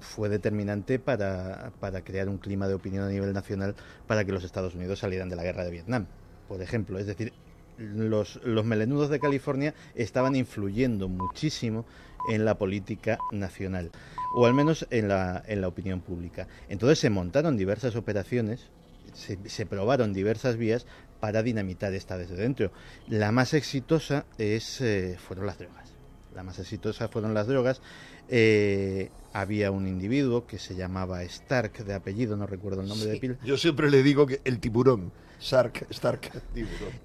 fue 0.00 0.28
determinante 0.28 0.98
para, 0.98 1.72
para 1.80 2.02
crear 2.02 2.28
un 2.28 2.38
clima 2.38 2.68
de 2.68 2.74
opinión 2.74 3.04
a 3.04 3.08
nivel 3.08 3.32
nacional 3.32 3.74
para 4.06 4.24
que 4.24 4.32
los 4.32 4.44
Estados 4.44 4.74
Unidos 4.74 4.98
salieran 4.98 5.28
de 5.28 5.36
la 5.36 5.42
guerra 5.42 5.64
de 5.64 5.70
Vietnam, 5.70 6.06
por 6.48 6.62
ejemplo. 6.62 6.98
Es 6.98 7.06
decir, 7.06 7.32
los, 7.78 8.40
los 8.44 8.64
melenudos 8.64 9.10
de 9.10 9.20
California 9.20 9.74
estaban 9.94 10.36
influyendo 10.36 11.08
muchísimo 11.08 11.84
en 12.28 12.44
la 12.44 12.58
política 12.58 13.18
nacional, 13.32 13.90
o 14.34 14.46
al 14.46 14.54
menos 14.54 14.86
en 14.90 15.08
la, 15.08 15.42
en 15.46 15.60
la 15.60 15.68
opinión 15.68 16.00
pública. 16.00 16.48
Entonces 16.68 16.98
se 16.98 17.10
montaron 17.10 17.56
diversas 17.56 17.96
operaciones, 17.96 18.70
se, 19.14 19.66
probaron 19.66 20.12
diversas 20.12 20.56
vías 20.56 20.86
para 21.20 21.42
dinamitar 21.42 21.94
esta 21.94 22.18
desde 22.18 22.36
dentro. 22.36 22.72
La 23.08 23.32
más 23.32 23.54
exitosa 23.54 24.26
es, 24.38 24.80
eh, 24.80 25.16
fueron 25.18 25.46
las 25.46 25.58
drogas. 25.58 25.92
La 26.34 26.42
más 26.42 26.58
exitosa 26.58 27.08
fueron 27.08 27.32
las 27.32 27.46
drogas. 27.46 27.80
Eh, 28.28 29.10
había 29.32 29.70
un 29.70 29.86
individuo 29.86 30.46
que 30.46 30.58
se 30.58 30.74
llamaba 30.74 31.22
Stark, 31.24 31.84
de 31.84 31.94
apellido, 31.94 32.36
no 32.36 32.46
recuerdo 32.46 32.80
el 32.80 32.88
nombre 32.88 33.10
de 33.10 33.18
pila. 33.18 33.36
Yo 33.44 33.58
siempre 33.58 33.90
le 33.90 34.02
digo 34.02 34.26
que 34.26 34.40
el 34.44 34.60
tiburón. 34.60 35.12
Stark, 35.38 35.86
Stark 35.90 36.30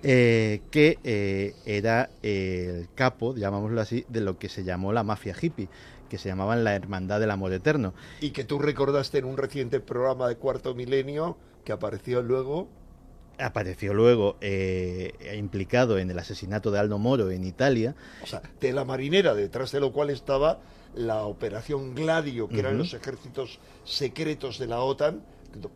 eh, 0.03 0.61
que 0.71 0.97
eh, 1.03 1.53
era 1.65 2.09
el 2.23 2.87
capo, 2.95 3.35
llamámoslo 3.35 3.81
así, 3.81 4.05
de 4.07 4.21
lo 4.21 4.39
que 4.39 4.47
se 4.47 4.63
llamó 4.63 4.93
la 4.93 5.03
mafia 5.03 5.35
hippie, 5.39 5.67
que 6.09 6.17
se 6.17 6.29
llamaban 6.29 6.63
la 6.63 6.73
Hermandad 6.73 7.19
del 7.19 7.31
Amor 7.31 7.51
Eterno. 7.51 7.93
Y 8.21 8.31
que 8.31 8.45
tú 8.45 8.57
recordaste 8.57 9.17
en 9.17 9.25
un 9.25 9.35
reciente 9.35 9.81
programa 9.81 10.29
de 10.29 10.37
Cuarto 10.37 10.73
Milenio 10.73 11.37
que 11.65 11.73
apareció 11.73 12.21
luego 12.21 12.69
apareció 13.37 13.93
luego 13.93 14.37
eh, 14.41 15.35
implicado 15.37 15.97
en 15.97 16.11
el 16.11 16.19
asesinato 16.19 16.71
de 16.71 16.79
Aldo 16.79 16.97
Moro 16.97 17.31
en 17.31 17.43
Italia. 17.43 17.95
O 18.23 18.27
sea, 18.27 18.41
de 18.59 18.71
la 18.73 18.85
marinera, 18.85 19.33
detrás 19.33 19.71
de 19.71 19.79
lo 19.79 19.91
cual 19.91 20.09
estaba 20.09 20.59
la 20.95 21.23
operación 21.23 21.95
Gladio, 21.95 22.49
que 22.49 22.59
eran 22.59 22.77
los 22.77 22.93
ejércitos 22.93 23.59
secretos 23.83 24.59
de 24.59 24.67
la 24.67 24.81
OTAN, 24.81 25.21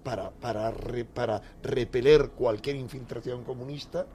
para, 0.03 0.31
para, 0.31 0.71
para 1.13 1.41
repeler 1.63 2.29
cualquier 2.29 2.75
infiltración 2.75 3.43
comunista. 3.43 4.05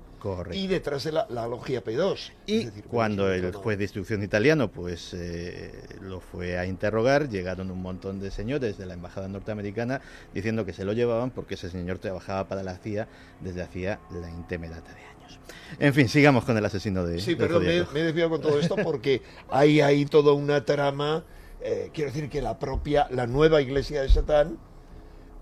Y 0.53 0.67
detrás 0.67 1.05
de 1.05 1.13
la, 1.13 1.27
logia 1.49 1.83
P2. 1.83 2.33
Y 2.47 2.67
cuando 2.89 3.33
el 3.33 3.53
juez 3.53 3.79
de 3.79 3.85
instrucción 3.85 4.23
italiano 4.23 4.71
pues 4.71 5.15
eh, 5.15 5.73
lo 6.01 6.21
fue 6.21 6.59
a 6.59 6.67
interrogar, 6.67 7.29
llegaron 7.29 7.71
un 7.71 7.83
montón 7.83 8.21
de 8.21 8.31
señores 8.31 8.79
de 8.79 8.87
la 8.87 8.95
embajada 8.95 9.29
norteamericana 9.29 10.01
diciendo 10.35 10.65
que 10.65 10.73
se 10.73 10.85
lo 10.85 10.93
llevaban 10.93 11.31
porque 11.31 11.55
ese 11.55 11.71
señor 11.71 11.99
trabajaba 11.99 12.49
para 12.49 12.63
la 12.63 12.77
CIA 12.77 13.09
desde 13.41 13.63
hacía 13.63 14.01
la 14.11 14.31
intemerata 14.31 14.93
de 14.93 15.01
años. 15.01 15.39
En 15.79 15.95
fin, 15.95 16.09
sigamos 16.09 16.45
con 16.45 16.57
el 16.57 16.65
asesino 16.65 17.05
de. 17.05 17.21
Sí, 17.21 17.37
perdón, 17.37 17.65
me, 17.65 17.85
me, 17.93 18.01
he 18.01 18.05
desviado 18.05 18.31
con 18.31 18.41
todo 18.41 18.59
esto 18.59 18.77
porque 18.77 19.23
hay 19.51 19.81
ahí 19.81 20.05
toda 20.05 20.33
una 20.33 20.65
trama. 20.65 21.25
Eh, 21.63 21.91
quiero 21.93 22.11
decir 22.11 22.29
que 22.31 22.41
la 22.41 22.59
propia, 22.59 23.07
la 23.11 23.27
nueva 23.27 23.61
iglesia 23.61 24.03
de 24.03 24.09
Satán 24.09 24.59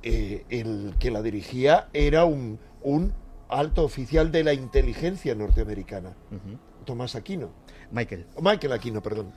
eh, 0.02 0.44
el 0.48 0.94
que 1.00 1.10
la 1.10 1.22
dirigía 1.22 1.88
era 1.92 2.24
un, 2.24 2.60
un, 2.82 3.12
alto 3.48 3.84
oficial 3.84 4.30
de 4.30 4.44
la 4.44 4.52
inteligencia 4.52 5.34
norteamericana, 5.34 6.14
Tomás 6.84 7.14
Aquino. 7.14 7.50
Michael. 7.90 8.26
Michael 8.40 8.72
Aquino, 8.72 9.02
perdón. 9.02 9.32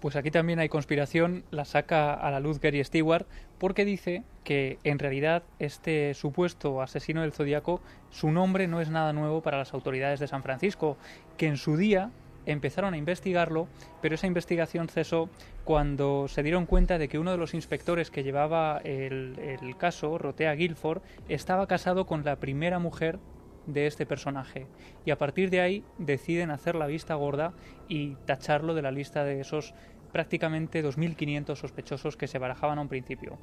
Pues 0.00 0.16
aquí 0.16 0.30
también 0.30 0.58
hay 0.58 0.70
conspiración, 0.70 1.44
la 1.50 1.66
saca 1.66 2.14
a 2.14 2.30
la 2.30 2.40
luz 2.40 2.58
Gary 2.58 2.82
Stewart, 2.82 3.26
porque 3.58 3.84
dice 3.84 4.22
que 4.44 4.78
en 4.82 4.98
realidad 4.98 5.42
este 5.58 6.14
supuesto 6.14 6.80
asesino 6.80 7.20
del 7.20 7.32
zodiaco, 7.32 7.82
su 8.08 8.30
nombre 8.30 8.66
no 8.66 8.80
es 8.80 8.88
nada 8.88 9.12
nuevo 9.12 9.42
para 9.42 9.58
las 9.58 9.74
autoridades 9.74 10.18
de 10.18 10.26
San 10.26 10.42
Francisco, 10.42 10.96
que 11.36 11.48
en 11.48 11.58
su 11.58 11.76
día 11.76 12.10
empezaron 12.46 12.94
a 12.94 12.96
investigarlo, 12.96 13.68
pero 14.00 14.14
esa 14.14 14.26
investigación 14.26 14.88
cesó 14.88 15.28
cuando 15.64 16.28
se 16.28 16.42
dieron 16.42 16.66
cuenta 16.66 16.98
de 16.98 17.08
que 17.08 17.18
uno 17.18 17.30
de 17.30 17.36
los 17.36 17.54
inspectores 17.54 18.10
que 18.10 18.22
llevaba 18.22 18.80
el, 18.84 19.74
caso, 19.78 20.18
Rotea 20.18 20.54
Guilford, 20.54 21.02
estaba 21.28 21.66
casado 21.66 22.06
con 22.06 22.24
la 22.24 22.36
primera 22.36 22.78
mujer 22.78 23.18
de 23.66 23.86
este 23.86 24.06
personaje. 24.06 24.66
Y 25.04 25.10
a 25.10 25.18
partir 25.18 25.50
de 25.50 25.60
ahí 25.60 25.84
deciden 25.98 26.50
hacer 26.50 26.74
la 26.74 26.86
vista 26.86 27.14
gorda 27.14 27.52
y 27.88 28.16
tacharlo 28.26 28.74
de 28.74 28.82
la 28.82 28.90
lista 28.90 29.24
de 29.24 29.40
esos 29.40 29.74
prácticamente 30.12 30.84
2.500 30.84 31.54
sospechosos 31.56 32.16
que 32.16 32.26
se 32.26 32.38
barajaban 32.38 32.78
a 32.78 32.82
un 32.82 32.88
principio. 32.88 33.38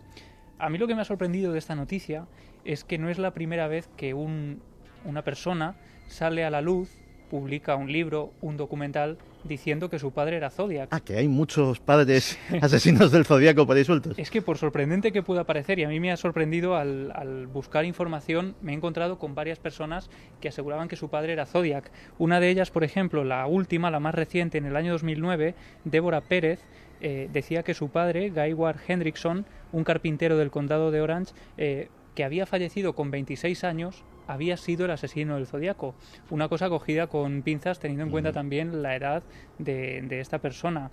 A 0.59 0.69
mí 0.69 0.77
lo 0.77 0.87
que 0.87 0.95
me 0.95 1.01
ha 1.01 1.05
sorprendido 1.05 1.53
de 1.53 1.59
esta 1.59 1.75
noticia 1.75 2.27
es 2.65 2.83
que 2.83 2.97
no 2.97 3.09
es 3.09 3.19
la 3.19 3.31
primera 3.31 3.67
vez 3.67 3.87
que 3.95 4.13
una 4.13 5.21
persona 5.23 5.75
sale 6.07 6.43
a 6.43 6.49
la 6.49 6.61
luz 6.61 6.89
publica 7.29 7.75
un 7.75 7.91
libro, 7.91 8.33
un 8.41 8.57
documental, 8.57 9.17
diciendo 9.43 9.89
que 9.89 9.99
su 9.99 10.11
padre 10.11 10.37
era 10.37 10.49
Zodiac. 10.49 10.89
Ah, 10.91 10.99
que 10.99 11.17
hay 11.17 11.27
muchos 11.27 11.79
padres 11.79 12.37
asesinos 12.61 13.11
del 13.11 13.25
Zodiaco 13.25 13.65
por 13.65 13.77
ahí 13.77 13.83
sueltos. 13.83 14.17
Es 14.17 14.29
que 14.29 14.41
por 14.41 14.57
sorprendente 14.57 15.11
que 15.11 15.23
pueda 15.23 15.43
parecer, 15.43 15.79
y 15.79 15.83
a 15.83 15.89
mí 15.89 15.99
me 15.99 16.11
ha 16.11 16.17
sorprendido 16.17 16.75
al, 16.75 17.47
buscar 17.47 17.85
información, 17.85 18.55
me 18.61 18.71
he 18.71 18.75
encontrado 18.75 19.17
con 19.19 19.35
varias 19.35 19.59
personas 19.59 20.09
que 20.41 20.49
aseguraban 20.49 20.87
que 20.87 20.95
su 20.95 21.09
padre 21.09 21.33
era 21.33 21.45
Zodiac. 21.45 21.91
Una 22.17 22.39
de 22.39 22.49
ellas, 22.49 22.71
por 22.71 22.83
ejemplo, 22.83 23.23
la 23.23 23.45
última, 23.47 23.91
la 23.91 23.99
más 23.99 24.15
reciente, 24.15 24.57
en 24.57 24.65
el 24.65 24.75
año 24.75 24.91
2009, 24.93 25.55
Débora 25.83 26.21
Pérez, 26.21 26.59
eh, 26.99 27.29
decía 27.31 27.63
que 27.63 27.73
su 27.73 27.89
padre, 27.89 28.29
Guy 28.29 28.53
Ward 28.53 28.79
Hendrickson, 28.87 29.45
un 29.71 29.83
carpintero 29.83 30.37
del 30.37 30.51
condado 30.51 30.91
de 30.91 31.01
Orange, 31.01 31.33
eh, 31.57 31.89
que 32.15 32.23
había 32.23 32.47
fallecido 32.47 32.93
con 32.93 33.11
26 33.11 33.63
años, 33.63 34.03
había 34.27 34.57
sido 34.57 34.85
el 34.85 34.91
asesino 34.91 35.35
del 35.35 35.47
zodiaco. 35.47 35.95
Una 36.29 36.49
cosa 36.49 36.69
cogida 36.69 37.07
con 37.07 37.41
pinzas 37.41 37.79
teniendo 37.79 38.03
en 38.03 38.11
cuenta 38.11 38.31
también 38.33 38.81
la 38.81 38.95
edad 38.95 39.23
de, 39.57 40.19
esta 40.19 40.39
persona. 40.39 40.91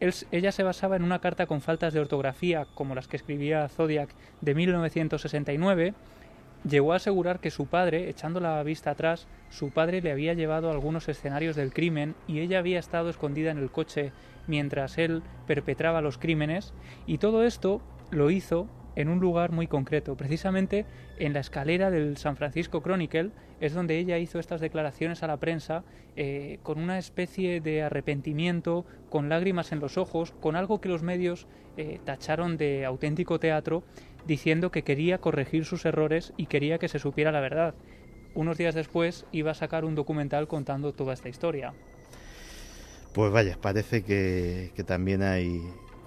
ella 0.00 0.52
se 0.52 0.62
basaba 0.62 0.96
en 0.96 1.04
una 1.04 1.20
carta 1.20 1.46
con 1.46 1.60
faltas 1.60 1.92
de 1.92 2.00
ortografía, 2.00 2.66
como 2.74 2.94
las 2.94 3.08
que 3.08 3.16
escribía 3.16 3.68
Zodiac 3.68 4.10
de 4.40 4.54
1969, 4.54 5.94
llegó 6.68 6.92
a 6.92 6.96
asegurar 6.96 7.40
que 7.40 7.50
su 7.50 7.66
padre, 7.66 8.08
echando 8.08 8.40
la 8.40 8.62
vista 8.62 8.90
atrás, 8.90 9.26
su 9.50 9.70
padre 9.70 10.02
le 10.02 10.12
había 10.12 10.34
llevado 10.34 10.68
a 10.68 10.72
algunos 10.72 11.08
escenarios 11.08 11.56
del 11.56 11.72
crimen 11.72 12.14
y 12.26 12.40
ella 12.40 12.58
había 12.58 12.78
estado 12.78 13.10
escondida 13.10 13.50
en 13.50 13.58
el 13.58 13.70
coche 13.70 14.12
mientras 14.46 14.98
él 14.98 15.22
perpetraba 15.46 16.00
los 16.00 16.18
crímenes 16.18 16.72
y 17.06 17.18
todo 17.18 17.44
esto 17.44 17.80
lo 18.10 18.30
hizo 18.30 18.68
en 19.00 19.08
un 19.08 19.18
lugar 19.18 19.50
muy 19.50 19.66
concreto, 19.66 20.16
precisamente 20.16 20.84
en 21.18 21.32
la 21.32 21.40
escalera 21.40 21.90
del 21.90 22.16
San 22.16 22.36
Francisco 22.36 22.82
Chronicle, 22.82 23.30
es 23.60 23.72
donde 23.72 23.98
ella 23.98 24.18
hizo 24.18 24.38
estas 24.38 24.60
declaraciones 24.60 25.22
a 25.22 25.26
la 25.26 25.38
prensa 25.38 25.84
eh, 26.16 26.58
con 26.62 26.78
una 26.78 26.98
especie 26.98 27.60
de 27.60 27.82
arrepentimiento, 27.82 28.84
con 29.08 29.28
lágrimas 29.28 29.72
en 29.72 29.80
los 29.80 29.96
ojos, 29.96 30.32
con 30.40 30.56
algo 30.56 30.80
que 30.80 30.88
los 30.88 31.02
medios 31.02 31.46
eh, 31.76 31.98
tacharon 32.04 32.56
de 32.56 32.84
auténtico 32.84 33.40
teatro, 33.40 33.82
diciendo 34.26 34.70
que 34.70 34.82
quería 34.82 35.18
corregir 35.18 35.64
sus 35.64 35.84
errores 35.86 36.32
y 36.36 36.46
quería 36.46 36.78
que 36.78 36.88
se 36.88 36.98
supiera 36.98 37.32
la 37.32 37.40
verdad. 37.40 37.74
Unos 38.34 38.58
días 38.58 38.74
después 38.74 39.24
iba 39.32 39.52
a 39.52 39.54
sacar 39.54 39.84
un 39.84 39.94
documental 39.94 40.46
contando 40.46 40.92
toda 40.92 41.14
esta 41.14 41.28
historia. 41.28 41.72
Pues 43.12 43.32
vaya, 43.32 43.56
parece 43.60 44.04
que, 44.04 44.70
que 44.76 44.84
también 44.84 45.22
hay 45.22 45.60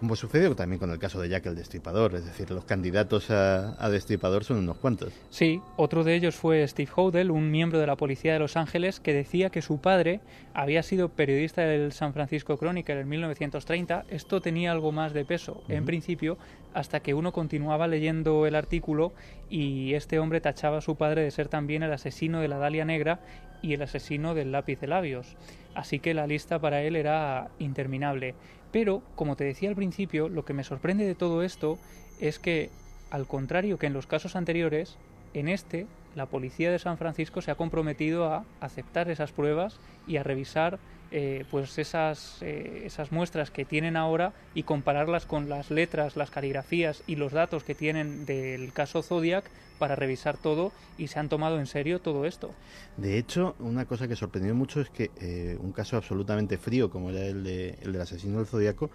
como 0.03 0.17
sucedió 0.17 0.53
también 0.53 0.79
con 0.79 0.91
el 0.91 0.99
caso 0.99 1.21
de 1.21 1.29
Jack 1.29 1.45
el 1.45 1.55
Destripador, 1.55 2.13
es 2.15 2.25
decir, 2.25 2.51
los 2.51 2.65
candidatos 2.65 3.31
a, 3.31 3.89
Destripador 3.89 4.43
son 4.43 4.57
unos 4.57 4.75
cuantos. 4.75 5.13
Sí, 5.29 5.61
otro 5.77 6.03
de 6.03 6.13
ellos 6.13 6.35
fue 6.35 6.67
Steve 6.67 6.91
Hodel, 6.93 7.31
un 7.31 7.49
miembro 7.49 7.79
de 7.79 7.87
la 7.87 7.95
policía 7.95 8.33
de 8.33 8.39
Los 8.39 8.57
Ángeles, 8.57 8.99
que 8.99 9.13
decía 9.13 9.49
que 9.49 9.61
su 9.61 9.77
padre 9.77 10.19
había 10.53 10.83
sido 10.83 11.07
periodista 11.07 11.61
del 11.61 11.93
San 11.93 12.11
Francisco 12.11 12.57
Chronicle 12.57 12.99
en 12.99 13.07
1930. 13.07 14.03
Esto 14.09 14.41
tenía 14.41 14.73
algo 14.73 14.91
más 14.91 15.13
de 15.13 15.23
peso, 15.23 15.63
en 15.69 15.85
principio, 15.85 16.37
hasta 16.73 16.99
que 16.99 17.13
uno 17.13 17.31
continuaba 17.31 17.87
leyendo 17.87 18.45
el 18.45 18.55
artículo 18.55 19.13
y 19.49 19.93
este 19.93 20.19
hombre 20.19 20.41
tachaba 20.41 20.79
a 20.79 20.81
su 20.81 20.97
padre 20.97 21.21
de 21.21 21.31
ser 21.31 21.47
también 21.47 21.81
el 21.81 21.93
asesino 21.93 22.41
de 22.41 22.49
la 22.49 22.57
Dalia 22.57 22.83
Negra 22.83 23.21
y 23.61 23.71
el 23.73 23.81
asesino 23.81 24.35
del 24.35 24.51
lápiz 24.51 24.81
de 24.81 24.87
labios. 24.87 25.37
Así 25.75 25.99
que 25.99 26.13
la 26.13 26.27
lista 26.27 26.59
para 26.59 26.81
él 26.81 26.97
era 26.97 27.47
interminable. 27.57 28.35
Pero, 28.73 29.03
como 29.15 29.35
te 29.35 29.43
decía 29.43 29.69
al 29.69 29.75
principio, 29.75 30.27
lo 30.27 30.43
que 30.43 30.53
me 30.53 30.63
sorprende 30.63 31.05
de 31.05 31.13
todo 31.13 31.43
esto 31.43 31.77
es 32.19 32.39
que, 32.39 32.71
al 33.11 33.27
contrario 33.27 33.77
que 33.77 33.85
en 33.85 33.93
los 33.93 34.07
casos 34.07 34.35
anteriores, 34.35 34.97
en 35.33 35.47
este 35.47 35.87
la 36.15 36.27
policía 36.27 36.71
de 36.71 36.79
San 36.79 36.97
Francisco 36.97 37.41
se 37.41 37.51
ha 37.51 37.55
comprometido 37.55 38.25
a 38.25 38.45
aceptar 38.59 39.09
esas 39.09 39.31
pruebas 39.31 39.79
y 40.07 40.17
a 40.17 40.23
revisar 40.23 40.79
eh, 41.11 41.45
pues 41.51 41.77
esas, 41.77 42.37
eh, 42.41 42.83
esas 42.85 43.11
muestras 43.11 43.51
que 43.51 43.65
tienen 43.65 43.97
ahora 43.97 44.33
y 44.55 44.63
compararlas 44.63 45.25
con 45.25 45.49
las 45.49 45.69
letras, 45.69 46.15
las 46.15 46.31
caligrafías 46.31 47.03
y 47.05 47.15
los 47.17 47.33
datos 47.33 47.63
que 47.63 47.75
tienen 47.75 48.25
del 48.25 48.73
caso 48.73 49.03
Zodiac 49.03 49.45
para 49.79 49.95
revisar 49.95 50.37
todo 50.37 50.71
y 50.97 51.07
se 51.07 51.19
han 51.19 51.29
tomado 51.29 51.59
en 51.59 51.67
serio 51.67 51.99
todo 51.99 52.25
esto. 52.25 52.51
De 52.97 53.17
hecho, 53.17 53.55
una 53.59 53.85
cosa 53.85 54.07
que 54.07 54.15
sorprendió 54.15 54.55
mucho 54.55 54.81
es 54.81 54.89
que 54.89 55.11
eh, 55.19 55.57
un 55.59 55.71
caso 55.71 55.97
absolutamente 55.97 56.57
frío 56.57 56.89
como 56.89 57.11
era 57.11 57.25
el, 57.25 57.43
de, 57.43 57.77
el 57.81 57.91
del 57.91 58.01
asesino 58.01 58.37
del 58.37 58.47
Zodiaco, 58.47 58.89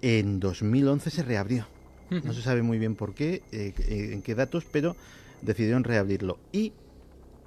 en 0.00 0.38
2011 0.38 1.10
se 1.10 1.22
reabrió. 1.22 1.66
No 2.10 2.34
se 2.34 2.42
sabe 2.42 2.60
muy 2.60 2.78
bien 2.78 2.94
por 2.94 3.14
qué, 3.14 3.40
en 3.52 4.20
qué 4.20 4.34
datos, 4.34 4.66
pero 4.70 4.94
decidieron 5.42 5.84
reabrirlo 5.84 6.38
y 6.52 6.72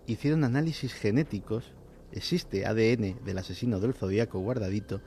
hicieron 0.08 0.44
análisis 0.44 0.94
genéticos. 0.94 1.74
Existe 2.12 2.66
ADN 2.66 3.24
del 3.26 3.38
asesino 3.38 3.80
del 3.80 3.94
zodiaco 3.94 4.40
guardadito 4.40 5.02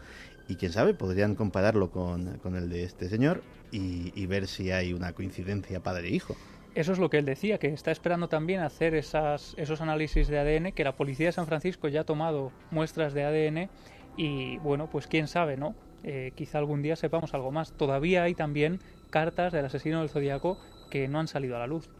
y 0.49 0.57
quién 0.57 0.73
sabe, 0.73 0.95
podrían 0.95 1.35
compararlo 1.35 1.91
con, 1.91 2.41
el 2.57 2.69
de 2.71 2.83
este 2.83 3.09
señor 3.09 3.43
y, 3.71 4.27
ver 4.27 4.47
si 4.47 4.71
hay 4.71 4.95
una 4.95 5.13
coincidencia 5.13 5.83
padre-hijo. 5.83 6.37
Eso 6.75 6.93
es 6.93 6.99
lo 6.99 7.11
que 7.11 7.19
él 7.19 7.25
decía, 7.25 7.59
que 7.59 7.69
está 7.69 7.91
esperando 7.91 8.29
también 8.29 8.61
hacer 8.61 8.95
esas, 8.95 9.55
esos 9.59 9.81
análisis 9.81 10.29
de 10.29 10.39
ADN, 10.39 10.73
que 10.73 10.85
la 10.85 10.97
policía 10.97 11.27
de 11.27 11.33
San 11.33 11.47
Francisco 11.47 11.89
ya 11.89 12.03
ha 12.03 12.05
tomado 12.05 12.53
muestras 12.71 13.13
de 13.15 13.25
ADN 13.25 13.71
y 14.17 14.59
bueno, 14.59 14.89
pues 14.91 15.07
quién 15.07 15.29
sabe, 15.29 15.57
¿no? 15.57 15.75
Eh, 16.05 16.33
quizá 16.35 16.59
algún 16.59 16.83
día 16.83 16.97
sepamos 16.97 17.35
algo 17.35 17.51
más. 17.51 17.73
Todavía 17.73 18.23
hay 18.23 18.35
también 18.35 18.81
cartas 19.11 19.53
del 19.53 19.65
asesino 19.65 20.01
del 20.01 20.09
zodiaco 20.09 20.59
que 20.91 21.09
no 21.09 21.19
han 21.21 21.29
salido 21.29 21.57
a 21.57 21.59
la 21.59 21.67
luz. 21.67 21.91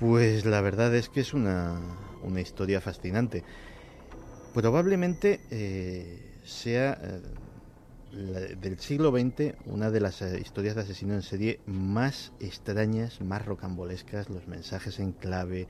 Pues 0.00 0.46
la 0.46 0.62
verdad 0.62 0.94
es 0.94 1.10
que 1.10 1.20
es 1.20 1.34
una, 1.34 1.78
una 2.22 2.40
historia 2.40 2.80
fascinante. 2.80 3.44
Probablemente 4.54 5.40
eh, 5.50 6.40
sea 6.42 6.98
eh, 8.14 8.56
del 8.56 8.78
siglo 8.78 9.10
XX 9.10 9.56
una 9.66 9.90
de 9.90 10.00
las 10.00 10.22
eh, 10.22 10.40
historias 10.40 10.74
de 10.74 10.80
asesino 10.80 11.12
en 11.12 11.20
serie 11.20 11.60
más 11.66 12.32
extrañas, 12.40 13.20
más 13.20 13.44
rocambolescas, 13.44 14.30
los 14.30 14.48
mensajes 14.48 15.00
en 15.00 15.12
clave, 15.12 15.68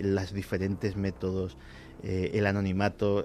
los 0.00 0.32
diferentes 0.32 0.94
métodos, 0.96 1.56
el 2.04 2.46
anonimato, 2.46 3.24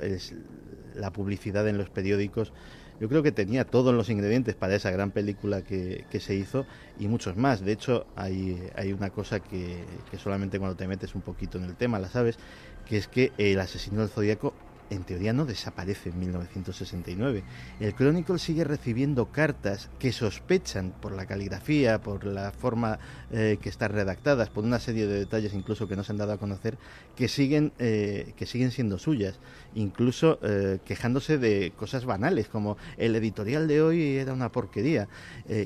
la 0.95 1.11
publicidad 1.13 1.67
en 1.67 1.77
los 1.77 1.89
periódicos 1.91 2.53
yo 2.99 3.07
creo 3.09 3.21
que 3.23 3.31
tenía 3.31 3.63
todos 3.65 3.93
los 3.93 4.09
ingredientes 4.09 4.55
para 4.55 4.75
esa 4.75 4.91
gran 4.91 5.11
película 5.11 5.61
que, 5.61 6.05
se 6.19 6.35
hizo 6.35 6.65
y 6.99 7.07
muchos 7.07 7.35
más. 7.37 7.63
De 7.63 7.71
hecho, 7.71 8.07
hay, 8.15 8.69
hay 8.75 8.91
una 8.91 9.11
cosa 9.11 9.39
que, 9.39 9.85
que, 10.09 10.17
solamente 10.17 10.57
cuando 10.57 10.75
te 10.75 10.87
metes 10.87 11.13
un 11.13 11.21
poquito 11.21 11.57
en 11.57 11.65
el 11.65 11.75
tema 11.75 11.99
la 11.99 12.09
sabes, 12.09 12.37
que 12.85 12.97
es 12.97 13.07
que 13.07 13.31
el 13.37 13.59
asesino 13.59 14.01
del 14.01 14.09
zodíaco 14.09 14.53
en 14.89 15.03
teoría 15.03 15.33
no 15.33 15.45
desaparece 15.45 16.09
en 16.09 16.19
1969. 16.19 17.43
El 17.79 17.93
Chronicle 17.93 18.39
sigue 18.39 18.63
recibiendo 18.63 19.31
cartas 19.31 19.89
que 19.99 20.11
sospechan 20.11 20.93
por 21.01 21.11
la 21.11 21.25
caligrafía, 21.25 22.01
por 22.01 22.25
la 22.25 22.51
forma 22.51 22.99
eh, 23.31 23.57
que 23.61 23.69
están 23.69 23.91
redactadas, 23.91 24.49
por 24.49 24.63
una 24.63 24.79
serie 24.79 25.07
de 25.07 25.19
detalles 25.19 25.53
incluso 25.53 25.87
que 25.87 25.95
no 25.95 26.03
se 26.03 26.11
han 26.11 26.17
dado 26.17 26.33
a 26.33 26.37
conocer, 26.37 26.77
que 27.15 27.27
siguen, 27.27 27.73
eh, 27.79 28.33
que 28.35 28.45
siguen 28.45 28.71
siendo 28.71 28.97
suyas, 28.97 29.39
incluso 29.75 30.39
eh, 30.41 30.79
quejándose 30.85 31.37
de 31.37 31.73
cosas 31.75 32.05
banales, 32.05 32.47
como 32.47 32.77
el 32.97 33.15
editorial 33.15 33.67
de 33.67 33.81
hoy 33.81 34.17
era 34.17 34.33
una 34.33 34.51
porquería, 34.51 35.07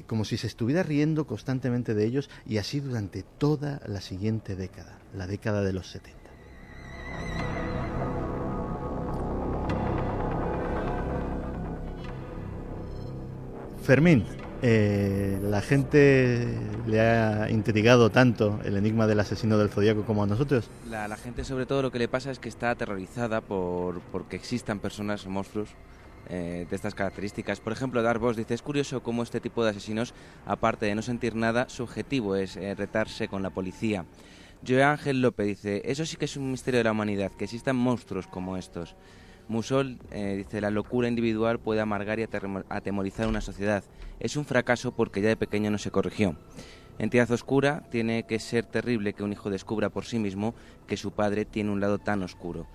como 0.08 0.26
si 0.26 0.38
se 0.38 0.48
estuviera 0.48 0.84
riendo 0.84 1.26
constantemente 1.26 1.94
de 1.94 2.06
ellos 2.06 2.30
y 2.46 2.58
así 2.58 2.80
durante 2.80 3.24
toda 3.24 3.82
la 3.86 4.02
siguiente 4.02 4.56
década, 4.56 5.00
la 5.14 5.28
década 5.28 5.64
de 5.64 5.74
los 5.74 5.88
70. 5.88 6.22
Fermín, 13.82 14.26
eh, 14.62 15.40
la 15.42 15.62
gente 15.62 16.48
le 16.86 17.02
ha 17.02 17.50
intrigado 17.50 18.12
tanto 18.12 18.60
el 18.64 18.78
enigma 18.78 19.08
del 19.08 19.20
asesino 19.20 19.58
del 19.58 19.70
zodiaco 19.70 20.04
como 20.04 20.24
a 20.24 20.28
nosotros. 20.28 20.70
La, 20.90 21.16
gente, 21.18 21.44
sobre 21.44 21.66
todo, 21.66 21.82
lo 21.82 21.92
que 21.92 21.98
le 21.98 22.08
pasa 22.08 22.30
es 22.30 22.38
que 22.38 22.48
está 22.48 22.70
aterrorizada 22.70 23.42
por 23.42 24.02
porque 24.12 24.36
existan 24.36 24.80
personas 24.80 25.26
monstruos 25.26 25.70
eh, 26.30 26.68
de 26.70 26.76
estas 26.76 26.94
características. 26.94 27.60
Por 27.60 27.74
ejemplo, 27.74 28.04
Darvos 28.04 28.38
dice: 28.38 28.54
Es 28.54 28.62
curioso 28.62 29.02
cómo 29.02 29.24
este 29.24 29.40
tipo 29.40 29.64
de 29.64 29.72
asesinos, 29.72 30.14
aparte 30.46 30.86
de 30.86 30.94
no 30.94 31.02
sentir 31.02 31.36
nada, 31.36 31.68
su 31.68 31.82
objetivo 31.82 32.36
es 32.36 32.58
eh, 32.58 32.76
retarse 32.76 33.28
con 33.28 33.42
la 33.42 33.50
policía. 33.50 34.06
Joe 34.66 34.84
Ángel 34.84 35.22
López 35.22 35.48
dice: 35.48 35.82
Eso 35.86 36.06
sí 36.06 36.18
que 36.18 36.26
es 36.26 36.38
un 36.38 36.52
misterio 36.52 36.78
de 36.78 36.84
la 36.84 36.92
humanidad, 36.92 37.32
que 37.32 37.46
existan 37.46 37.78
monstruos 37.78 38.28
como 38.28 38.58
estos. 38.58 38.96
Musol 39.52 40.00
eh, 40.12 40.36
dice, 40.38 40.62
la 40.62 40.72
locura 40.72 41.08
individual 41.08 41.60
puede 41.60 41.82
amargar 41.82 42.20
y 42.20 42.24
atemorizar 42.70 43.28
una 43.28 43.42
sociedad. 43.42 43.84
Es 44.20 44.38
un 44.38 44.46
fracaso 44.46 44.94
porque 44.94 45.22
ya 45.22 45.28
de 45.28 45.38
pequeño 45.38 45.70
no 45.70 45.78
se 45.78 45.92
corrigió. 45.92 46.36
Entidad 46.98 47.30
oscura, 47.32 47.84
tiene 47.92 48.24
que 48.24 48.40
ser 48.40 48.66
terrible 48.66 49.14
que 49.14 49.24
un 49.24 49.34
hijo 49.34 49.50
descubra 49.50 49.90
por 49.90 50.06
sí 50.06 50.20
mismo 50.20 50.56
que 50.88 50.98
su 50.98 51.12
padre 51.12 51.46
tiene 51.46 51.72
un 51.72 51.82
lado 51.82 52.00
tan 52.00 52.24
oscuro. 52.24 52.68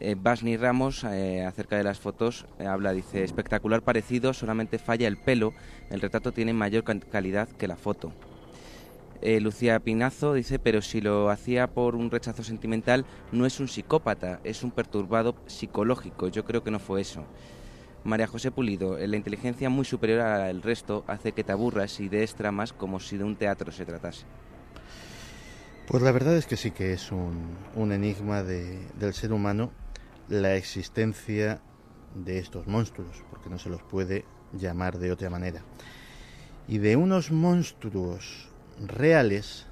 Eh, 0.00 0.14
Basni 0.16 0.56
Ramos, 0.56 1.02
eh, 1.04 1.44
acerca 1.44 1.76
de 1.76 1.84
las 1.84 1.98
fotos, 1.98 2.46
habla, 2.60 2.92
dice, 2.92 3.24
espectacular 3.24 3.82
parecido, 3.82 4.32
solamente 4.32 4.78
falla 4.78 5.08
el 5.08 5.16
pelo, 5.16 5.54
el 5.90 6.00
retrato 6.00 6.32
tiene 6.32 6.52
mayor 6.52 6.84
calidad 6.84 7.48
que 7.48 7.66
la 7.66 7.76
foto. 7.76 8.12
Eh, 9.20 9.40
Lucía 9.40 9.80
Pinazo 9.80 10.34
dice, 10.34 10.58
pero 10.58 10.80
si 10.80 11.00
lo 11.00 11.30
hacía 11.30 11.66
por 11.66 11.96
un 11.96 12.10
rechazo 12.10 12.44
sentimental, 12.44 13.04
no 13.32 13.46
es 13.46 13.58
un 13.58 13.68
psicópata, 13.68 14.40
es 14.44 14.62
un 14.62 14.70
perturbado 14.70 15.34
psicológico. 15.46 16.28
Yo 16.28 16.44
creo 16.44 16.62
que 16.62 16.70
no 16.70 16.78
fue 16.78 17.00
eso. 17.00 17.24
María 18.04 18.28
José 18.28 18.50
Pulido, 18.50 18.96
la 18.96 19.16
inteligencia 19.16 19.68
muy 19.68 19.84
superior 19.84 20.20
al 20.20 20.62
resto 20.62 21.04
hace 21.08 21.32
que 21.32 21.44
te 21.44 21.52
aburras 21.52 21.98
y 22.00 22.08
des 22.08 22.34
tramas 22.34 22.72
como 22.72 23.00
si 23.00 23.18
de 23.18 23.24
un 23.24 23.36
teatro 23.36 23.72
se 23.72 23.84
tratase. 23.84 24.24
Pues 25.88 26.02
la 26.02 26.12
verdad 26.12 26.36
es 26.36 26.46
que 26.46 26.56
sí 26.56 26.70
que 26.70 26.92
es 26.92 27.10
un, 27.10 27.92
enigma 27.92 28.42
del 28.42 29.14
ser 29.14 29.32
humano 29.32 29.72
la 30.28 30.54
existencia 30.54 31.60
de 32.14 32.38
estos 32.38 32.66
monstruos, 32.66 33.24
porque 33.30 33.48
no 33.48 33.58
se 33.58 33.70
los 33.70 33.82
puede 33.82 34.24
llamar 34.52 34.98
de 34.98 35.10
otra 35.10 35.30
manera. 35.30 35.62
Y 36.68 36.78
de 36.78 36.96
unos 36.96 37.30
monstruos 37.30 38.48
reales, 38.86 39.66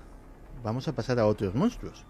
vamos 0.62 0.88
a 0.88 0.94
pasar 0.94 1.18
a 1.18 1.26
otros 1.26 1.54
monstruos. 1.54 2.04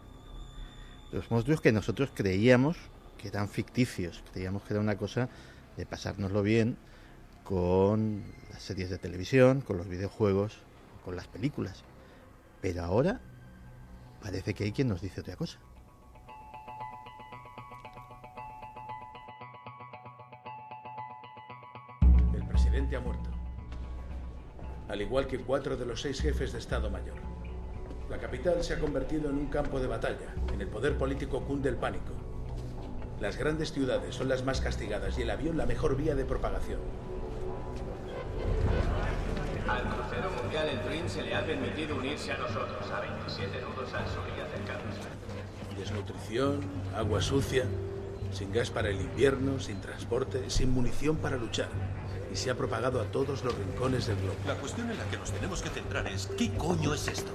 Los 1.13 1.31
monstruos 1.31 1.61
que 1.61 1.73
nosotros 1.73 2.11
creíamos 2.15 2.77
que 3.19 3.29
eran 3.29 3.49
ficticios, 3.49 4.23
creíamos 4.33 4.63
que 4.63 4.75
era 4.75 4.81
una 4.81 4.97
cosa 4.97 5.29
de 5.77 5.87
pasárnoslo 5.87 6.43
bien 6.43 6.77
con 7.45 8.25
las 8.51 8.63
series 8.63 8.91
de 8.91 8.99
televisión, 8.99 9.61
con 9.61 9.79
los 9.79 9.89
videojuegos, 9.89 10.59
con 11.05 11.17
las 11.17 11.29
películas. 11.29 11.85
Pero 12.61 12.83
ahora 12.83 13.21
parece 14.23 14.55
que 14.55 14.65
hay 14.65 14.73
quien 14.73 14.89
nos 14.89 15.01
dice 15.01 15.21
otra 15.21 15.37
cosa. 15.37 15.59
El 22.35 22.47
presidente 22.49 22.97
ha 22.97 23.01
muerto. 23.01 23.26
Al 24.89 25.01
igual 25.01 25.27
que 25.27 25.39
cuatro 25.39 25.77
de 25.77 25.85
los 25.85 26.01
seis 26.01 26.21
jefes 26.21 26.53
de 26.53 26.59
Estado 26.59 26.91
Mayor. 26.91 27.17
La 28.09 28.19
capital 28.19 28.63
se 28.63 28.75
ha 28.75 28.79
convertido 28.79 29.31
en 29.31 29.37
un 29.37 29.47
campo 29.47 29.81
de 29.81 29.89
batalla. 29.89 30.35
En 30.53 30.61
el 30.61 30.69
poder 30.69 30.97
político 30.97 31.43
cunde 31.43 31.69
el 31.69 31.77
pánico. 31.77 32.13
Las 33.21 33.37
grandes 33.37 33.73
ciudades 33.73 34.15
son 34.15 34.29
las 34.29 34.45
más 34.45 34.61
castigadas 34.61 35.19
y 35.19 35.23
el 35.23 35.31
avión 35.31 35.57
la 35.57 35.67
mejor 35.67 35.97
vía 35.97 36.15
de 36.15 36.25
propagación. 36.25 36.81
Al 39.67 39.83
crucero 39.83 40.31
mundial 40.41 40.69
El 40.69 40.89
Dream 40.89 41.09
se 41.09 41.23
le 41.23 41.35
ha 41.35 41.45
permitido 41.45 41.97
unirse 41.97 42.31
a 42.31 42.39
nosotros 42.39 42.89
a 42.93 43.01
27 43.01 43.61
nudos 43.63 43.93
al 43.93 44.07
sur 44.07 44.23
y 44.37 44.41
acercarnos. 44.41 44.95
Desnutrición, 45.77 46.61
agua 46.95 47.21
sucia, 47.21 47.65
sin 48.31 48.53
gas 48.53 48.71
para 48.71 48.91
el 48.91 49.01
invierno, 49.01 49.59
sin 49.59 49.81
transporte, 49.81 50.49
sin 50.49 50.71
munición 50.71 51.17
para 51.17 51.37
luchar. 51.37 51.69
Y 52.37 52.39
se 52.39 52.51
ha 52.51 52.55
propagado 52.55 53.01
a 53.01 53.05
todos 53.05 53.43
los 53.45 53.57
rincones 53.57 54.09
del 54.09 54.17
globo. 54.17 54.37
La 54.47 54.57
cuestión 54.57 54.91
en 54.91 54.99
la 54.99 55.05
que 55.05 55.17
nos 55.17 55.33
tenemos 55.33 55.63
que 55.63 55.71
centrar 55.71 56.07
es 56.07 56.27
¿qué 56.37 56.53
coño 56.53 56.93
es 56.93 57.09
esto? 57.09 57.31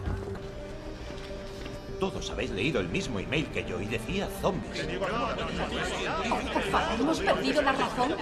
Todos 1.99 2.29
habéis 2.29 2.51
leído 2.51 2.79
el 2.79 2.87
mismo 2.87 3.19
email 3.19 3.47
que 3.47 3.65
yo 3.67 3.81
y 3.81 3.87
decía 3.87 4.29
zombies. 4.43 4.85
Por 4.99 5.09
favor, 5.09 6.99
hemos 6.99 7.19
perdido 7.19 7.63
la 7.63 7.71
razón. 7.71 8.13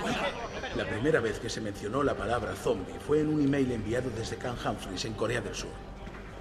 La 0.78 0.86
primera 0.88 1.20
vez 1.20 1.42
que 1.42 1.50
se 1.50 1.60
mencionó 1.60 2.02
la 2.02 2.16
palabra 2.16 2.56
zombie 2.56 2.98
fue 3.06 3.20
en 3.20 3.28
un 3.28 3.42
email 3.44 3.74
enviado 3.74 4.10
desde 4.16 4.38
Camp 4.38 4.58
Humphreys 4.66 5.04
en 5.04 5.16
Corea 5.16 5.42
del 5.42 5.56
Sur. 5.56 5.72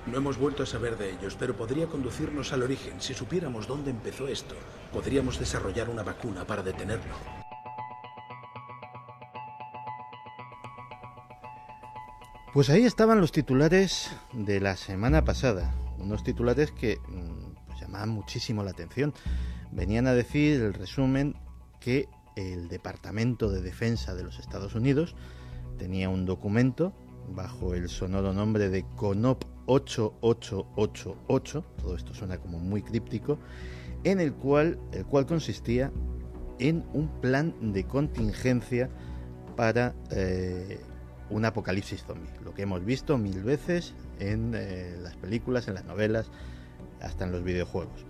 No 0.06 0.18
hemos 0.18 0.38
vuelto 0.38 0.62
a 0.62 0.66
saber 0.66 0.96
de 0.98 1.14
ellos, 1.14 1.34
pero 1.36 1.56
podría 1.56 1.88
conducirnos 1.88 2.52
al 2.52 2.62
origen. 2.62 3.00
Si 3.00 3.12
supiéramos 3.12 3.66
dónde 3.66 3.90
empezó 3.90 4.28
esto, 4.28 4.54
podríamos 4.92 5.40
desarrollar 5.40 5.90
una 5.90 6.04
vacuna 6.04 6.46
para 6.46 6.62
detenerlo. 6.62 7.37
Pues 12.58 12.70
ahí 12.70 12.84
estaban 12.84 13.20
los 13.20 13.30
titulares 13.30 14.10
de 14.32 14.58
la 14.58 14.76
semana 14.76 15.24
pasada, 15.24 15.72
unos 16.00 16.24
titulares 16.24 16.72
que 16.72 16.96
mm, 16.96 17.54
pues, 17.68 17.80
llamaban 17.80 18.08
muchísimo 18.08 18.64
la 18.64 18.72
atención. 18.72 19.14
Venían 19.70 20.08
a 20.08 20.12
decir 20.12 20.60
el 20.60 20.74
resumen 20.74 21.36
que 21.78 22.08
el 22.34 22.66
Departamento 22.66 23.48
de 23.48 23.62
Defensa 23.62 24.16
de 24.16 24.24
los 24.24 24.40
Estados 24.40 24.74
Unidos 24.74 25.14
tenía 25.78 26.08
un 26.08 26.26
documento 26.26 26.92
bajo 27.32 27.74
el 27.74 27.88
sonoro 27.88 28.32
nombre 28.32 28.70
de 28.70 28.84
CONOP 28.96 29.44
8888, 29.66 31.64
todo 31.80 31.94
esto 31.94 32.12
suena 32.12 32.38
como 32.38 32.58
muy 32.58 32.82
críptico, 32.82 33.38
en 34.02 34.18
el 34.18 34.32
cual, 34.34 34.80
el 34.90 35.06
cual 35.06 35.26
consistía 35.26 35.92
en 36.58 36.84
un 36.92 37.06
plan 37.20 37.54
de 37.72 37.84
contingencia 37.84 38.90
para 39.54 39.94
eh, 40.10 40.80
un 41.30 41.44
apocalipsis 41.44 42.04
zombie, 42.04 42.30
lo 42.44 42.54
que 42.54 42.62
hemos 42.62 42.84
visto 42.84 43.18
mil 43.18 43.42
veces 43.42 43.94
en 44.18 44.52
eh, 44.54 44.96
las 45.02 45.16
películas, 45.16 45.68
en 45.68 45.74
las 45.74 45.84
novelas, 45.84 46.30
hasta 47.00 47.24
en 47.24 47.32
los 47.32 47.44
videojuegos. 47.44 48.06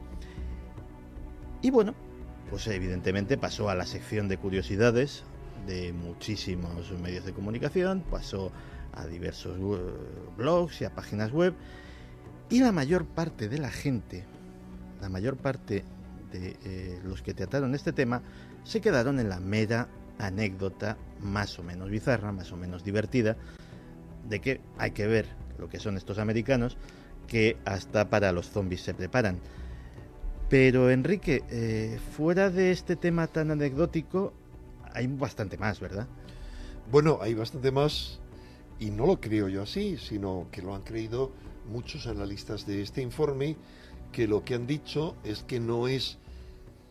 Y 1.63 1.71
bueno, 1.71 1.95
pues 2.51 2.67
evidentemente 2.69 3.37
pasó 3.37 3.69
a 3.69 3.75
la 3.75 3.87
sección 3.87 4.29
de 4.29 4.39
curiosidades 4.39 5.25
de 5.67 5.93
muchísimos 5.93 6.91
medios 6.93 7.25
de 7.25 7.33
comunicación, 7.33 8.03
pasó 8.11 8.53
a 8.95 9.07
diversos 9.07 9.59
eh, 9.59 9.93
blogs 10.37 10.81
y 10.81 10.85
a 10.85 10.95
páginas 10.95 11.33
web, 11.33 11.55
y 12.49 12.61
la 12.61 12.73
mayor 12.73 13.05
parte 13.05 13.49
de 13.49 13.59
la 13.59 13.71
gente, 13.71 14.25
la 15.01 15.09
mayor 15.09 15.37
parte 15.37 15.85
de 16.33 16.57
eh, 16.65 17.01
los 17.05 17.23
que 17.23 17.35
trataron 17.35 17.75
este 17.75 17.93
tema, 17.93 18.23
se 18.65 18.81
quedaron 18.81 19.21
en 19.21 19.29
la 19.29 19.41
mera 19.41 19.89
anécdota 20.19 20.97
más 21.21 21.59
o 21.59 21.63
menos 21.63 21.91
bizarra, 21.91 22.33
más 22.33 22.53
o 22.53 22.57
menos 22.57 22.85
divertida, 22.85 23.37
de 24.29 24.41
que 24.41 24.61
hay 24.79 24.91
que 24.93 25.07
ver 25.07 25.27
lo 25.59 25.69
que 25.69 25.81
son 25.81 25.97
estos 25.97 26.19
americanos, 26.19 26.77
que 27.27 27.57
hasta 27.65 28.09
para 28.11 28.33
los 28.33 28.51
zombies 28.51 28.83
se 28.83 28.95
preparan. 28.95 29.39
Pero 30.49 30.91
Enrique, 30.91 31.43
eh, 31.51 31.99
fuera 32.17 32.51
de 32.51 32.71
este 32.71 32.97
tema 32.97 33.27
tan 33.27 33.51
anecdótico, 33.51 34.33
hay 34.95 35.07
bastante 35.07 35.59
más, 35.59 35.79
¿verdad? 35.81 36.07
Bueno, 36.91 37.19
hay 37.21 37.35
bastante 37.35 37.71
más 37.71 38.21
y 38.79 38.91
no 38.91 39.07
lo 39.07 39.21
creo 39.21 39.49
yo 39.49 39.63
así, 39.63 39.99
sino 39.99 40.47
que 40.51 40.63
lo 40.63 40.75
han 40.75 40.83
creído 40.83 41.33
muchos 41.69 42.07
analistas 42.07 42.67
de 42.67 42.81
este 42.81 43.03
informe, 43.03 43.57
que 44.13 44.27
lo 44.27 44.43
que 44.45 44.55
han 44.55 44.67
dicho 44.67 45.17
es 45.23 45.43
que 45.43 45.61
no 45.61 45.87
es 45.87 46.17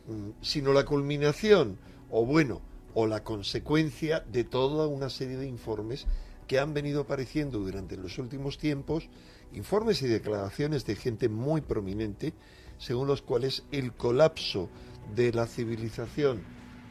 mm, 0.07 0.41
sino 0.41 0.71
la 0.73 0.85
culminación, 0.85 1.79
o 2.11 2.25
bueno, 2.25 2.61
o 2.99 3.05
la 3.05 3.23
consecuencia 3.23 4.21
de 4.21 4.43
toda 4.43 4.87
una 4.87 5.11
serie 5.11 5.37
de 5.37 5.45
informes 5.45 6.07
que 6.47 6.57
han 6.57 6.73
venido 6.73 7.01
apareciendo 7.01 7.59
durante 7.59 7.95
los 7.95 8.17
últimos 8.17 8.57
tiempos, 8.57 9.07
informes 9.53 10.01
y 10.01 10.07
declaraciones 10.07 10.83
de 10.83 10.95
gente 10.95 11.29
muy 11.29 11.61
prominente, 11.61 12.33
según 12.79 13.07
los 13.07 13.21
cuales 13.21 13.61
el 13.71 13.93
colapso 13.93 14.67
de 15.15 15.31
la 15.31 15.45
civilización 15.45 16.41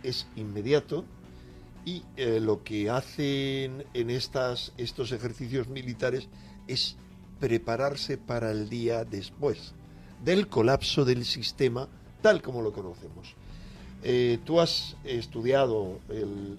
es 0.04 0.28
inmediato 0.36 1.04
y 1.84 2.04
eh, 2.16 2.38
lo 2.38 2.62
que 2.62 2.88
hacen 2.88 3.84
en 3.92 4.10
estas, 4.10 4.74
estos 4.76 5.10
ejercicios 5.10 5.66
militares 5.66 6.28
es 6.68 6.98
prepararse 7.40 8.16
para 8.16 8.52
el 8.52 8.68
día 8.68 9.04
después 9.04 9.74
del 10.24 10.46
colapso 10.46 11.04
del 11.04 11.24
sistema 11.24 11.88
tal 12.22 12.42
como 12.42 12.62
lo 12.62 12.72
conocemos. 12.72 13.34
Eh, 14.02 14.38
tú 14.44 14.60
has 14.60 14.96
estudiado 15.04 15.98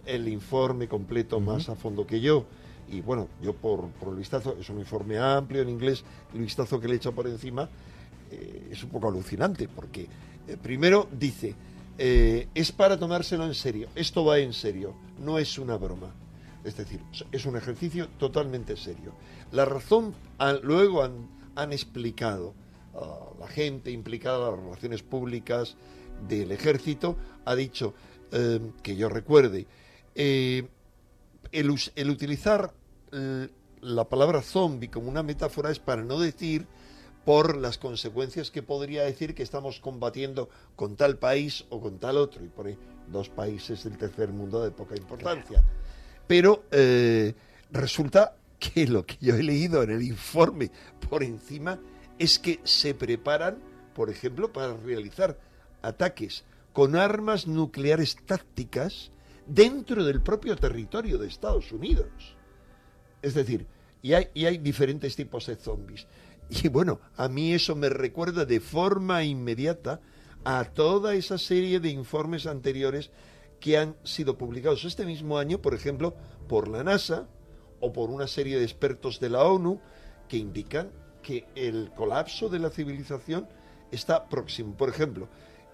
el, 0.06 0.28
informe 0.28 0.88
completo 0.88 1.40
más 1.40 1.70
a 1.70 1.76
fondo 1.76 2.06
que 2.06 2.20
yo 2.20 2.46
y 2.90 3.02
bueno, 3.02 3.28
yo 3.42 3.54
por, 3.54 3.88
por, 3.92 4.10
el 4.10 4.16
vistazo, 4.16 4.58
es 4.60 4.70
un 4.70 4.80
informe 4.80 5.18
amplio 5.18 5.62
en 5.62 5.70
inglés, 5.70 6.04
el 6.34 6.42
vistazo 6.42 6.80
que 6.80 6.88
le 6.88 6.96
he 6.96 6.98
echado 6.98 7.16
por 7.16 7.28
encima 7.28 7.70
eh, 8.32 8.70
es 8.72 8.84
un 8.84 8.90
poco 8.90 9.10
alucinante, 9.10 9.68
porque 9.68 10.08
eh, 10.48 10.58
primero 10.62 11.08
dice, 11.12 11.56
es 11.98 12.72
para 12.72 12.98
tomárselo 12.98 13.46
en 13.46 13.56
serio, 13.56 13.90
esto 13.96 14.24
va 14.24 14.38
en 14.40 14.54
serio, 14.54 14.94
no 15.20 15.40
es 15.40 15.58
una 15.58 15.78
broma. 15.78 16.14
Es 16.64 16.78
decir, 16.78 17.00
es 17.32 17.46
un 17.46 17.56
ejercicio 17.56 18.08
totalmente 18.20 18.76
serio. 18.78 19.14
La 19.52 19.66
razón, 19.66 20.14
luego 20.62 21.04
han, 21.04 21.28
han 21.56 21.72
explicado, 21.72 22.54
la 23.40 23.48
gente 23.48 23.90
implicada, 23.90 24.52
las 24.52 24.60
relaciones 24.60 25.02
públicas 25.02 25.76
del 26.28 26.52
ejército, 26.52 27.18
ha 27.46 27.56
dicho, 27.56 27.94
que 28.84 28.96
yo 28.96 29.10
recuerde, 29.10 29.68
el, 30.16 30.70
el, 31.52 32.10
utilizar 32.10 32.74
la 33.82 34.04
palabra 34.10 34.42
zombie 34.42 34.90
como 34.90 35.10
una 35.10 35.24
metáfora 35.24 35.72
es 35.72 35.80
para 35.80 36.04
no 36.04 36.20
decir 36.20 36.68
por 37.26 37.58
las 37.58 37.78
consecuencias 37.78 38.52
que 38.52 38.64
podría 38.64 39.04
decir 39.04 39.36
que 39.36 39.44
estamos 39.44 39.82
combatiendo 39.82 40.50
con 40.78 40.96
tal 40.96 41.18
país 41.18 41.66
o 41.70 41.82
con 41.82 42.00
tal 42.00 42.18
otro, 42.18 42.44
y 42.44 42.48
por 42.48 42.68
ahí 42.68 42.78
dos 43.12 43.28
países 43.28 43.84
del 43.84 43.98
tercer 43.98 44.30
mundo 44.30 44.64
de 44.64 44.72
poca 44.72 44.96
importancia. 44.96 45.62
Pero 46.26 46.64
eh, 46.72 47.34
resulta 47.72 48.38
que 48.60 48.88
lo 48.88 49.06
que 49.06 49.18
yo 49.20 49.36
he 49.36 49.44
leído 49.44 49.84
en 49.84 49.92
el 49.92 50.04
informe 50.04 50.72
por 51.10 51.22
encima 51.22 51.80
es 52.18 52.40
que 52.40 52.62
se 52.64 52.94
preparan, 52.94 53.58
por 53.94 54.10
ejemplo, 54.10 54.52
para 54.52 54.76
realizar 54.78 55.38
ataques 55.82 56.46
con 56.74 56.96
armas 56.96 57.48
nucleares 57.48 58.18
tácticas 58.26 59.12
dentro 59.48 60.04
del 60.04 60.22
propio 60.22 60.56
territorio 60.56 61.18
de 61.18 61.28
Estados 61.28 61.72
Unidos. 61.72 62.36
Es 63.22 63.34
decir, 63.34 63.68
y 64.02 64.14
hay, 64.14 64.58
diferentes 64.58 65.16
tipos 65.16 65.48
de 65.48 65.56
zombies. 65.56 66.08
Y 66.50 66.68
bueno, 66.70 67.02
a 67.16 67.28
mí 67.28 67.54
eso 67.54 67.76
me 67.76 67.90
recuerda 67.90 68.46
de 68.46 68.60
forma 68.60 69.24
inmediata 69.24 70.00
a 70.46 70.64
toda 70.66 71.16
esa 71.16 71.38
serie 71.38 71.80
de 71.80 71.90
informes 71.90 72.46
anteriores 72.46 73.12
que 73.60 73.78
han 73.78 73.98
sido 74.04 74.38
publicados 74.38 74.86
este 74.86 75.06
mismo 75.06 75.38
año, 75.38 75.62
por 75.62 75.74
ejemplo, 75.74 76.16
por 76.48 76.68
la 76.68 76.84
NASA 76.84 77.28
o 77.80 77.92
por 77.92 78.10
una 78.10 78.28
serie 78.28 78.58
de 78.58 78.64
expertos 78.64 79.20
de 79.20 79.30
la 79.30 79.44
ONU 79.44 79.82
que 80.30 80.38
indican 80.38 80.92
que 81.22 81.48
el 81.56 81.92
colapso 81.96 82.50
de 82.50 82.60
la 82.60 82.70
civilización 82.70 83.50
está 83.92 84.30
próximo. 84.30 84.78
Por 84.78 84.90
ejemplo, 84.90 85.28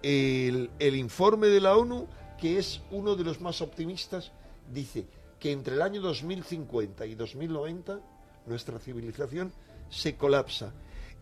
el, 0.04 0.96
informe 0.96 1.46
de 1.46 1.60
la 1.60 1.76
ONU, 1.76 2.06
que 2.38 2.58
es 2.58 2.82
uno 2.90 3.16
de 3.16 3.24
los 3.24 3.40
más 3.40 3.62
optimistas, 3.62 4.32
dice 4.70 5.06
que 5.40 5.50
entre 5.50 5.74
el 5.74 5.82
año 5.82 6.02
2050 6.02 7.06
y 7.06 7.14
2090 7.14 8.00
nuestra 8.46 8.78
civilización 8.78 9.50
se 9.88 10.16
colapsa. 10.16 10.74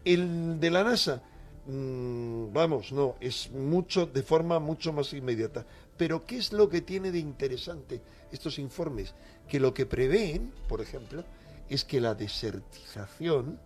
El 0.04 0.58
de 0.58 0.70
la 0.70 0.82
NASA, 0.82 1.22
mm, 1.66 2.52
vamos, 2.52 2.90
no, 2.90 3.14
es 3.20 3.52
mucho, 3.52 4.06
de 4.06 4.22
forma 4.24 4.58
mucho 4.58 4.92
más 4.92 5.12
inmediata. 5.12 5.64
Pero 5.96 6.26
¿qué 6.26 6.38
es 6.38 6.52
lo 6.52 6.68
que 6.68 6.80
tiene 6.80 7.12
de 7.12 7.20
interesante 7.20 8.00
estos 8.32 8.58
informes? 8.58 9.14
Que 9.48 9.60
lo 9.60 9.72
que 9.72 9.86
prevén, 9.86 10.52
por 10.68 10.80
ejemplo, 10.80 11.22
es 11.68 11.84
que 11.84 12.00
la 12.00 12.16
desertización 12.16 13.60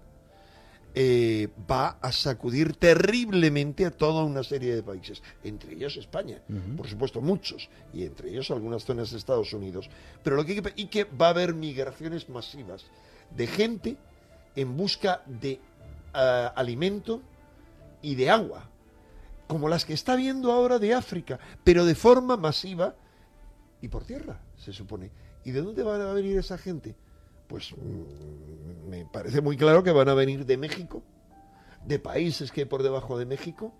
eh, 0.98 1.48
va 1.70 1.98
a 2.00 2.10
sacudir 2.10 2.74
terriblemente 2.74 3.84
a 3.84 3.90
toda 3.90 4.24
una 4.24 4.42
serie 4.42 4.74
de 4.74 4.82
países, 4.82 5.22
entre 5.44 5.74
ellos 5.74 5.98
España, 5.98 6.40
por 6.74 6.88
supuesto 6.88 7.20
muchos, 7.20 7.68
y 7.92 8.04
entre 8.04 8.30
ellos 8.30 8.50
algunas 8.50 8.86
zonas 8.86 9.10
de 9.10 9.18
Estados 9.18 9.52
Unidos. 9.52 9.90
Pero 10.24 10.36
lo 10.36 10.46
que 10.46 10.72
y 10.74 10.86
que 10.86 11.04
va 11.04 11.26
a 11.26 11.30
haber 11.30 11.52
migraciones 11.52 12.30
masivas 12.30 12.86
de 13.36 13.46
gente 13.46 13.98
en 14.54 14.74
busca 14.74 15.22
de 15.26 15.60
ah, 16.14 16.54
alimento 16.56 17.20
y 18.00 18.14
de 18.14 18.30
agua, 18.30 18.70
como 19.48 19.68
las 19.68 19.84
que 19.84 19.92
está 19.92 20.16
viendo 20.16 20.50
ahora 20.50 20.78
de 20.78 20.94
África, 20.94 21.38
pero 21.62 21.84
de 21.84 21.94
forma 21.94 22.38
masiva 22.38 22.94
y 23.82 23.88
por 23.88 24.04
tierra, 24.04 24.40
se 24.56 24.72
supone. 24.72 25.10
¿Y 25.44 25.50
de 25.50 25.60
dónde 25.60 25.82
van 25.82 26.00
a 26.00 26.14
venir 26.14 26.38
esa 26.38 26.56
gente? 26.56 26.96
Pues 27.46 27.72
mm, 27.72 28.88
me 28.90 29.04
parece 29.06 29.40
muy 29.40 29.56
claro 29.56 29.82
que 29.82 29.92
van 29.92 30.08
a 30.08 30.14
venir 30.14 30.44
de 30.46 30.56
México, 30.56 31.02
de 31.84 31.98
países 31.98 32.50
que 32.52 32.62
hay 32.62 32.66
por 32.66 32.82
debajo 32.82 33.18
de 33.18 33.26
México, 33.26 33.72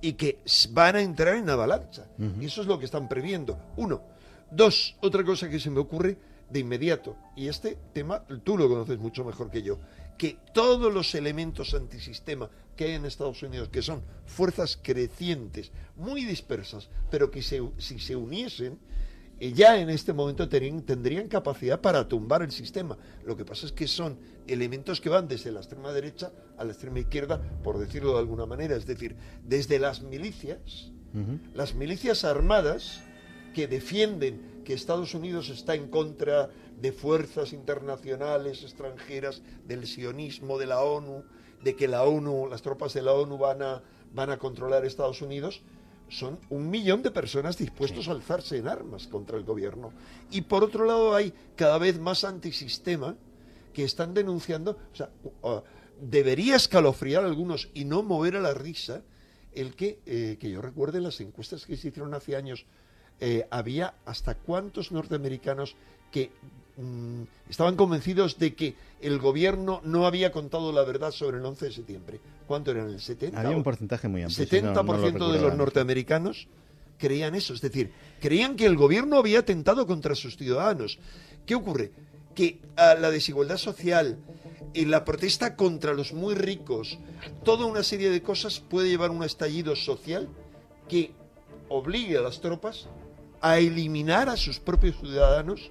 y 0.00 0.14
que 0.14 0.38
van 0.70 0.96
a 0.96 1.00
entrar 1.00 1.36
en 1.36 1.48
avalancha. 1.48 2.06
Y 2.40 2.46
eso 2.46 2.60
es 2.60 2.66
lo 2.66 2.78
que 2.78 2.84
están 2.84 3.08
previendo. 3.08 3.58
Uno. 3.76 4.02
Dos, 4.50 4.96
otra 5.00 5.24
cosa 5.24 5.48
que 5.48 5.58
se 5.58 5.70
me 5.70 5.80
ocurre 5.80 6.18
de 6.50 6.60
inmediato, 6.60 7.16
y 7.36 7.48
este 7.48 7.78
tema 7.94 8.22
tú 8.44 8.58
lo 8.58 8.68
conoces 8.68 8.98
mucho 8.98 9.24
mejor 9.24 9.50
que 9.50 9.62
yo, 9.62 9.78
que 10.18 10.36
todos 10.52 10.92
los 10.92 11.14
elementos 11.14 11.72
antisistema 11.74 12.48
que 12.76 12.84
hay 12.84 12.90
en 12.92 13.06
Estados 13.06 13.42
Unidos, 13.42 13.70
que 13.70 13.82
son 13.82 14.02
fuerzas 14.26 14.78
crecientes, 14.80 15.72
muy 15.96 16.24
dispersas, 16.24 16.90
pero 17.10 17.30
que 17.30 17.42
se- 17.42 17.62
si 17.78 17.98
se 17.98 18.14
uniesen, 18.14 18.78
ya 19.40 19.78
en 19.80 19.90
este 19.90 20.12
momento 20.12 20.48
tenían- 20.48 20.82
tendrían 20.82 21.28
capacidad 21.28 21.80
para 21.80 22.08
tumbar 22.08 22.42
el 22.42 22.50
sistema. 22.52 22.96
Lo 23.24 23.36
que 23.36 23.44
pasa 23.44 23.66
es 23.66 23.72
que 23.72 23.86
son 23.88 24.18
elementos 24.46 25.00
que 25.00 25.08
van 25.08 25.26
desde 25.28 25.50
la 25.52 25.60
extrema 25.60 25.92
derecha 25.92 26.32
a 26.56 26.64
la 26.64 26.72
extrema 26.72 27.00
izquierda, 27.00 27.40
por 27.62 27.78
decirlo 27.78 28.12
de 28.14 28.18
alguna 28.20 28.46
manera, 28.46 28.76
es 28.76 28.86
decir, 28.86 29.16
desde 29.44 29.78
las 29.78 30.02
milicias, 30.02 30.90
las 31.54 31.74
milicias 31.74 32.24
armadas 32.24 33.00
que 33.54 33.68
defienden 33.68 34.62
que 34.64 34.72
Estados 34.74 35.14
Unidos 35.14 35.48
está 35.48 35.74
en 35.76 35.88
contra 35.88 36.50
de 36.80 36.90
fuerzas 36.92 37.52
internacionales 37.52 38.62
extranjeras, 38.62 39.42
del 39.66 39.86
sionismo, 39.86 40.58
de 40.58 40.66
la 40.66 40.80
ONU, 40.82 41.22
de 41.62 41.76
que 41.76 41.86
la 41.88 42.02
ONU, 42.04 42.48
las 42.48 42.62
tropas 42.62 42.94
de 42.94 43.02
la 43.02 43.12
ONU 43.12 43.38
van 43.38 43.62
a, 43.62 43.82
van 44.12 44.30
a 44.30 44.38
controlar 44.38 44.84
Estados 44.84 45.22
Unidos, 45.22 45.62
son 46.08 46.38
un 46.50 46.70
millón 46.70 47.02
de 47.02 47.10
personas 47.10 47.56
dispuestos 47.56 48.08
a 48.08 48.12
alzarse 48.12 48.58
en 48.58 48.68
armas 48.68 49.06
contra 49.06 49.36
el 49.36 49.44
gobierno. 49.44 49.92
Y 50.30 50.42
por 50.42 50.62
otro 50.62 50.84
lado 50.84 51.14
hay 51.14 51.32
cada 51.56 51.78
vez 51.78 51.98
más 51.98 52.24
antisistema 52.24 53.16
que 53.72 53.84
están 53.84 54.14
denunciando, 54.14 54.78
o 54.92 54.96
sea, 54.96 55.10
uh, 55.42 55.60
debería 56.00 56.56
escalofriar 56.56 57.24
a 57.24 57.26
algunos 57.26 57.68
y 57.74 57.84
no 57.84 58.02
mover 58.02 58.36
a 58.36 58.40
la 58.40 58.54
risa 58.54 59.02
el 59.52 59.74
que, 59.74 60.00
eh, 60.06 60.36
que 60.40 60.50
yo 60.50 60.60
recuerde 60.60 61.00
las 61.00 61.20
encuestas 61.20 61.66
que 61.66 61.76
se 61.76 61.88
hicieron 61.88 62.14
hace 62.14 62.36
años, 62.36 62.66
eh, 63.20 63.46
había 63.50 63.94
hasta 64.04 64.34
cuántos 64.34 64.90
norteamericanos 64.90 65.76
que 66.14 66.30
mm, 66.76 67.22
estaban 67.50 67.74
convencidos 67.74 68.38
de 68.38 68.54
que 68.54 68.74
el 69.00 69.18
gobierno 69.18 69.80
no 69.84 70.06
había 70.06 70.30
contado 70.30 70.70
la 70.72 70.84
verdad 70.84 71.10
sobre 71.10 71.38
el 71.38 71.44
11 71.44 71.66
de 71.66 71.72
septiembre. 71.72 72.20
¿Cuánto 72.46 72.70
eran? 72.70 72.88
¿El 72.90 73.00
70? 73.00 73.40
Había 73.40 73.56
un 73.56 73.64
porcentaje 73.64 74.06
muy 74.06 74.22
amplio. 74.22 74.46
sí, 74.46 74.48
70% 74.50 74.74
no- 74.74 75.18
no 75.18 75.18
lo 75.18 75.32
de 75.32 75.40
los 75.40 75.56
norteamericanos 75.56 76.46
creían 76.98 77.34
eso, 77.34 77.52
es 77.52 77.60
decir, 77.60 77.90
creían 78.20 78.54
que 78.54 78.64
el 78.66 78.76
gobierno 78.76 79.16
había 79.18 79.40
atentado 79.40 79.86
contra 79.88 80.14
sus 80.14 80.36
ciudadanos. 80.36 80.98
¿Qué 81.44 81.56
ocurre? 81.56 81.90
Que 82.36 82.60
a 82.76 82.94
la 82.94 83.10
desigualdad 83.10 83.56
social 83.58 84.16
y 84.72 84.84
la 84.84 85.04
protesta 85.04 85.56
contra 85.56 85.92
los 85.94 86.12
muy 86.12 86.34
ricos, 86.36 86.98
toda 87.44 87.66
una 87.66 87.82
serie 87.82 88.10
de 88.10 88.22
cosas 88.22 88.60
puede 88.60 88.88
llevar 88.88 89.10
a 89.10 89.12
un 89.12 89.24
estallido 89.24 89.74
social 89.74 90.28
que 90.88 91.10
obligue 91.68 92.16
a 92.16 92.22
las 92.22 92.40
tropas 92.40 92.86
a 93.40 93.58
eliminar 93.58 94.28
a 94.28 94.36
sus 94.36 94.60
propios 94.60 94.96
ciudadanos 95.00 95.70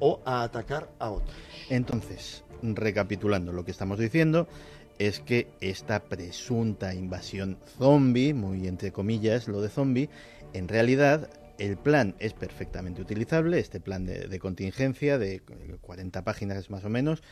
o 0.00 0.20
a 0.24 0.42
atacar 0.42 0.90
a 0.98 1.10
otros. 1.10 1.36
Entonces, 1.70 2.44
recapitulando 2.62 3.52
lo 3.52 3.64
que 3.64 3.70
estamos 3.70 3.98
diciendo, 3.98 4.48
es 4.98 5.20
que 5.20 5.48
esta 5.60 6.04
presunta 6.04 6.94
invasión 6.94 7.58
zombie, 7.78 8.34
muy 8.34 8.66
entre 8.66 8.92
comillas 8.92 9.48
lo 9.48 9.60
de 9.60 9.68
zombie, 9.68 10.10
en 10.52 10.68
realidad 10.68 11.30
el 11.58 11.76
plan 11.76 12.14
es 12.18 12.34
perfectamente 12.34 13.02
utilizable, 13.02 13.58
este 13.58 13.80
plan 13.80 14.06
de, 14.06 14.38
contingencia 14.38 15.18
de 15.18 15.40
40 15.80 16.24
páginas 16.24 16.70
más 16.70 16.84
o 16.84 16.88
menos, 16.88 17.22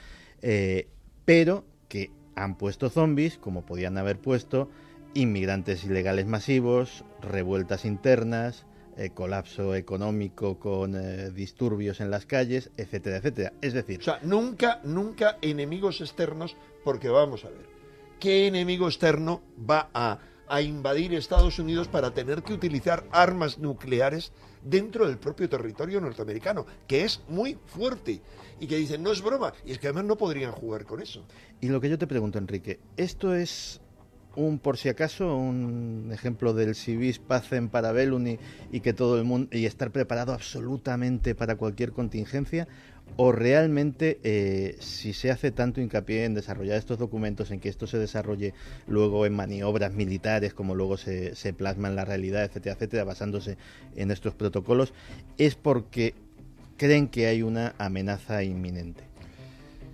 eh, 0.42 0.88
pero 1.24 1.64
que 1.88 2.10
han 2.34 2.58
puesto 2.58 2.90
zombies, 2.90 3.38
como 3.38 3.64
podían 3.64 3.98
haber 3.98 4.18
puesto 4.18 4.68
inmigrantes 5.14 5.84
ilegales 5.84 6.26
masivos, 6.26 7.04
revueltas 7.22 7.84
internas, 7.84 8.66
eh, 8.96 9.10
colapso 9.10 9.74
económico 9.74 10.58
con 10.58 10.94
eh, 10.94 11.30
disturbios 11.30 12.00
en 12.00 12.10
las 12.10 12.26
calles, 12.26 12.70
etcétera, 12.76 13.18
etcétera. 13.18 13.52
Es 13.60 13.74
decir, 13.74 14.00
O 14.00 14.02
sea, 14.02 14.20
nunca, 14.22 14.80
nunca 14.84 15.38
enemigos 15.42 16.00
externos, 16.00 16.56
porque 16.84 17.08
vamos 17.08 17.44
a 17.44 17.50
ver, 17.50 17.66
¿qué 18.18 18.46
enemigo 18.46 18.86
externo 18.86 19.42
va 19.68 19.90
a, 19.92 20.18
a 20.48 20.62
invadir 20.62 21.14
Estados 21.14 21.58
Unidos 21.58 21.88
para 21.88 22.12
tener 22.12 22.42
que 22.42 22.54
utilizar 22.54 23.04
armas 23.10 23.58
nucleares 23.58 24.32
dentro 24.62 25.06
del 25.06 25.18
propio 25.18 25.48
territorio 25.48 26.00
norteamericano? 26.00 26.64
Que 26.86 27.04
es 27.04 27.20
muy 27.28 27.58
fuerte 27.66 28.22
y 28.58 28.66
que 28.66 28.76
dicen, 28.76 29.02
no 29.02 29.12
es 29.12 29.20
broma, 29.20 29.52
y 29.66 29.72
es 29.72 29.78
que 29.78 29.88
además 29.88 30.04
no 30.04 30.16
podrían 30.16 30.52
jugar 30.52 30.86
con 30.86 31.02
eso. 31.02 31.22
Y 31.60 31.68
lo 31.68 31.80
que 31.80 31.90
yo 31.90 31.98
te 31.98 32.06
pregunto, 32.06 32.38
Enrique, 32.38 32.80
¿esto 32.96 33.34
es 33.34 33.80
un 34.36 34.58
por 34.58 34.76
si 34.76 34.88
acaso, 34.88 35.36
un 35.36 36.10
ejemplo 36.12 36.54
del 36.54 36.74
civis 36.74 37.18
pacem 37.18 37.68
para 37.68 37.92
bellum 37.92 38.26
y, 38.26 38.38
y 38.70 38.80
que 38.80 38.92
todo 38.92 39.18
el 39.18 39.24
mundo 39.24 39.48
y 39.50 39.66
estar 39.66 39.90
preparado 39.90 40.32
absolutamente 40.32 41.34
para 41.34 41.56
cualquier 41.56 41.92
contingencia? 41.92 42.68
¿O 43.16 43.32
realmente 43.32 44.18
eh, 44.24 44.76
si 44.80 45.12
se 45.12 45.30
hace 45.30 45.50
tanto 45.50 45.80
hincapié 45.80 46.24
en 46.24 46.34
desarrollar 46.34 46.76
estos 46.76 46.98
documentos, 46.98 47.50
en 47.50 47.60
que 47.60 47.68
esto 47.68 47.86
se 47.86 47.98
desarrolle 47.98 48.52
luego 48.86 49.24
en 49.24 49.34
maniobras 49.34 49.94
militares, 49.94 50.52
como 50.52 50.74
luego 50.74 50.96
se, 50.96 51.34
se 51.34 51.54
plasma 51.54 51.88
en 51.88 51.96
la 51.96 52.04
realidad, 52.04 52.44
etcétera, 52.44 52.74
etcétera, 52.74 53.04
basándose 53.04 53.56
en 53.94 54.10
estos 54.10 54.34
protocolos, 54.34 54.92
es 55.38 55.54
porque 55.54 56.14
creen 56.76 57.08
que 57.08 57.26
hay 57.26 57.42
una 57.42 57.74
amenaza 57.78 58.42
inminente? 58.42 59.04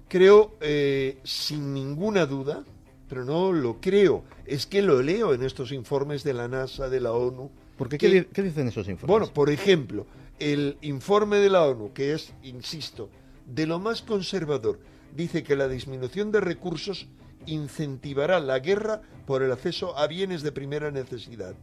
Creo, 0.09 0.57
eh, 0.61 1.19
sin 1.23 1.73
ninguna 1.73 2.27
duda, 2.27 2.65
pero 3.13 3.27
no 3.27 3.53
lo 3.53 3.79
creo, 3.79 4.25
es 4.47 4.65
que 4.65 4.81
lo 4.81 5.03
leo 5.03 5.35
en 5.35 5.43
estos 5.43 5.71
informes 5.71 6.25
de 6.25 6.33
la 6.33 6.49
NASA, 6.49 6.89
de 6.89 6.99
la 6.99 7.13
ONU. 7.13 7.51
¿Por 7.77 7.91
qué? 7.91 7.99
que- 7.99 8.09
¿Qué, 8.09 8.21
di- 8.23 8.27
qué 8.33 8.43
dicen 8.43 8.69
esos 8.69 8.89
informes? 8.89 9.07
Bueno, 9.07 9.27
por 9.35 9.51
ejemplo, 9.51 10.07
el 10.39 10.79
informe 10.81 11.37
de 11.37 11.51
la 11.51 11.63
ONU, 11.67 11.93
que 11.93 12.15
es, 12.15 12.33
insisto, 12.43 13.11
de 13.45 13.67
lo 13.67 13.79
más 13.79 14.01
conservador, 14.01 14.79
dice 15.15 15.43
que 15.43 15.57
la 15.57 15.69
disminución 15.69 16.33
de 16.33 16.41
recursos 16.41 17.07
incentivará 17.45 18.41
la 18.41 18.61
guerra 18.61 19.03
por 19.27 19.43
el 19.43 19.53
acceso 19.53 19.95
a 19.99 20.07
bienes 20.07 20.41
de 20.41 20.53
primera 20.53 20.91
necesidad, 20.91 21.55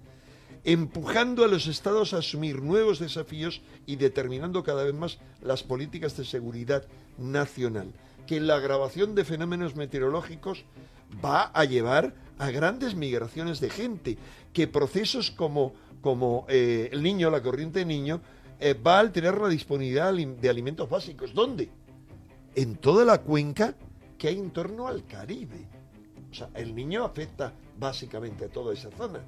empujando 0.63 1.43
a 1.43 1.47
los 1.47 1.65
estados 1.65 2.13
a 2.13 2.17
asumir 2.19 2.61
nuevos 2.61 2.99
desafíos 2.99 3.63
y 3.87 3.95
determinando 3.95 4.61
cada 4.63 4.83
vez 4.83 4.93
más 4.93 5.17
las 5.41 5.63
políticas 5.63 6.15
de 6.15 6.25
seguridad 6.25 6.83
nacional, 7.17 7.91
que 8.27 8.39
la 8.39 8.57
agravación 8.57 9.15
de 9.15 9.25
fenómenos 9.25 9.75
meteorológicos 9.75 10.63
va 11.23 11.43
a 11.53 11.65
llevar 11.65 12.13
a 12.37 12.51
grandes 12.51 12.95
migraciones 12.95 13.59
de 13.59 13.69
gente, 13.69 14.17
que 14.53 14.67
procesos 14.67 15.31
como, 15.31 15.73
como 16.01 16.45
eh, 16.49 16.89
el 16.91 17.03
niño, 17.03 17.29
la 17.29 17.41
corriente 17.43 17.79
de 17.79 17.85
niño, 17.85 18.21
eh, 18.59 18.73
va 18.73 18.97
a 18.97 18.99
alterar 19.01 19.39
la 19.39 19.49
disponibilidad 19.49 20.13
de 20.13 20.49
alimentos 20.49 20.89
básicos. 20.89 21.33
¿Dónde? 21.33 21.69
En 22.55 22.75
toda 22.75 23.05
la 23.05 23.19
cuenca 23.21 23.75
que 24.17 24.27
hay 24.27 24.37
en 24.39 24.51
torno 24.51 24.87
al 24.87 25.05
Caribe. 25.05 25.67
O 26.31 26.33
sea, 26.33 26.49
el 26.53 26.75
niño 26.75 27.03
afecta 27.03 27.53
básicamente 27.77 28.45
a 28.45 28.49
toda 28.49 28.73
esa 28.73 28.89
zona. 28.91 29.19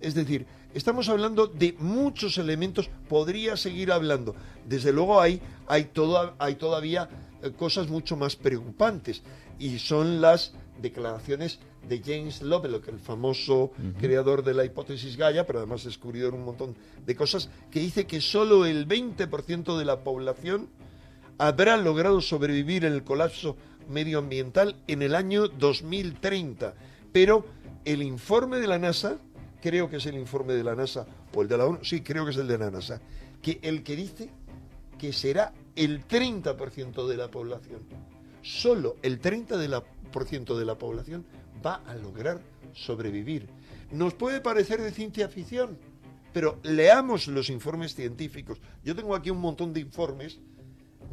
Es 0.00 0.14
decir, 0.14 0.46
estamos 0.74 1.08
hablando 1.08 1.46
de 1.46 1.74
muchos 1.78 2.38
elementos, 2.38 2.88
podría 3.08 3.56
seguir 3.56 3.90
hablando. 3.92 4.34
Desde 4.66 4.92
luego 4.92 5.20
hay, 5.20 5.40
hay, 5.66 5.84
toda- 5.86 6.34
hay 6.38 6.54
todavía 6.54 7.08
eh, 7.42 7.50
cosas 7.52 7.88
mucho 7.88 8.16
más 8.16 8.36
preocupantes 8.36 9.22
y 9.58 9.78
son 9.78 10.20
las 10.20 10.54
declaraciones 10.80 11.58
de 11.88 12.02
James 12.04 12.42
Lovelock, 12.42 12.88
el 12.88 12.98
famoso 12.98 13.72
creador 13.98 14.42
de 14.42 14.54
la 14.54 14.64
hipótesis 14.64 15.16
Gaia, 15.16 15.46
pero 15.46 15.60
además 15.60 15.84
descubridor 15.84 16.34
un 16.34 16.44
montón 16.44 16.76
de 17.04 17.16
cosas, 17.16 17.50
que 17.70 17.80
dice 17.80 18.06
que 18.06 18.20
solo 18.20 18.66
el 18.66 18.88
20% 18.88 19.78
de 19.78 19.84
la 19.84 20.00
población 20.00 20.68
habrá 21.38 21.76
logrado 21.76 22.20
sobrevivir 22.20 22.84
en 22.84 22.92
el 22.92 23.04
colapso 23.04 23.56
medioambiental 23.88 24.76
en 24.86 25.02
el 25.02 25.14
año 25.14 25.48
2030. 25.48 26.74
Pero 27.12 27.46
el 27.84 28.02
informe 28.02 28.58
de 28.58 28.66
la 28.66 28.78
NASA, 28.78 29.18
creo 29.62 29.88
que 29.88 29.96
es 29.96 30.06
el 30.06 30.16
informe 30.16 30.54
de 30.54 30.64
la 30.64 30.74
NASA, 30.74 31.06
o 31.34 31.42
el 31.42 31.48
de 31.48 31.58
la 31.58 31.66
ONU, 31.66 31.78
sí, 31.82 32.00
creo 32.00 32.24
que 32.24 32.32
es 32.32 32.36
el 32.36 32.48
de 32.48 32.58
la 32.58 32.70
NASA, 32.70 33.00
que 33.42 33.58
el 33.62 33.82
que 33.82 33.96
dice 33.96 34.30
que 34.98 35.12
será 35.12 35.52
el 35.76 36.06
30% 36.06 37.06
de 37.06 37.16
la 37.16 37.30
población, 37.30 37.82
solo 38.42 38.96
el 39.02 39.20
30% 39.20 39.56
de 39.56 39.68
la, 39.68 39.82
ciento 39.82 39.95
de 40.12 40.64
la 40.64 40.78
población 40.78 41.24
va 41.64 41.76
a 41.86 41.94
lograr 41.94 42.40
sobrevivir. 42.72 43.48
Nos 43.90 44.14
puede 44.14 44.40
parecer 44.40 44.80
de 44.80 44.92
ciencia 44.92 45.28
ficción, 45.28 45.78
pero 46.32 46.58
leamos 46.62 47.28
los 47.28 47.50
informes 47.50 47.94
científicos. 47.94 48.58
Yo 48.84 48.94
tengo 48.94 49.14
aquí 49.14 49.30
un 49.30 49.40
montón 49.40 49.72
de 49.72 49.80
informes, 49.80 50.38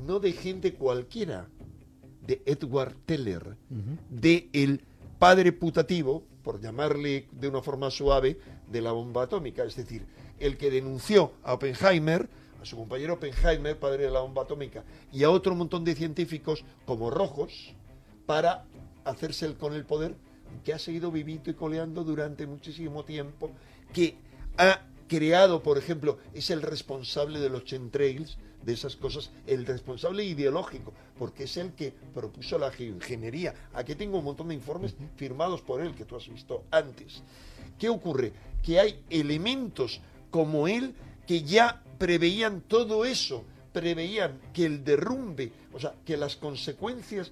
no 0.06 0.20
de 0.20 0.32
gente 0.32 0.74
cualquiera, 0.74 1.48
de 2.26 2.41
Edward 2.46 2.96
Teller, 3.06 3.58
de 4.10 4.50
el 4.54 4.82
padre 5.20 5.52
putativo, 5.52 6.24
por 6.44 6.60
llamarle 6.60 7.28
de 7.32 7.48
una 7.48 7.62
forma 7.62 7.89
suave, 7.89 8.38
de 8.70 8.82
la 8.82 8.91
bomba 8.91 9.24
atómica, 9.24 9.64
es 9.64 9.76
decir, 9.76 10.06
el 10.39 10.58
que 10.58 10.72
denunció 10.72 11.32
a 11.44 11.54
Oppenheimer, 11.54 12.28
a 12.62 12.66
su 12.66 12.76
compañero 12.76 13.14
Oppenheimer, 13.14 13.78
padre 13.78 14.06
de 14.06 14.12
la 14.12 14.22
bomba 14.22 14.44
atómica, 14.44 14.84
y 15.12 15.24
a 15.24 15.30
otro 15.30 15.56
montón 15.56 15.84
de 15.84 15.96
científicos 15.96 16.66
como 16.86 17.10
Rojos, 17.10 17.74
para 18.26 18.66
hacerse 19.06 19.54
con 19.56 19.74
el 19.74 19.86
poder 19.86 20.16
que 20.64 20.74
ha 20.74 20.80
seguido 20.80 21.12
viviendo 21.12 21.49
y 21.49 21.54
coleando 21.54 22.04
durante 22.04 22.45
muchísimo 22.45 23.04
tiempo, 23.04 23.51
que 23.93 24.16
ha 24.58 24.82
creado, 25.08 25.64
por 25.64 25.78
ejemplo, 25.78 26.18
es 26.34 26.49
el 26.49 26.62
responsable 26.62 27.39
de 27.39 27.49
los 27.49 27.66
chemtrails, 27.66 28.38
de 28.64 28.74
esas 28.74 28.95
cosas, 28.95 29.32
el 29.45 29.66
responsable 29.66 30.24
ideológico, 30.24 30.93
porque 31.20 31.43
es 31.43 31.58
el 31.58 31.74
que 31.74 31.93
propuso 32.14 32.58
la 32.58 32.72
geoingeniería. 32.72 33.54
Aquí 33.74 33.95
tengo 33.95 34.20
un 34.20 34.26
montón 34.26 34.47
de 34.47 34.56
informes 34.56 34.95
firmados 35.18 35.62
por 35.62 35.82
él 35.82 35.93
que 35.95 36.06
tú 36.06 36.16
has 36.16 36.28
visto 36.30 36.64
antes. 36.72 37.22
¿Qué 37.78 37.89
ocurre? 37.89 38.32
Que 38.64 38.80
hay 38.80 39.04
elementos 39.10 40.01
como 40.32 40.68
él 40.68 40.95
que 41.28 41.43
ya 41.43 41.84
preveían 41.97 42.62
todo 42.62 43.06
eso, 43.06 43.43
preveían 43.74 44.39
que 44.53 44.65
el 44.65 44.84
derrumbe, 44.84 45.51
o 45.74 45.80
sea, 45.80 45.93
que 46.05 46.15
las 46.15 46.36
consecuencias 46.38 47.32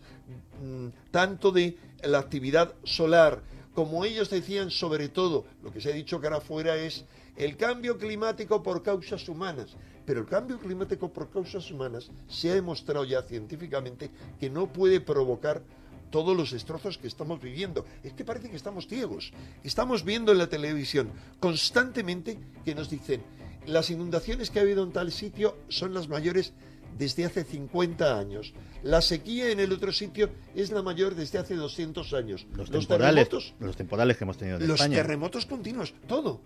mm, 0.61 0.87
tanto 1.11 1.51
de 1.51 1.77
la 2.03 2.19
actividad 2.19 2.73
solar, 2.83 3.41
como 3.73 4.03
ellos 4.03 4.29
decían 4.29 4.71
sobre 4.71 5.07
todo, 5.07 5.45
lo 5.63 5.71
que 5.71 5.79
se 5.79 5.91
ha 5.91 5.95
dicho 5.95 6.19
que 6.19 6.27
ahora 6.27 6.41
fuera 6.41 6.75
es 6.75 7.05
el 7.37 7.55
cambio 7.55 7.97
climático 7.97 8.61
por 8.61 8.83
causas 8.83 9.29
humanas. 9.29 9.75
Pero 10.05 10.21
el 10.21 10.25
cambio 10.25 10.59
climático 10.59 11.13
por 11.13 11.29
causas 11.29 11.69
humanas 11.71 12.09
se 12.27 12.49
ha 12.49 12.55
demostrado 12.55 13.05
ya 13.05 13.21
científicamente 13.21 14.09
que 14.39 14.49
no 14.49 14.73
puede 14.73 14.99
provocar 14.99 15.61
todos 16.09 16.35
los 16.35 16.51
destrozos 16.51 16.97
que 16.97 17.07
estamos 17.07 17.39
viviendo. 17.39 17.85
Es 18.03 18.13
que 18.13 18.25
parece 18.25 18.49
que 18.49 18.57
estamos 18.57 18.87
ciegos. 18.87 19.31
Estamos 19.63 20.03
viendo 20.03 20.31
en 20.31 20.39
la 20.39 20.47
televisión 20.47 21.09
constantemente 21.39 22.37
que 22.65 22.75
nos 22.75 22.89
dicen, 22.89 23.23
las 23.65 23.89
inundaciones 23.89 24.49
que 24.49 24.59
ha 24.59 24.61
habido 24.63 24.83
en 24.83 24.91
tal 24.91 25.11
sitio 25.11 25.57
son 25.69 25.93
las 25.93 26.07
mayores 26.07 26.53
desde 26.97 27.25
hace 27.25 27.43
50 27.43 28.17
años. 28.17 28.53
La 28.83 29.01
sequía 29.01 29.49
en 29.49 29.59
el 29.59 29.71
otro 29.71 29.91
sitio 29.91 30.29
es 30.55 30.71
la 30.71 30.81
mayor 30.81 31.15
desde 31.15 31.37
hace 31.37 31.55
200 31.55 32.13
años. 32.13 32.45
Los, 32.55 32.69
temporales, 32.69 33.29
los 33.59 33.75
temporales 33.75 34.17
que 34.17 34.23
hemos 34.23 34.37
tenido 34.37 34.57
en 34.57 34.67
los 34.67 34.79
España. 34.79 34.97
terremotos 34.97 35.45
continuos, 35.45 35.93
todo. 36.07 36.41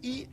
Y 0.00 0.22
eh, 0.22 0.28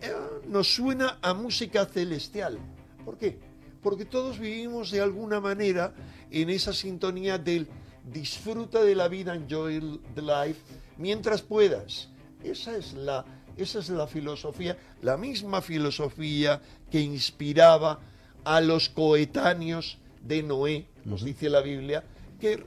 nos 0.48 0.74
suena 0.74 1.20
a 1.22 1.34
música 1.34 1.86
celestial. 1.86 2.58
¿Por 3.06 3.18
qué? 3.18 3.38
Porque 3.82 4.06
todos 4.06 4.40
vivimos 4.40 4.92
de 4.92 5.02
alguna 5.02 5.40
manera 5.40 5.94
en 6.32 6.50
esa 6.50 6.74
sintonía 6.74 7.38
del 7.38 7.68
disfruta 8.12 8.84
de 8.84 8.96
la 8.96 9.08
vida, 9.08 9.36
enjoy 9.36 10.00
the 10.16 10.22
life, 10.22 10.62
mientras 10.98 11.42
puedas. 11.42 12.10
Esa 12.44 12.78
es 12.78 12.94
la, 12.94 13.26
esa 13.62 13.80
es 13.80 13.90
la 13.90 14.08
filosofía, 14.08 14.78
la 15.02 15.18
misma 15.18 15.62
filosofía 15.62 16.62
que 16.92 17.02
inspiraba 17.02 18.00
a 18.44 18.62
los 18.62 18.90
coetáneos 18.90 19.98
de 20.24 20.44
Noé, 20.44 20.88
nos 21.06 21.24
dice 21.24 21.50
la 21.50 21.62
Biblia, 21.62 22.04
que 22.40 22.64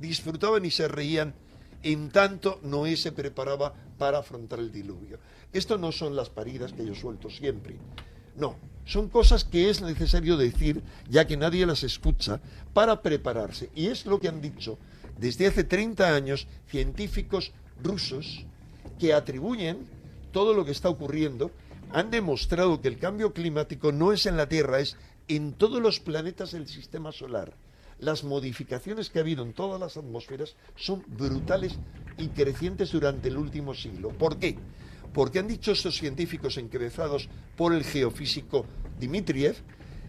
disfrutaban 0.00 0.64
y 0.64 0.70
se 0.70 0.88
reían 0.88 1.34
en 1.82 2.10
tanto 2.10 2.60
Noé 2.62 2.96
se 2.96 3.12
preparaba 3.12 3.74
para 3.98 4.18
afrontar 4.18 4.58
el 4.58 4.72
diluvio. 4.72 5.18
Esto 5.52 5.78
no 5.78 5.92
son 5.92 6.14
las 6.14 6.30
paridas 6.30 6.72
que 6.72 6.84
yo 6.84 6.94
suelto 6.94 7.30
siempre. 7.30 7.76
No, 8.36 8.56
son 8.84 9.08
cosas 9.08 9.44
que 9.44 9.70
es 9.70 9.80
necesario 9.80 10.36
decir, 10.36 10.82
ya 11.08 11.26
que 11.26 11.36
nadie 11.36 11.66
las 11.66 11.82
escucha, 11.82 12.40
para 12.72 13.02
prepararse. 13.02 13.70
Y 13.74 13.86
es 13.86 14.06
lo 14.06 14.20
que 14.20 14.28
han 14.28 14.40
dicho 14.40 14.78
desde 15.18 15.46
hace 15.46 15.64
30 15.64 16.14
años 16.14 16.46
científicos 16.68 17.52
rusos 17.82 18.44
que 18.98 19.12
atribuyen 19.12 19.86
todo 20.32 20.54
lo 20.54 20.64
que 20.64 20.72
está 20.72 20.88
ocurriendo 20.88 21.50
han 21.92 22.10
demostrado 22.10 22.80
que 22.80 22.88
el 22.88 22.98
cambio 22.98 23.32
climático 23.32 23.92
no 23.92 24.12
es 24.12 24.26
en 24.26 24.36
la 24.36 24.48
Tierra, 24.48 24.80
es 24.80 24.96
en 25.28 25.52
todos 25.52 25.80
los 25.80 26.00
planetas 26.00 26.52
del 26.52 26.68
sistema 26.68 27.12
solar. 27.12 27.54
Las 27.98 28.24
modificaciones 28.24 29.10
que 29.10 29.18
ha 29.18 29.22
habido 29.22 29.44
en 29.44 29.52
todas 29.52 29.78
las 29.78 29.96
atmósferas 29.96 30.56
son 30.76 31.04
brutales 31.06 31.78
y 32.16 32.28
crecientes 32.28 32.92
durante 32.92 33.28
el 33.28 33.36
último 33.36 33.74
siglo. 33.74 34.10
¿Por 34.10 34.38
qué? 34.38 34.56
Porque 35.12 35.38
han 35.38 35.48
dicho 35.48 35.72
estos 35.72 35.96
científicos 35.96 36.56
encabezados 36.56 37.28
por 37.56 37.74
el 37.74 37.84
geofísico 37.84 38.64
Dmitriev 38.98 39.56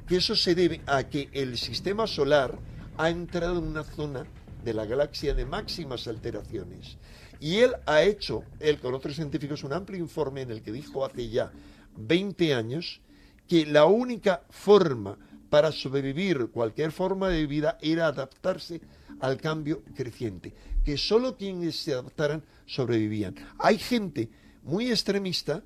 que 0.08 0.18
eso 0.18 0.36
se 0.36 0.56
debe 0.56 0.82
a 0.88 1.04
que 1.04 1.30
el 1.32 1.58
sistema 1.58 2.08
solar 2.08 2.58
ha 2.98 3.10
entrado 3.10 3.60
en 3.60 3.66
una 3.66 3.84
zona 3.84 4.26
de 4.64 4.74
la 4.74 4.86
galaxia 4.86 5.34
de 5.34 5.46
máximas 5.46 6.08
alteraciones. 6.08 6.98
Y 7.42 7.58
él 7.58 7.74
ha 7.88 8.04
hecho, 8.04 8.44
él 8.60 8.80
con 8.80 8.94
otros 8.94 9.16
científicos, 9.16 9.64
un 9.64 9.74
amplio 9.74 9.98
informe 9.98 10.42
en 10.42 10.52
el 10.52 10.62
que 10.62 10.72
dijo 10.72 11.04
hace 11.04 11.28
ya 11.28 11.52
20 11.98 12.54
años 12.54 13.02
que 13.48 13.66
la 13.66 13.86
única 13.86 14.44
forma 14.52 15.18
para 15.50 15.72
sobrevivir 15.72 16.52
cualquier 16.52 16.92
forma 16.92 17.30
de 17.30 17.48
vida 17.48 17.80
era 17.82 18.06
adaptarse 18.06 18.80
al 19.20 19.38
cambio 19.38 19.82
creciente, 19.96 20.54
que 20.86 20.98
solo 20.98 21.36
quienes 21.36 21.78
se 21.78 21.94
adaptaran 21.94 22.44
sobrevivían. 22.68 23.36
Hay 23.58 23.80
gente 23.80 24.30
muy 24.62 24.92
extremista, 24.92 25.64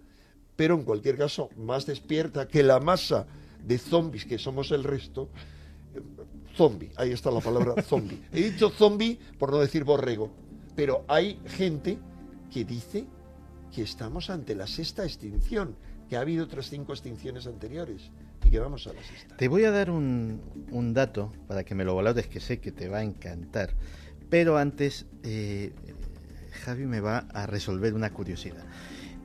pero 0.55 0.75
en 0.75 0.83
cualquier 0.83 1.17
caso 1.17 1.49
más 1.57 1.85
despierta 1.85 2.47
que 2.47 2.63
la 2.63 2.79
masa 2.79 3.27
de 3.61 3.77
zombies 3.77 4.23
que 4.23 4.39
somos 4.39 4.71
el 4.71 4.85
resto. 4.85 5.29
Zombie, 6.55 6.91
ahí 6.95 7.11
está 7.11 7.31
la 7.31 7.41
palabra 7.41 7.83
zombie. 7.83 8.23
He 8.31 8.51
dicho 8.51 8.69
zombie 8.69 9.19
por 9.37 9.51
no 9.51 9.59
decir 9.59 9.83
borrego, 9.83 10.44
pero 10.75 11.05
hay 11.07 11.39
gente 11.45 11.97
que 12.51 12.65
dice 12.65 13.05
que 13.73 13.81
estamos 13.83 14.29
ante 14.29 14.55
la 14.55 14.67
sexta 14.67 15.03
extinción, 15.03 15.75
que 16.09 16.17
ha 16.17 16.21
habido 16.21 16.45
otras 16.45 16.69
cinco 16.69 16.93
extinciones 16.93 17.47
anteriores 17.47 18.11
y 18.43 18.49
que 18.49 18.59
vamos 18.59 18.87
a 18.87 18.93
la 18.93 19.03
sexta. 19.03 19.35
Te 19.37 19.47
voy 19.47 19.65
a 19.65 19.71
dar 19.71 19.89
un, 19.89 20.41
dato 20.93 21.31
para 21.47 21.63
que 21.63 21.75
me 21.75 21.83
lo 21.83 21.95
valores, 21.95 22.27
que 22.27 22.39
sé 22.39 22.59
que 22.59 22.71
te 22.71 22.87
va 22.87 22.99
a 22.99 23.03
encantar. 23.03 23.71
Pero 24.29 24.57
antes, 24.57 25.05
eh, 25.23 25.71
Javi 26.63 26.85
me 26.85 26.99
va 26.99 27.19
a 27.33 27.47
resolver 27.47 27.93
una 27.93 28.11
curiosidad. 28.11 28.63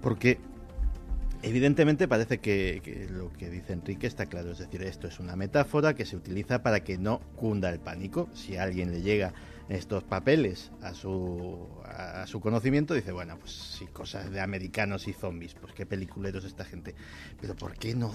Porque 0.00 0.38
Evidentemente 1.42 2.06
parece 2.06 2.38
que, 2.38 3.08
lo 3.10 3.32
que 3.32 3.48
dice 3.48 3.72
Enrique 3.72 4.06
está 4.06 4.26
claro, 4.26 4.50
es 4.50 4.58
decir, 4.58 4.82
esto 4.82 5.08
es 5.08 5.20
una 5.20 5.36
metáfora 5.36 5.94
que 5.94 6.04
se 6.04 6.14
utiliza 6.14 6.62
para 6.62 6.80
que 6.80 6.98
no 6.98 7.20
cunda 7.34 7.70
el 7.70 7.80
pánico. 7.80 8.28
Si 8.34 8.56
a 8.56 8.64
alguien 8.64 8.90
le 8.90 9.00
llega 9.00 9.32
estos 9.70 10.02
papeles 10.02 10.72
a 10.82 10.92
su, 10.94 11.68
a 11.84 12.26
su 12.26 12.40
conocimiento, 12.40 12.92
dice, 12.94 13.12
bueno, 13.12 13.36
pues 13.38 13.52
sí, 13.52 13.86
cosas 13.86 14.30
de 14.30 14.40
americanos 14.40 15.06
y 15.06 15.12
zombies, 15.12 15.54
pues 15.54 15.72
qué 15.72 15.86
peliculeros 15.86 16.44
esta 16.44 16.64
gente. 16.64 16.94
Pero 17.40 17.54
¿por 17.54 17.74
qué 17.76 17.94
no 17.94 18.10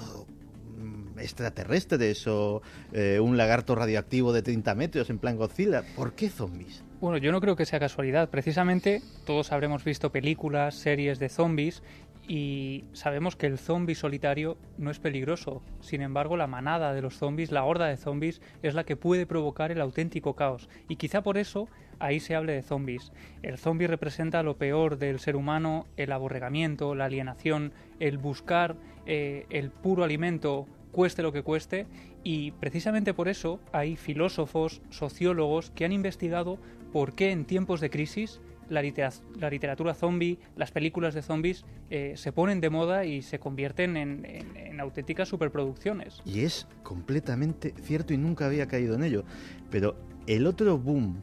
mm, 0.78 1.18
extraterrestres 1.20 2.28
o 2.28 2.62
eh, 2.92 3.20
un 3.22 3.38
lagarto 3.38 3.74
radioactivo 3.74 4.34
de 4.34 4.42
30 4.42 4.76
metros 4.76 5.10
en 5.10 5.18
plan 5.18 5.38
Godzilla? 5.38 5.84
¿Por 5.96 6.14
qué 6.14 6.30
zombies? 6.30 6.84
Bueno, 7.00 7.18
yo 7.18 7.32
no 7.32 7.40
creo 7.40 7.56
que 7.56 7.66
sea 7.66 7.80
casualidad. 7.80 8.30
Precisamente 8.30 9.02
todos 9.26 9.52
habremos 9.52 9.84
visto 9.84 10.12
películas, 10.12 10.76
series 10.76 11.20
de 11.20 11.30
zombies 11.30 11.84
y 12.28 12.86
sabemos 12.94 13.36
que 13.36 13.48
el 13.48 13.58
zombie 13.58 13.96
solitario 13.96 14.58
no 14.78 14.92
es 14.92 15.00
peligroso. 15.00 15.62
Sin 15.82 16.02
embargo, 16.02 16.38
la 16.38 16.48
manada 16.48 16.94
de 16.94 17.02
los 17.02 17.18
zombies, 17.18 17.52
la 17.52 17.64
horda 17.64 17.88
de 17.88 17.98
zombies, 17.98 18.42
es 18.64 18.74
la 18.74 18.84
que 18.84 18.96
puede 18.96 19.26
provocar 19.26 19.72
el 19.72 19.82
auténtico 19.82 20.36
caos. 20.36 20.70
Y 20.90 20.96
quizá 20.96 21.22
por 21.22 21.38
eso 21.38 21.68
ahí 22.00 22.20
se 22.20 22.36
hable 22.36 22.54
de 22.54 22.62
zombies. 22.62 23.12
El 23.44 23.58
zombie 23.58 23.88
representa 23.88 24.44
lo 24.44 24.58
peor 24.58 24.98
del 24.98 25.20
ser 25.20 25.36
humano, 25.36 25.86
el 25.98 26.12
aborregamiento, 26.12 26.96
la 26.96 27.06
alienación, 27.06 27.74
el 28.00 28.18
buscar 28.18 28.76
eh, 29.06 29.46
el 29.50 29.70
puro 29.70 30.04
alimento 30.04 30.68
cueste 30.92 31.22
lo 31.22 31.32
que 31.32 31.44
cueste 31.44 31.88
y 32.24 32.52
precisamente 32.52 33.14
por 33.14 33.28
eso 33.28 33.60
hay 33.74 33.98
filósofos, 33.98 34.82
sociólogos 34.90 35.70
que 35.72 35.86
han 35.86 35.92
investigado 35.92 36.58
por 36.94 37.14
qué 37.14 37.32
en 37.32 37.44
tiempos 37.46 37.82
de 37.82 37.90
crisis 37.90 38.40
la, 38.70 38.82
literatura 38.82 39.94
zombie, 39.94 40.40
las 40.56 40.72
películas 40.72 41.14
de 41.14 41.22
zombies 41.22 41.66
eh, 41.90 42.14
se 42.16 42.32
ponen 42.32 42.62
de 42.62 42.70
moda 42.70 43.06
y 43.06 43.22
se 43.22 43.40
convierten 43.40 43.98
en, 43.98 44.80
auténticas 44.80 45.30
superproducciones. 45.30 46.22
Y 46.26 46.42
es 46.42 46.68
completamente 46.84 47.74
cierto 47.82 48.14
y 48.14 48.18
nunca 48.18 48.46
había 48.46 48.68
caído 48.68 48.96
en 48.96 49.04
ello. 49.04 49.24
Pero 49.72 49.96
el 50.28 50.46
otro 50.48 50.78
boom 50.78 51.22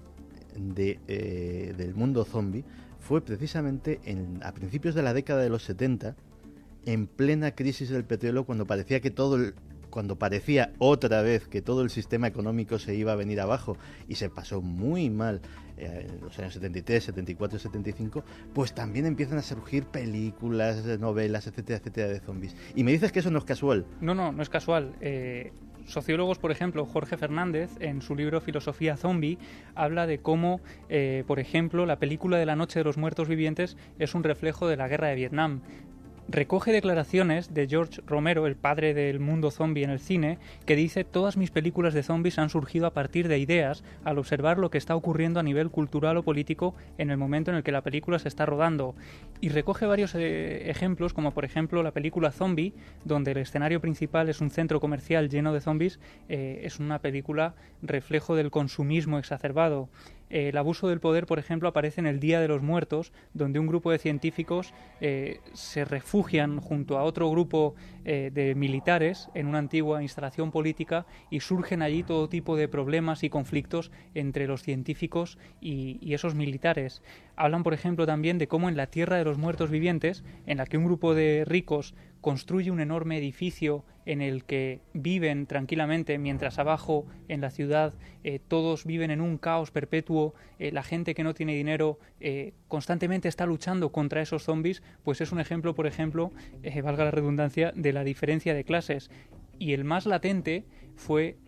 eh, 0.76 1.74
del 1.76 1.95
mundo 1.95 2.24
zombie 2.24 2.64
fue 2.99 3.20
precisamente 3.20 4.01
en, 4.05 4.40
a 4.43 4.53
principios 4.53 4.95
de 4.95 5.03
la 5.03 5.12
década 5.12 5.43
de 5.43 5.51
los 5.51 5.64
70, 5.64 6.16
en 6.86 7.07
plena 7.07 7.55
crisis 7.55 7.90
del 7.90 8.05
petróleo, 8.05 8.45
cuando 8.45 8.66
parecía 8.66 9.01
que 9.01 9.11
todo 9.11 9.53
cuando 9.93 10.16
parecía 10.16 10.72
otra 10.78 11.22
vez 11.22 11.47
que 11.47 11.62
todo 11.62 11.82
el 11.82 11.90
sistema 11.90 12.26
económico 12.26 12.80
se 12.80 12.97
iba 12.97 13.12
a 13.12 13.14
venir 13.14 13.40
abajo 13.40 13.76
y 14.09 14.16
se 14.16 14.30
pasó 14.30 14.62
muy 14.62 15.11
mal 15.11 15.43
eh, 15.76 16.09
en 16.09 16.20
los 16.20 16.36
años 16.38 16.55
73, 16.55 17.05
74 17.05 17.59
y 17.59 17.61
75, 17.61 18.24
pues 18.55 18.74
también 18.74 19.07
empiezan 19.07 19.38
a 19.38 19.43
surgir 19.43 19.84
películas, 19.84 20.84
novelas, 20.99 21.47
etcétera, 21.47 21.78
etcétera, 21.78 22.09
de 22.09 22.20
zombies. 22.20 22.57
Y 22.74 22.82
me 22.82 22.90
dices 22.90 23.12
que 23.12 23.20
eso 23.20 23.30
no 23.30 23.38
es 23.38 23.45
casual. 23.45 23.86
No, 24.01 24.14
no, 24.14 24.32
no 24.32 24.43
es 24.43 24.49
casual. 24.49 24.95
Eh, 25.03 25.53
sociólogos, 25.86 26.38
por 26.38 26.51
ejemplo, 26.51 26.86
Jorge 26.86 27.16
Fernández, 27.16 27.70
en 27.80 28.01
su 28.01 28.16
libro 28.16 28.40
Filosofía 28.40 28.97
Zombie, 28.97 29.38
habla 29.74 30.07
de 30.07 30.18
cómo, 30.18 30.61
eh, 30.88 31.24
por 31.26 31.38
ejemplo, 31.38 31.84
la 31.84 31.99
película 31.99 32.38
de 32.38 32.47
la 32.47 32.57
Noche 32.57 32.80
de 32.80 32.84
los 32.84 32.97
Muertos 32.97 33.28
Vivientes 33.28 33.76
es 33.99 34.14
un 34.14 34.24
reflejo 34.24 34.68
de 34.68 34.76
la 34.76 34.88
guerra 34.88 35.09
de 35.09 35.16
Vietnam 35.16 35.61
recoge 36.29 36.73
declaraciones 36.73 37.53
de 37.53 37.68
George 37.68 38.01
Romero, 38.07 38.47
el 38.47 38.57
padre 38.57 38.95
del 38.95 39.20
mundo 39.20 39.51
zombie 39.51 39.85
en 39.85 39.91
el 39.91 40.01
cine, 40.01 40.39
que 40.66 40.77
dice 40.77 41.05
todas 41.05 41.37
mis 41.37 41.51
películas 41.51 41.95
de 41.95 42.03
zombies 42.03 42.39
han 42.39 42.49
surgido 42.49 42.87
a 42.87 42.93
partir 42.93 43.29
de 43.29 43.39
ideas 43.39 43.85
al 44.05 44.18
observar 44.18 44.59
lo 44.59 44.70
que 44.70 44.79
está 44.79 44.97
ocurriendo 44.97 45.41
a 45.41 45.43
nivel 45.43 45.70
cultural 45.70 46.16
o 46.16 46.23
político 46.23 46.75
en 46.99 47.11
el 47.11 47.16
momento 47.16 47.51
en 47.51 47.57
el 47.57 47.62
que 47.62 47.73
la 47.73 47.83
película 47.83 48.18
se 48.18 48.29
está 48.29 48.47
rodando. 48.47 48.95
Y 49.41 49.49
recoge 49.49 49.87
varios 49.87 50.14
eh, 50.14 50.70
ejemplos, 50.70 51.12
como 51.12 51.33
por 51.33 51.45
ejemplo 51.45 51.83
la 51.83 51.93
película 51.93 52.33
Zombie, 52.33 52.75
donde 53.05 53.33
el 53.33 53.39
escenario 53.39 53.81
principal 53.81 54.29
es 54.29 54.41
un 54.41 54.51
centro 54.51 54.81
comercial 54.81 55.29
lleno 55.29 55.53
de 55.53 55.61
zombies, 55.61 56.01
eh, 56.29 56.61
es 56.64 56.79
una 56.79 57.01
película 57.01 57.55
reflejo 57.83 58.37
del 58.37 58.51
consumismo 58.51 59.18
exacerbado. 59.18 59.89
Eh, 60.33 60.49
el 60.49 60.57
abuso 60.57 60.89
del 60.89 60.99
poder, 60.99 61.26
por 61.26 61.39
ejemplo, 61.39 61.68
aparece 61.68 62.01
en 62.01 62.07
el 62.07 62.18
Día 62.18 62.41
de 62.41 62.49
los 62.49 62.62
Muertos, 62.62 63.12
donde 63.35 63.61
un 63.61 63.66
grupo 63.66 63.91
de 63.91 63.99
científicos 63.99 64.72
eh, 65.01 65.41
se 65.53 65.85
refugian 65.85 66.59
junto 66.59 66.99
a 66.99 67.05
otro 67.05 67.30
grupo 67.30 67.74
eh, 68.07 68.30
de 68.33 68.55
militares 68.55 69.28
en 69.35 69.47
una 69.47 69.59
antigua 69.59 70.03
instalación 70.03 70.51
política 70.51 71.05
y 71.30 71.41
surgen 71.41 71.83
allí 71.83 72.03
todo 72.03 72.30
tipo 72.30 72.57
de 72.57 72.66
problemas 72.66 73.22
y 73.24 73.28
conflictos 73.28 73.93
entre 74.14 74.47
los 74.47 74.62
científicos 74.62 75.39
y, 75.61 75.99
y 76.01 76.14
esos 76.14 76.35
militares. 76.35 77.03
Hablan, 77.43 77.64
por 77.64 77.74
ejemplo, 77.74 78.07
también 78.07 78.38
de 78.38 78.47
cómo 78.47 78.68
en 78.68 78.76
la 78.76 78.86
Tierra 78.86 79.16
de 79.16 79.24
los 79.24 79.36
Muertos 79.36 79.68
Vivientes, 79.68 80.22
en 80.47 80.59
la 80.59 80.66
que 80.66 80.78
un 80.78 80.84
grupo 80.84 81.12
de 81.12 81.45
ricos 81.45 81.93
construye 82.20 82.70
un 82.70 82.78
enorme 82.78 83.18
edificio 83.18 83.84
en 84.07 84.22
el 84.22 84.45
que 84.45 84.78
viven 84.93 85.47
tranquilamente, 85.47 86.18
mientras 86.18 86.61
abajo 86.61 87.05
en 87.26 87.40
la 87.40 87.51
ciudad 87.51 87.95
eh, 88.22 88.38
todos 88.47 88.84
viven 88.84 89.11
en 89.11 89.20
un 89.20 89.38
caos 89.38 89.72
perpetuo, 89.72 90.34
eh, 90.61 90.70
la 90.70 90.84
gente 90.84 91.16
que 91.16 91.24
no 91.24 91.34
tiene 91.34 91.57
dinero 91.57 91.99
eh, 92.20 92.53
constantemente 92.68 93.26
está 93.26 93.45
luchando 93.45 93.90
contra 93.90 94.22
esos 94.22 94.45
zombies, 94.45 94.80
pues 95.03 95.20
es 95.20 95.32
un 95.32 95.40
ejemplo, 95.40 95.74
por 95.74 95.88
ejemplo, 95.88 96.30
valga 96.84 97.07
la 97.07 97.11
redundancia, 97.11 97.72
de 97.74 97.93
la 97.93 98.05
diferencia 98.05 98.55
de 98.55 98.62
clases. 98.62 99.11
Y 99.59 99.72
el 99.72 99.82
más 99.82 100.07
latente 100.07 100.64
fue 100.95 101.38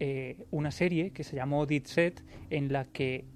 una 0.51 0.73
serie 0.73 1.11
que 1.11 1.23
se 1.23 1.37
llamó 1.37 1.67
Dead 1.67 1.85
Set, 1.85 2.25
en 2.51 2.73
la 2.73 2.85
que 2.85 3.27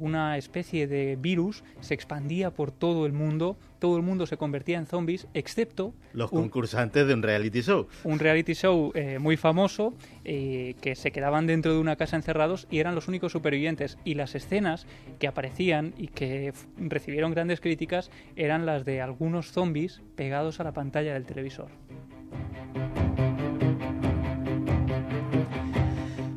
una 0.00 0.36
especie 0.38 0.86
de 0.86 1.16
virus 1.20 1.64
se 1.80 1.94
expandía 1.94 2.50
por 2.50 2.70
todo 2.70 3.06
el 3.06 3.12
mundo, 3.12 3.56
todo 3.78 3.96
el 3.96 4.02
mundo 4.02 4.26
se 4.26 4.36
convertía 4.36 4.78
en 4.78 4.86
zombies, 4.86 5.26
excepto... 5.34 5.94
Los 6.12 6.30
concursantes 6.30 7.06
de 7.06 7.14
un 7.14 7.22
reality 7.22 7.60
show. 7.62 7.86
Un 8.04 8.18
reality 8.18 8.54
show 8.54 8.92
eh, 8.94 9.18
muy 9.18 9.36
famoso, 9.36 9.94
eh, 10.24 10.74
que 10.80 10.94
se 10.94 11.12
quedaban 11.12 11.46
dentro 11.46 11.72
de 11.72 11.78
una 11.78 11.96
casa 11.96 12.16
encerrados 12.16 12.66
y 12.70 12.78
eran 12.78 12.94
los 12.94 13.08
únicos 13.08 13.32
supervivientes. 13.32 13.98
Y 14.04 14.14
las 14.14 14.34
escenas 14.34 14.86
que 15.18 15.26
aparecían 15.26 15.94
y 15.98 16.08
que 16.08 16.52
recibieron 16.78 17.32
grandes 17.32 17.60
críticas 17.60 18.10
eran 18.36 18.66
las 18.66 18.84
de 18.84 19.00
algunos 19.00 19.52
zombies 19.52 20.00
pegados 20.16 20.60
a 20.60 20.64
la 20.64 20.72
pantalla 20.72 21.14
del 21.14 21.26
televisor. 21.26 21.68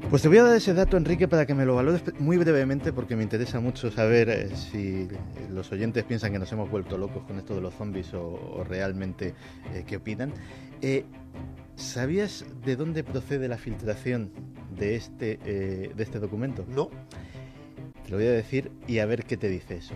Pues 0.09 0.21
te 0.21 0.29
voy 0.29 0.37
a 0.37 0.43
dar 0.43 0.55
ese 0.55 0.73
dato, 0.73 0.95
Enrique, 0.95 1.27
para 1.27 1.45
que 1.45 1.53
me 1.53 1.65
lo 1.65 1.75
valores 1.75 2.01
muy 2.19 2.37
brevemente, 2.37 2.93
porque 2.93 3.17
me 3.17 3.23
interesa 3.23 3.59
mucho 3.59 3.91
saber 3.91 4.29
eh, 4.29 4.55
si 4.55 5.05
los 5.51 5.69
oyentes 5.73 6.05
piensan 6.05 6.31
que 6.31 6.39
nos 6.39 6.49
hemos 6.53 6.71
vuelto 6.71 6.97
locos 6.97 7.23
con 7.23 7.37
esto 7.37 7.53
de 7.53 7.59
los 7.59 7.73
zombies 7.73 8.13
o, 8.13 8.63
realmente 8.63 9.33
eh, 9.73 9.83
qué 9.85 9.97
opinan. 9.97 10.31
Eh, 10.81 11.03
¿Sabías 11.75 12.45
de 12.63 12.77
dónde 12.77 13.03
procede 13.03 13.49
la 13.49 13.57
filtración 13.57 14.31
de 14.77 14.95
este, 14.95 15.37
de 15.37 16.03
este 16.03 16.19
documento? 16.19 16.65
No. 16.69 16.89
Te 18.05 18.11
lo 18.11 18.17
voy 18.17 18.27
a 18.27 18.31
decir 18.31 18.71
y 18.87 18.99
a 18.99 19.05
ver 19.05 19.25
qué 19.25 19.35
te 19.35 19.49
dice 19.49 19.75
eso. 19.75 19.93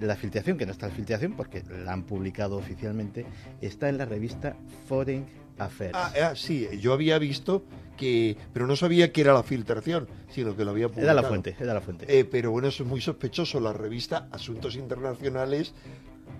la 0.00 0.14
filtración, 0.14 0.56
que 0.56 0.64
no 0.64 0.70
está 0.70 0.86
en 0.86 0.92
filtración 0.92 1.32
porque 1.32 1.64
la 1.84 1.92
han 1.92 2.04
publicado 2.04 2.56
oficialmente, 2.56 3.26
está 3.60 3.88
en 3.88 3.98
la 3.98 4.04
revista 4.04 4.56
Foreign 4.86 5.26
Affairs. 5.58 5.94
Ah, 5.94 6.12
ah, 6.22 6.32
sí, 6.34 6.68
yo 6.80 6.92
había 6.92 7.18
visto 7.18 7.64
que, 7.96 8.36
pero 8.52 8.66
no 8.66 8.76
sabía 8.76 9.12
que 9.12 9.20
era 9.20 9.32
la 9.32 9.42
filtración, 9.42 10.08
sino 10.28 10.56
que 10.56 10.64
lo 10.64 10.72
había 10.72 10.88
publicado. 10.88 11.12
Era 11.12 11.22
la 11.22 11.28
fuente, 11.28 11.56
era 11.58 11.74
la 11.74 11.80
fuente. 11.80 12.06
Eh, 12.08 12.24
pero 12.24 12.50
bueno, 12.50 12.68
eso 12.68 12.82
es 12.82 12.88
muy 12.88 13.00
sospechoso. 13.00 13.60
La 13.60 13.72
revista 13.72 14.28
Asuntos 14.32 14.76
Internacionales 14.76 15.74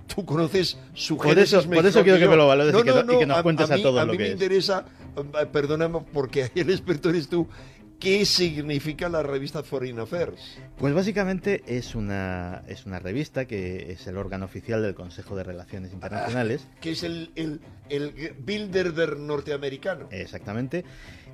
tú 0.07 0.25
conoces 0.25 0.79
su 0.95 1.17
por 1.17 1.39
eso, 1.39 1.62
por 1.62 1.87
eso 1.87 2.03
quiero 2.03 2.19
que, 2.19 2.29
me 2.29 2.37
lo 2.37 2.47
valores 2.47 2.75
y, 2.75 2.83
que, 3.19 3.27
nos 3.27 3.43
cuentes 3.43 3.71
a, 3.71 3.77
todos 3.77 4.01
a 4.01 4.05
lo 4.05 4.12
mí 4.12 4.19
me 4.19 4.29
interesa, 4.29 4.85
eh, 5.17 5.47
perdóname 5.47 6.01
porque 6.12 6.51
el 6.55 6.71
experto 6.71 7.11
eres 7.11 7.29
tú, 7.29 7.49
¿Qué 7.99 8.26
significa 8.26 9.09
la 9.09 9.22
revista 9.22 9.62
Foreign 9.62 9.99
Affairs? 9.99 10.59
Pues 10.76 10.92
básicamente 10.92 11.62
es 11.66 11.95
una, 11.95 12.62
es 12.66 12.84
una 12.86 12.99
revista 12.99 13.47
que 13.47 13.92
es 13.92 14.07
el 14.07 14.16
órgano 14.16 14.45
oficial 14.45 14.82
del 14.82 14.95
Consejo 14.95 15.36
de 15.36 15.45
Relaciones 15.45 15.92
Internacionales. 15.92 16.66
que 16.80 16.90
es 16.92 17.03
el, 17.03 17.30
el, 17.34 17.61
el 17.88 18.34
Bilderberg 18.38 19.18
norteamericano. 19.18 20.09
Exactamente 20.11 20.84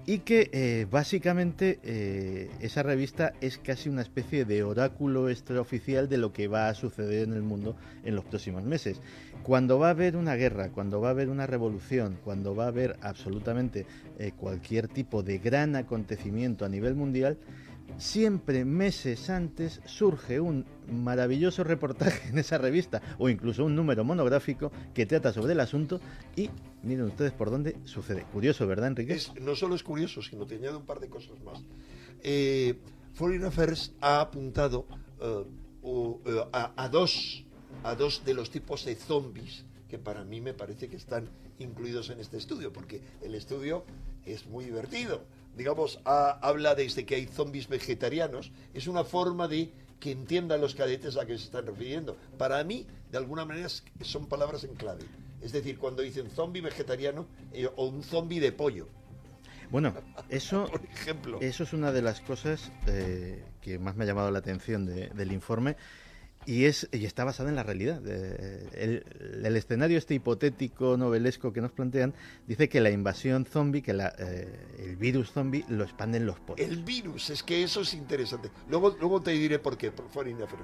y 0.07 0.19
que 0.21 0.51
eh, 0.53 0.87
básicamente 0.91 1.79
eh, 1.83 2.51
esa 2.61 2.83
revista 2.83 3.33
es 3.41 3.59
casi 3.59 3.89
una 3.89 4.03
especie 4.03 4.45
de 4.45 4.63
oráculo 4.63 5.29
extraoficial 5.29 6.09
de 6.09 6.19
lo 6.19 6.33
que 6.33 6.49
va 6.49 6.69
a 6.69 6.75
suceder 6.75 7.29
en 7.29 7.35
el 7.35 7.43
mundo 7.43 7.77
en 8.05 8.15
los 8.15 8.25
próximos 8.25 8.65
meses. 8.65 9.01
Cuando 9.43 9.79
va 9.79 9.89
a 9.89 9.91
haber 9.91 10.17
una 10.17 10.35
guerra, 10.37 10.71
cuando 10.71 11.01
va 11.01 11.09
a 11.09 11.11
haber 11.13 11.29
una 11.29 11.47
revolución, 11.47 12.19
cuando 12.25 12.55
va 12.55 12.65
a 12.65 12.69
haber 12.69 12.97
absolutamente 13.03 13.87
eh, 14.19 14.33
cualquier 14.37 14.89
tipo 14.89 15.23
de 15.23 15.39
gran 15.39 15.77
acontecimiento 15.77 16.65
a 16.65 16.69
nivel 16.69 16.95
mundial, 16.95 17.39
siempre 18.01 18.65
meses 18.65 19.29
antes 19.29 19.81
surge 19.85 20.41
un 20.41 20.65
maravilloso 20.89 21.63
reportaje 21.63 22.31
en 22.31 22.39
esa 22.39 22.59
revista 22.59 23.03
o 23.19 23.29
incluso 23.29 23.65
un 23.65 23.77
número 23.77 24.05
monográfico 24.05 24.73
que 24.95 25.07
trata 25.07 25.33
sobre 25.33 25.53
el 25.53 25.61
asunto 25.61 26.01
y 26.35 26.51
miren 26.83 27.05
ustedes 27.05 27.33
por 27.33 27.51
dónde 27.51 27.77
sucede. 27.85 28.25
Curioso, 28.33 28.67
¿verdad, 28.67 28.89
Enrique? 28.89 29.19
no 29.41 29.55
solo 29.55 29.75
es 29.75 29.83
curioso, 29.83 30.23
sino 30.23 30.47
te 30.47 30.57
añade 30.57 30.77
un 30.77 30.87
par 30.87 30.99
de 30.99 31.09
cosas 31.09 31.41
más. 31.43 31.63
Eh, 32.23 32.75
Foreign 33.13 33.45
Affairs 33.45 33.93
ha 34.01 34.21
apuntado 34.21 34.87
eh, 35.21 35.45
eh, 35.85 36.45
a, 36.53 36.89
dos, 36.89 37.45
a 37.85 37.95
dos 37.95 38.25
de 38.25 38.35
los 38.35 38.51
tipos 38.51 38.85
de 38.87 38.95
zombies 38.95 39.65
que 39.89 39.99
para 39.99 40.25
mí 40.25 40.41
me 40.41 40.55
parece 40.55 40.89
que 40.89 40.97
están 40.97 41.29
incluidos 41.59 42.09
en 42.11 42.21
este 42.21 42.39
estudio, 42.39 42.73
porque 42.73 43.03
el 43.23 43.35
estudio 43.35 43.85
es 44.25 44.47
muy 44.47 44.65
divertido 44.65 45.23
digamos, 45.57 46.01
habla 46.05 46.75
desde 46.75 47.05
que 47.05 47.15
hay 47.17 47.27
zombies 47.27 47.69
vegetarianos, 47.69 48.53
es 48.75 48.87
una 48.87 49.05
forma 49.05 49.49
de 49.49 49.71
que 49.99 50.11
entiendan 50.11 50.61
los 50.61 50.75
cadetes 50.75 51.17
a 51.17 51.27
qué 51.27 51.37
se 51.37 51.45
están 51.45 51.67
refiriendo. 51.67 52.17
Para 52.39 52.63
mí, 52.65 52.87
de 53.13 53.19
alguna 53.19 53.45
manera, 53.45 53.69
son 54.01 54.27
palabras 54.27 54.65
en 54.65 54.75
clave. 54.75 55.05
Es 55.43 55.53
decir, 55.53 55.79
cuando 55.79 56.03
dicen 56.03 56.31
zombie 56.31 56.63
vegetariano 56.63 57.27
eh, 57.53 57.69
o 57.77 57.87
un 57.87 58.03
zombie 58.03 58.41
de 58.41 58.53
pollo. 58.53 58.89
Bueno, 59.71 59.95
eso, 60.29 60.67
Por 60.71 60.85
ejemplo. 60.85 61.39
eso 61.41 61.63
es 61.65 61.73
una 61.73 61.93
de 61.93 62.03
las 62.03 62.21
cosas 62.21 62.73
eh, 62.87 63.45
que 63.61 63.79
más 63.79 63.97
me 63.97 64.05
ha 64.05 64.07
llamado 64.07 64.31
la 64.31 64.39
atención 64.39 64.87
del 64.87 65.33
informe 65.33 65.77
y, 66.47 66.65
es, 66.65 66.89
y 66.93 67.05
está 67.05 67.25
basada 67.25 67.51
en 67.51 67.57
la 67.57 67.63
realidad. 67.63 68.01
El, 68.07 69.05
el, 69.45 69.57
escenario 69.57 69.99
este 69.99 70.15
hipotético 70.15 70.97
novelesco 70.97 71.53
que 71.53 71.61
nos 71.61 71.71
plantean 71.71 72.15
dice 72.47 72.69
que 72.69 72.81
la 72.81 72.91
invasión 72.91 73.45
zombie, 73.45 73.83
que 73.83 73.93
la, 73.93 74.15
eh, 74.19 74.49
el 74.79 74.97
virus 74.97 75.33
zombie 75.33 75.65
lo 75.69 75.85
expanden 75.85 76.27
los 76.27 76.41
poros. 76.41 76.67
El 76.67 76.83
virus, 76.83 77.31
es 77.31 77.43
que 77.43 77.63
eso 77.63 77.83
es 77.83 77.93
interesante. 77.93 78.51
Luego, 78.69 78.97
luego 78.99 79.21
te 79.21 79.33
diré 79.33 79.59
por 79.59 79.77
qué, 79.77 79.93
por 79.93 80.09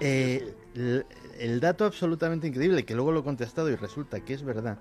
eh, 0.01 0.55
el, 0.75 1.07
el, 1.39 1.61
dato 1.61 1.85
absolutamente 1.85 2.47
increíble, 2.47 2.85
que 2.85 2.95
luego 2.95 3.13
lo 3.13 3.21
he 3.21 3.25
contestado 3.25 3.71
y 3.71 3.77
resulta 3.77 4.25
que 4.25 4.35
es 4.35 4.43
verdad. 4.43 4.79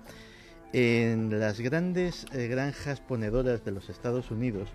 En 0.72 1.38
las 1.38 1.60
grandes 1.60 2.26
eh, 2.32 2.48
granjas 2.48 3.00
ponedoras 3.00 3.64
de 3.64 3.70
los 3.70 3.90
Estados 3.90 4.30
Unidos, 4.30 4.70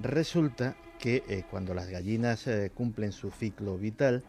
resulta 0.00 0.76
que 0.98 1.44
cuando 1.50 1.74
las 1.74 1.88
gallinas 1.88 2.48
cumplen 2.74 3.10
su 3.10 3.32
ciclo 3.32 3.76
vital, 3.76 4.22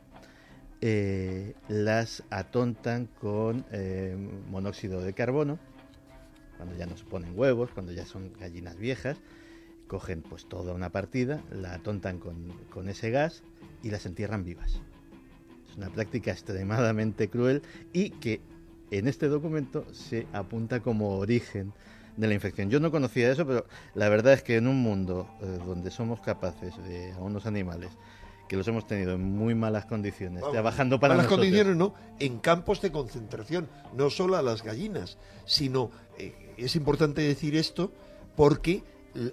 eh, 0.85 1.55
las 1.69 2.23
atontan 2.29 3.05
con 3.05 3.63
eh, 3.71 4.17
monóxido 4.49 4.99
de 4.99 5.13
carbono, 5.13 5.57
cuando 6.57 6.75
ya 6.75 6.85
no 6.85 6.97
se 6.97 7.05
ponen 7.05 7.39
huevos, 7.39 7.71
cuando 7.71 7.93
ya 7.93 8.05
son 8.05 8.33
gallinas 8.37 8.77
viejas, 8.77 9.17
cogen 9.87 10.21
pues 10.21 10.45
toda 10.45 10.73
una 10.73 10.89
partida, 10.89 11.41
la 11.49 11.75
atontan 11.75 12.19
con, 12.19 12.89
ese 12.89 13.11
gas 13.11 13.43
y 13.81 13.91
las 13.91 14.05
entierran 14.05 14.43
vivas. 14.43 14.81
Es 15.69 15.77
una 15.77 15.89
práctica 15.89 16.31
extremadamente 16.31 17.29
cruel 17.29 17.61
y 17.93 18.09
que 18.09 18.41
en 18.91 19.07
este 19.07 19.29
documento 19.29 19.85
se 19.93 20.27
apunta 20.33 20.81
como 20.81 21.17
origen 21.17 21.71
de 22.17 22.27
la 22.27 22.33
infección. 22.33 22.69
Yo 22.69 22.81
no 22.81 22.91
conocía 22.91 23.31
eso, 23.31 23.47
pero 23.47 23.67
la 23.95 24.09
verdad 24.09 24.33
es 24.33 24.43
que 24.43 24.57
en 24.57 24.67
un 24.67 24.81
mundo 24.81 25.29
eh, 25.41 25.59
donde 25.65 25.91
somos 25.91 26.19
capaces 26.19 26.75
de 26.83 27.13
a 27.13 27.19
unos 27.19 27.45
animales 27.45 27.91
que 28.53 28.57
los 28.57 28.67
hemos 28.67 28.85
tenido 28.85 29.13
en 29.13 29.23
muy 29.23 29.55
malas 29.55 29.87
condiciones, 29.87 30.41
Vamos, 30.41 30.53
trabajando 30.53 30.99
para 30.99 31.15
malas 31.15 31.25
nosotros. 31.25 31.47
condiciones 31.47 31.75
no, 31.75 31.95
en 32.19 32.37
campos 32.37 32.81
de 32.83 32.91
concentración, 32.91 33.67
no 33.95 34.11
solo 34.11 34.37
a 34.37 34.43
las 34.43 34.61
gallinas, 34.61 35.17
sino 35.47 35.89
eh, 36.19 36.53
es 36.57 36.75
importante 36.75 37.23
decir 37.23 37.55
esto 37.55 37.91
porque 38.35 38.83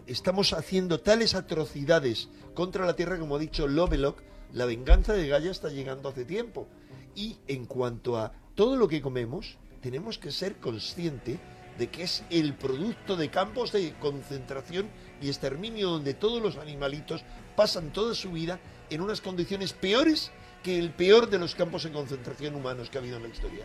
estamos 0.07 0.55
haciendo 0.55 1.01
tales 1.01 1.35
atrocidades 1.35 2.31
contra 2.55 2.87
la 2.87 2.97
tierra 2.97 3.19
como 3.19 3.37
ha 3.37 3.39
dicho 3.39 3.69
Lovelock, 3.69 4.23
la 4.55 4.65
venganza 4.65 5.13
de 5.13 5.29
Gaia 5.29 5.51
está 5.51 5.69
llegando 5.69 6.09
hace 6.09 6.25
tiempo. 6.25 6.67
Y 7.15 7.37
en 7.47 7.67
cuanto 7.67 8.17
a 8.17 8.33
todo 8.55 8.77
lo 8.77 8.89
que 8.89 9.03
comemos, 9.03 9.59
tenemos 9.83 10.17
que 10.17 10.33
ser 10.33 10.57
consciente 10.57 11.39
de 11.77 11.91
que 11.91 12.05
es 12.05 12.25
el 12.31 12.55
producto 12.55 13.17
de 13.17 13.29
campos 13.29 13.73
de 13.73 13.93
concentración 14.01 14.89
y 15.21 15.29
exterminio 15.29 15.91
donde 15.91 16.15
todos 16.15 16.41
los 16.41 16.57
animalitos 16.57 17.23
pasan 17.55 17.93
toda 17.93 18.15
su 18.15 18.33
vida 18.33 18.61
en 18.91 19.01
unas 19.01 19.21
condiciones 19.21 19.73
peores 19.73 20.31
que 20.63 20.79
el 20.79 20.91
peor 20.91 21.31
de 21.31 21.39
los 21.39 21.55
campos 21.55 21.85
de 21.85 21.91
concentración 21.93 22.55
humanos 22.55 22.91
que 22.91 22.99
ha 22.99 23.01
habido 23.01 23.17
en 23.17 23.23
la 23.25 23.29
historia. 23.29 23.65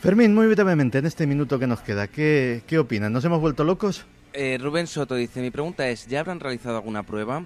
Fermín, 0.00 0.34
muy 0.34 0.46
brevemente, 0.48 0.98
en 0.98 1.06
este 1.06 1.26
minuto 1.26 1.58
que 1.58 1.66
nos 1.66 1.80
queda, 1.80 2.08
¿qué, 2.08 2.62
qué 2.66 2.78
opinan? 2.78 3.12
¿Nos 3.12 3.24
hemos 3.24 3.40
vuelto 3.40 3.62
locos? 3.62 4.04
Eh, 4.32 4.58
Rubén 4.60 4.86
Soto 4.86 5.14
dice, 5.14 5.40
mi 5.40 5.50
pregunta 5.50 5.88
es, 5.88 6.06
¿ya 6.06 6.20
habrán 6.20 6.40
realizado 6.40 6.76
alguna 6.76 7.02
prueba? 7.04 7.44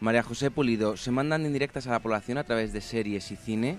María 0.00 0.22
José 0.22 0.50
Pulido, 0.50 0.96
¿se 0.96 1.10
mandan 1.10 1.46
indirectas 1.46 1.86
a 1.86 1.90
la 1.92 2.00
población 2.00 2.38
a 2.38 2.44
través 2.44 2.72
de 2.72 2.80
series 2.80 3.30
y 3.30 3.36
cine? 3.36 3.78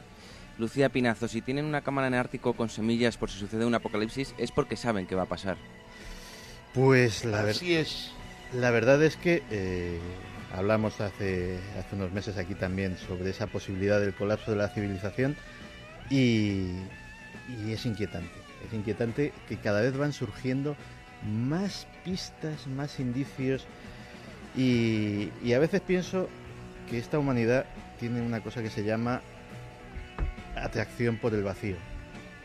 Lucía 0.57 0.87
Pinazo, 0.89 1.27
si 1.27 1.41
tienen 1.41 1.65
una 1.65 1.81
cámara 1.81 2.07
en 2.07 2.13
el 2.13 2.19
Ártico 2.21 2.53
con 2.53 2.69
semillas 2.69 3.17
por 3.17 3.29
si 3.29 3.37
sucede 3.39 3.65
un 3.65 3.75
apocalipsis, 3.75 4.33
es 4.37 4.51
porque 4.51 4.77
saben 4.77 5.05
que 5.07 5.15
va 5.15 5.23
a 5.23 5.27
pasar. 5.27 5.57
Pues 6.73 7.25
la, 7.25 7.41
ver- 7.41 7.51
Así 7.55 7.75
es. 7.75 8.11
la 8.53 8.71
verdad 8.71 9.01
es 9.03 9.17
que 9.17 9.43
eh, 9.51 9.99
hablamos 10.55 11.01
hace, 11.01 11.59
hace 11.77 11.95
unos 11.95 12.11
meses 12.11 12.37
aquí 12.37 12.55
también 12.55 12.97
sobre 12.97 13.29
esa 13.29 13.47
posibilidad 13.47 13.99
del 13.99 14.13
colapso 14.13 14.51
de 14.51 14.57
la 14.57 14.69
civilización 14.69 15.35
y, 16.09 16.69
es 17.67 17.85
inquietante. 17.85 18.33
Es 18.65 18.73
inquietante 18.73 19.33
que 19.47 19.57
cada 19.57 19.81
vez 19.81 19.95
van 19.95 20.13
surgiendo 20.13 20.75
más 21.23 21.87
pistas, 22.03 22.67
más 22.67 22.99
indicios 22.99 23.65
y 24.55 25.51
a 25.53 25.59
veces 25.59 25.81
pienso 25.81 26.29
que 26.89 26.97
esta 26.97 27.19
humanidad 27.19 27.65
tiene 27.99 28.21
una 28.21 28.41
cosa 28.41 28.61
que 28.61 28.69
se 28.69 28.83
llama 28.83 29.21
atracción 30.55 31.17
por 31.17 31.33
el 31.33 31.43
vacío. 31.43 31.75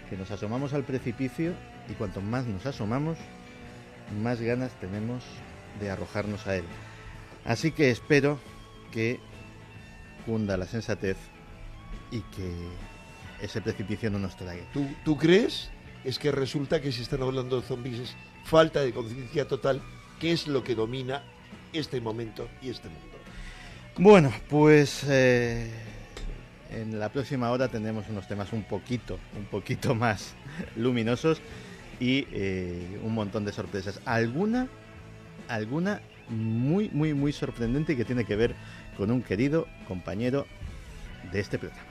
Que 0.08 0.16
nos 0.16 0.30
asomamos 0.30 0.74
al 0.74 0.84
precipicio 0.84 1.52
y 1.88 1.94
cuanto 1.94 2.20
más 2.20 2.46
nos 2.46 2.66
asomamos, 2.66 3.18
más 4.22 4.40
ganas 4.40 4.72
tenemos 4.80 5.22
de 5.80 5.90
arrojarnos 5.90 6.46
a 6.46 6.56
él. 6.56 6.64
Así 7.44 7.72
que 7.72 7.90
espero 7.90 8.38
que 8.92 9.18
cunda 10.26 10.56
la 10.56 10.66
sensatez 10.66 11.16
y 12.10 12.20
que 12.20 12.52
ese 13.40 13.60
precipicio 13.60 14.10
no 14.10 14.18
nos 14.18 14.36
trague. 14.36 14.64
¿Tú, 14.72 14.86
tú 15.04 15.16
crees? 15.16 15.70
Es 16.04 16.18
que 16.18 16.32
resulta 16.32 16.80
que 16.80 16.92
si 16.92 17.02
están 17.02 17.22
hablando 17.22 17.60
de 17.60 17.66
zombies 17.66 17.98
es 17.98 18.16
falta 18.44 18.80
de 18.80 18.92
conciencia 18.92 19.46
total, 19.46 19.82
que 20.18 20.32
es 20.32 20.46
lo 20.46 20.62
que 20.64 20.74
domina 20.74 21.22
este 21.72 22.00
momento 22.00 22.48
y 22.62 22.70
este 22.70 22.88
mundo. 22.88 23.18
Bueno, 23.98 24.32
pues 24.48 25.04
eh, 25.08 25.70
en 26.70 26.98
la 26.98 27.10
próxima 27.10 27.50
hora 27.50 27.68
tendremos 27.68 28.08
unos 28.08 28.26
temas 28.26 28.52
un 28.52 28.62
poquito, 28.64 29.18
un 29.36 29.44
poquito 29.46 29.94
más 29.96 30.34
luminosos 30.76 31.40
y 31.98 32.26
eh, 32.32 32.98
un 33.02 33.14
montón 33.14 33.44
de 33.44 33.52
sorpresas. 33.52 34.00
Alguna, 34.04 34.68
alguna 35.48 36.00
muy, 36.30 36.88
muy, 36.90 37.14
muy 37.14 37.32
sorprendente 37.32 37.92
y 37.92 37.96
que 37.96 38.04
tiene 38.04 38.24
que 38.24 38.36
ver 38.36 38.54
con 38.96 39.10
un 39.10 39.22
querido 39.22 39.66
compañero 39.86 40.46
de 41.32 41.40
este 41.40 41.58
programa. 41.58 41.89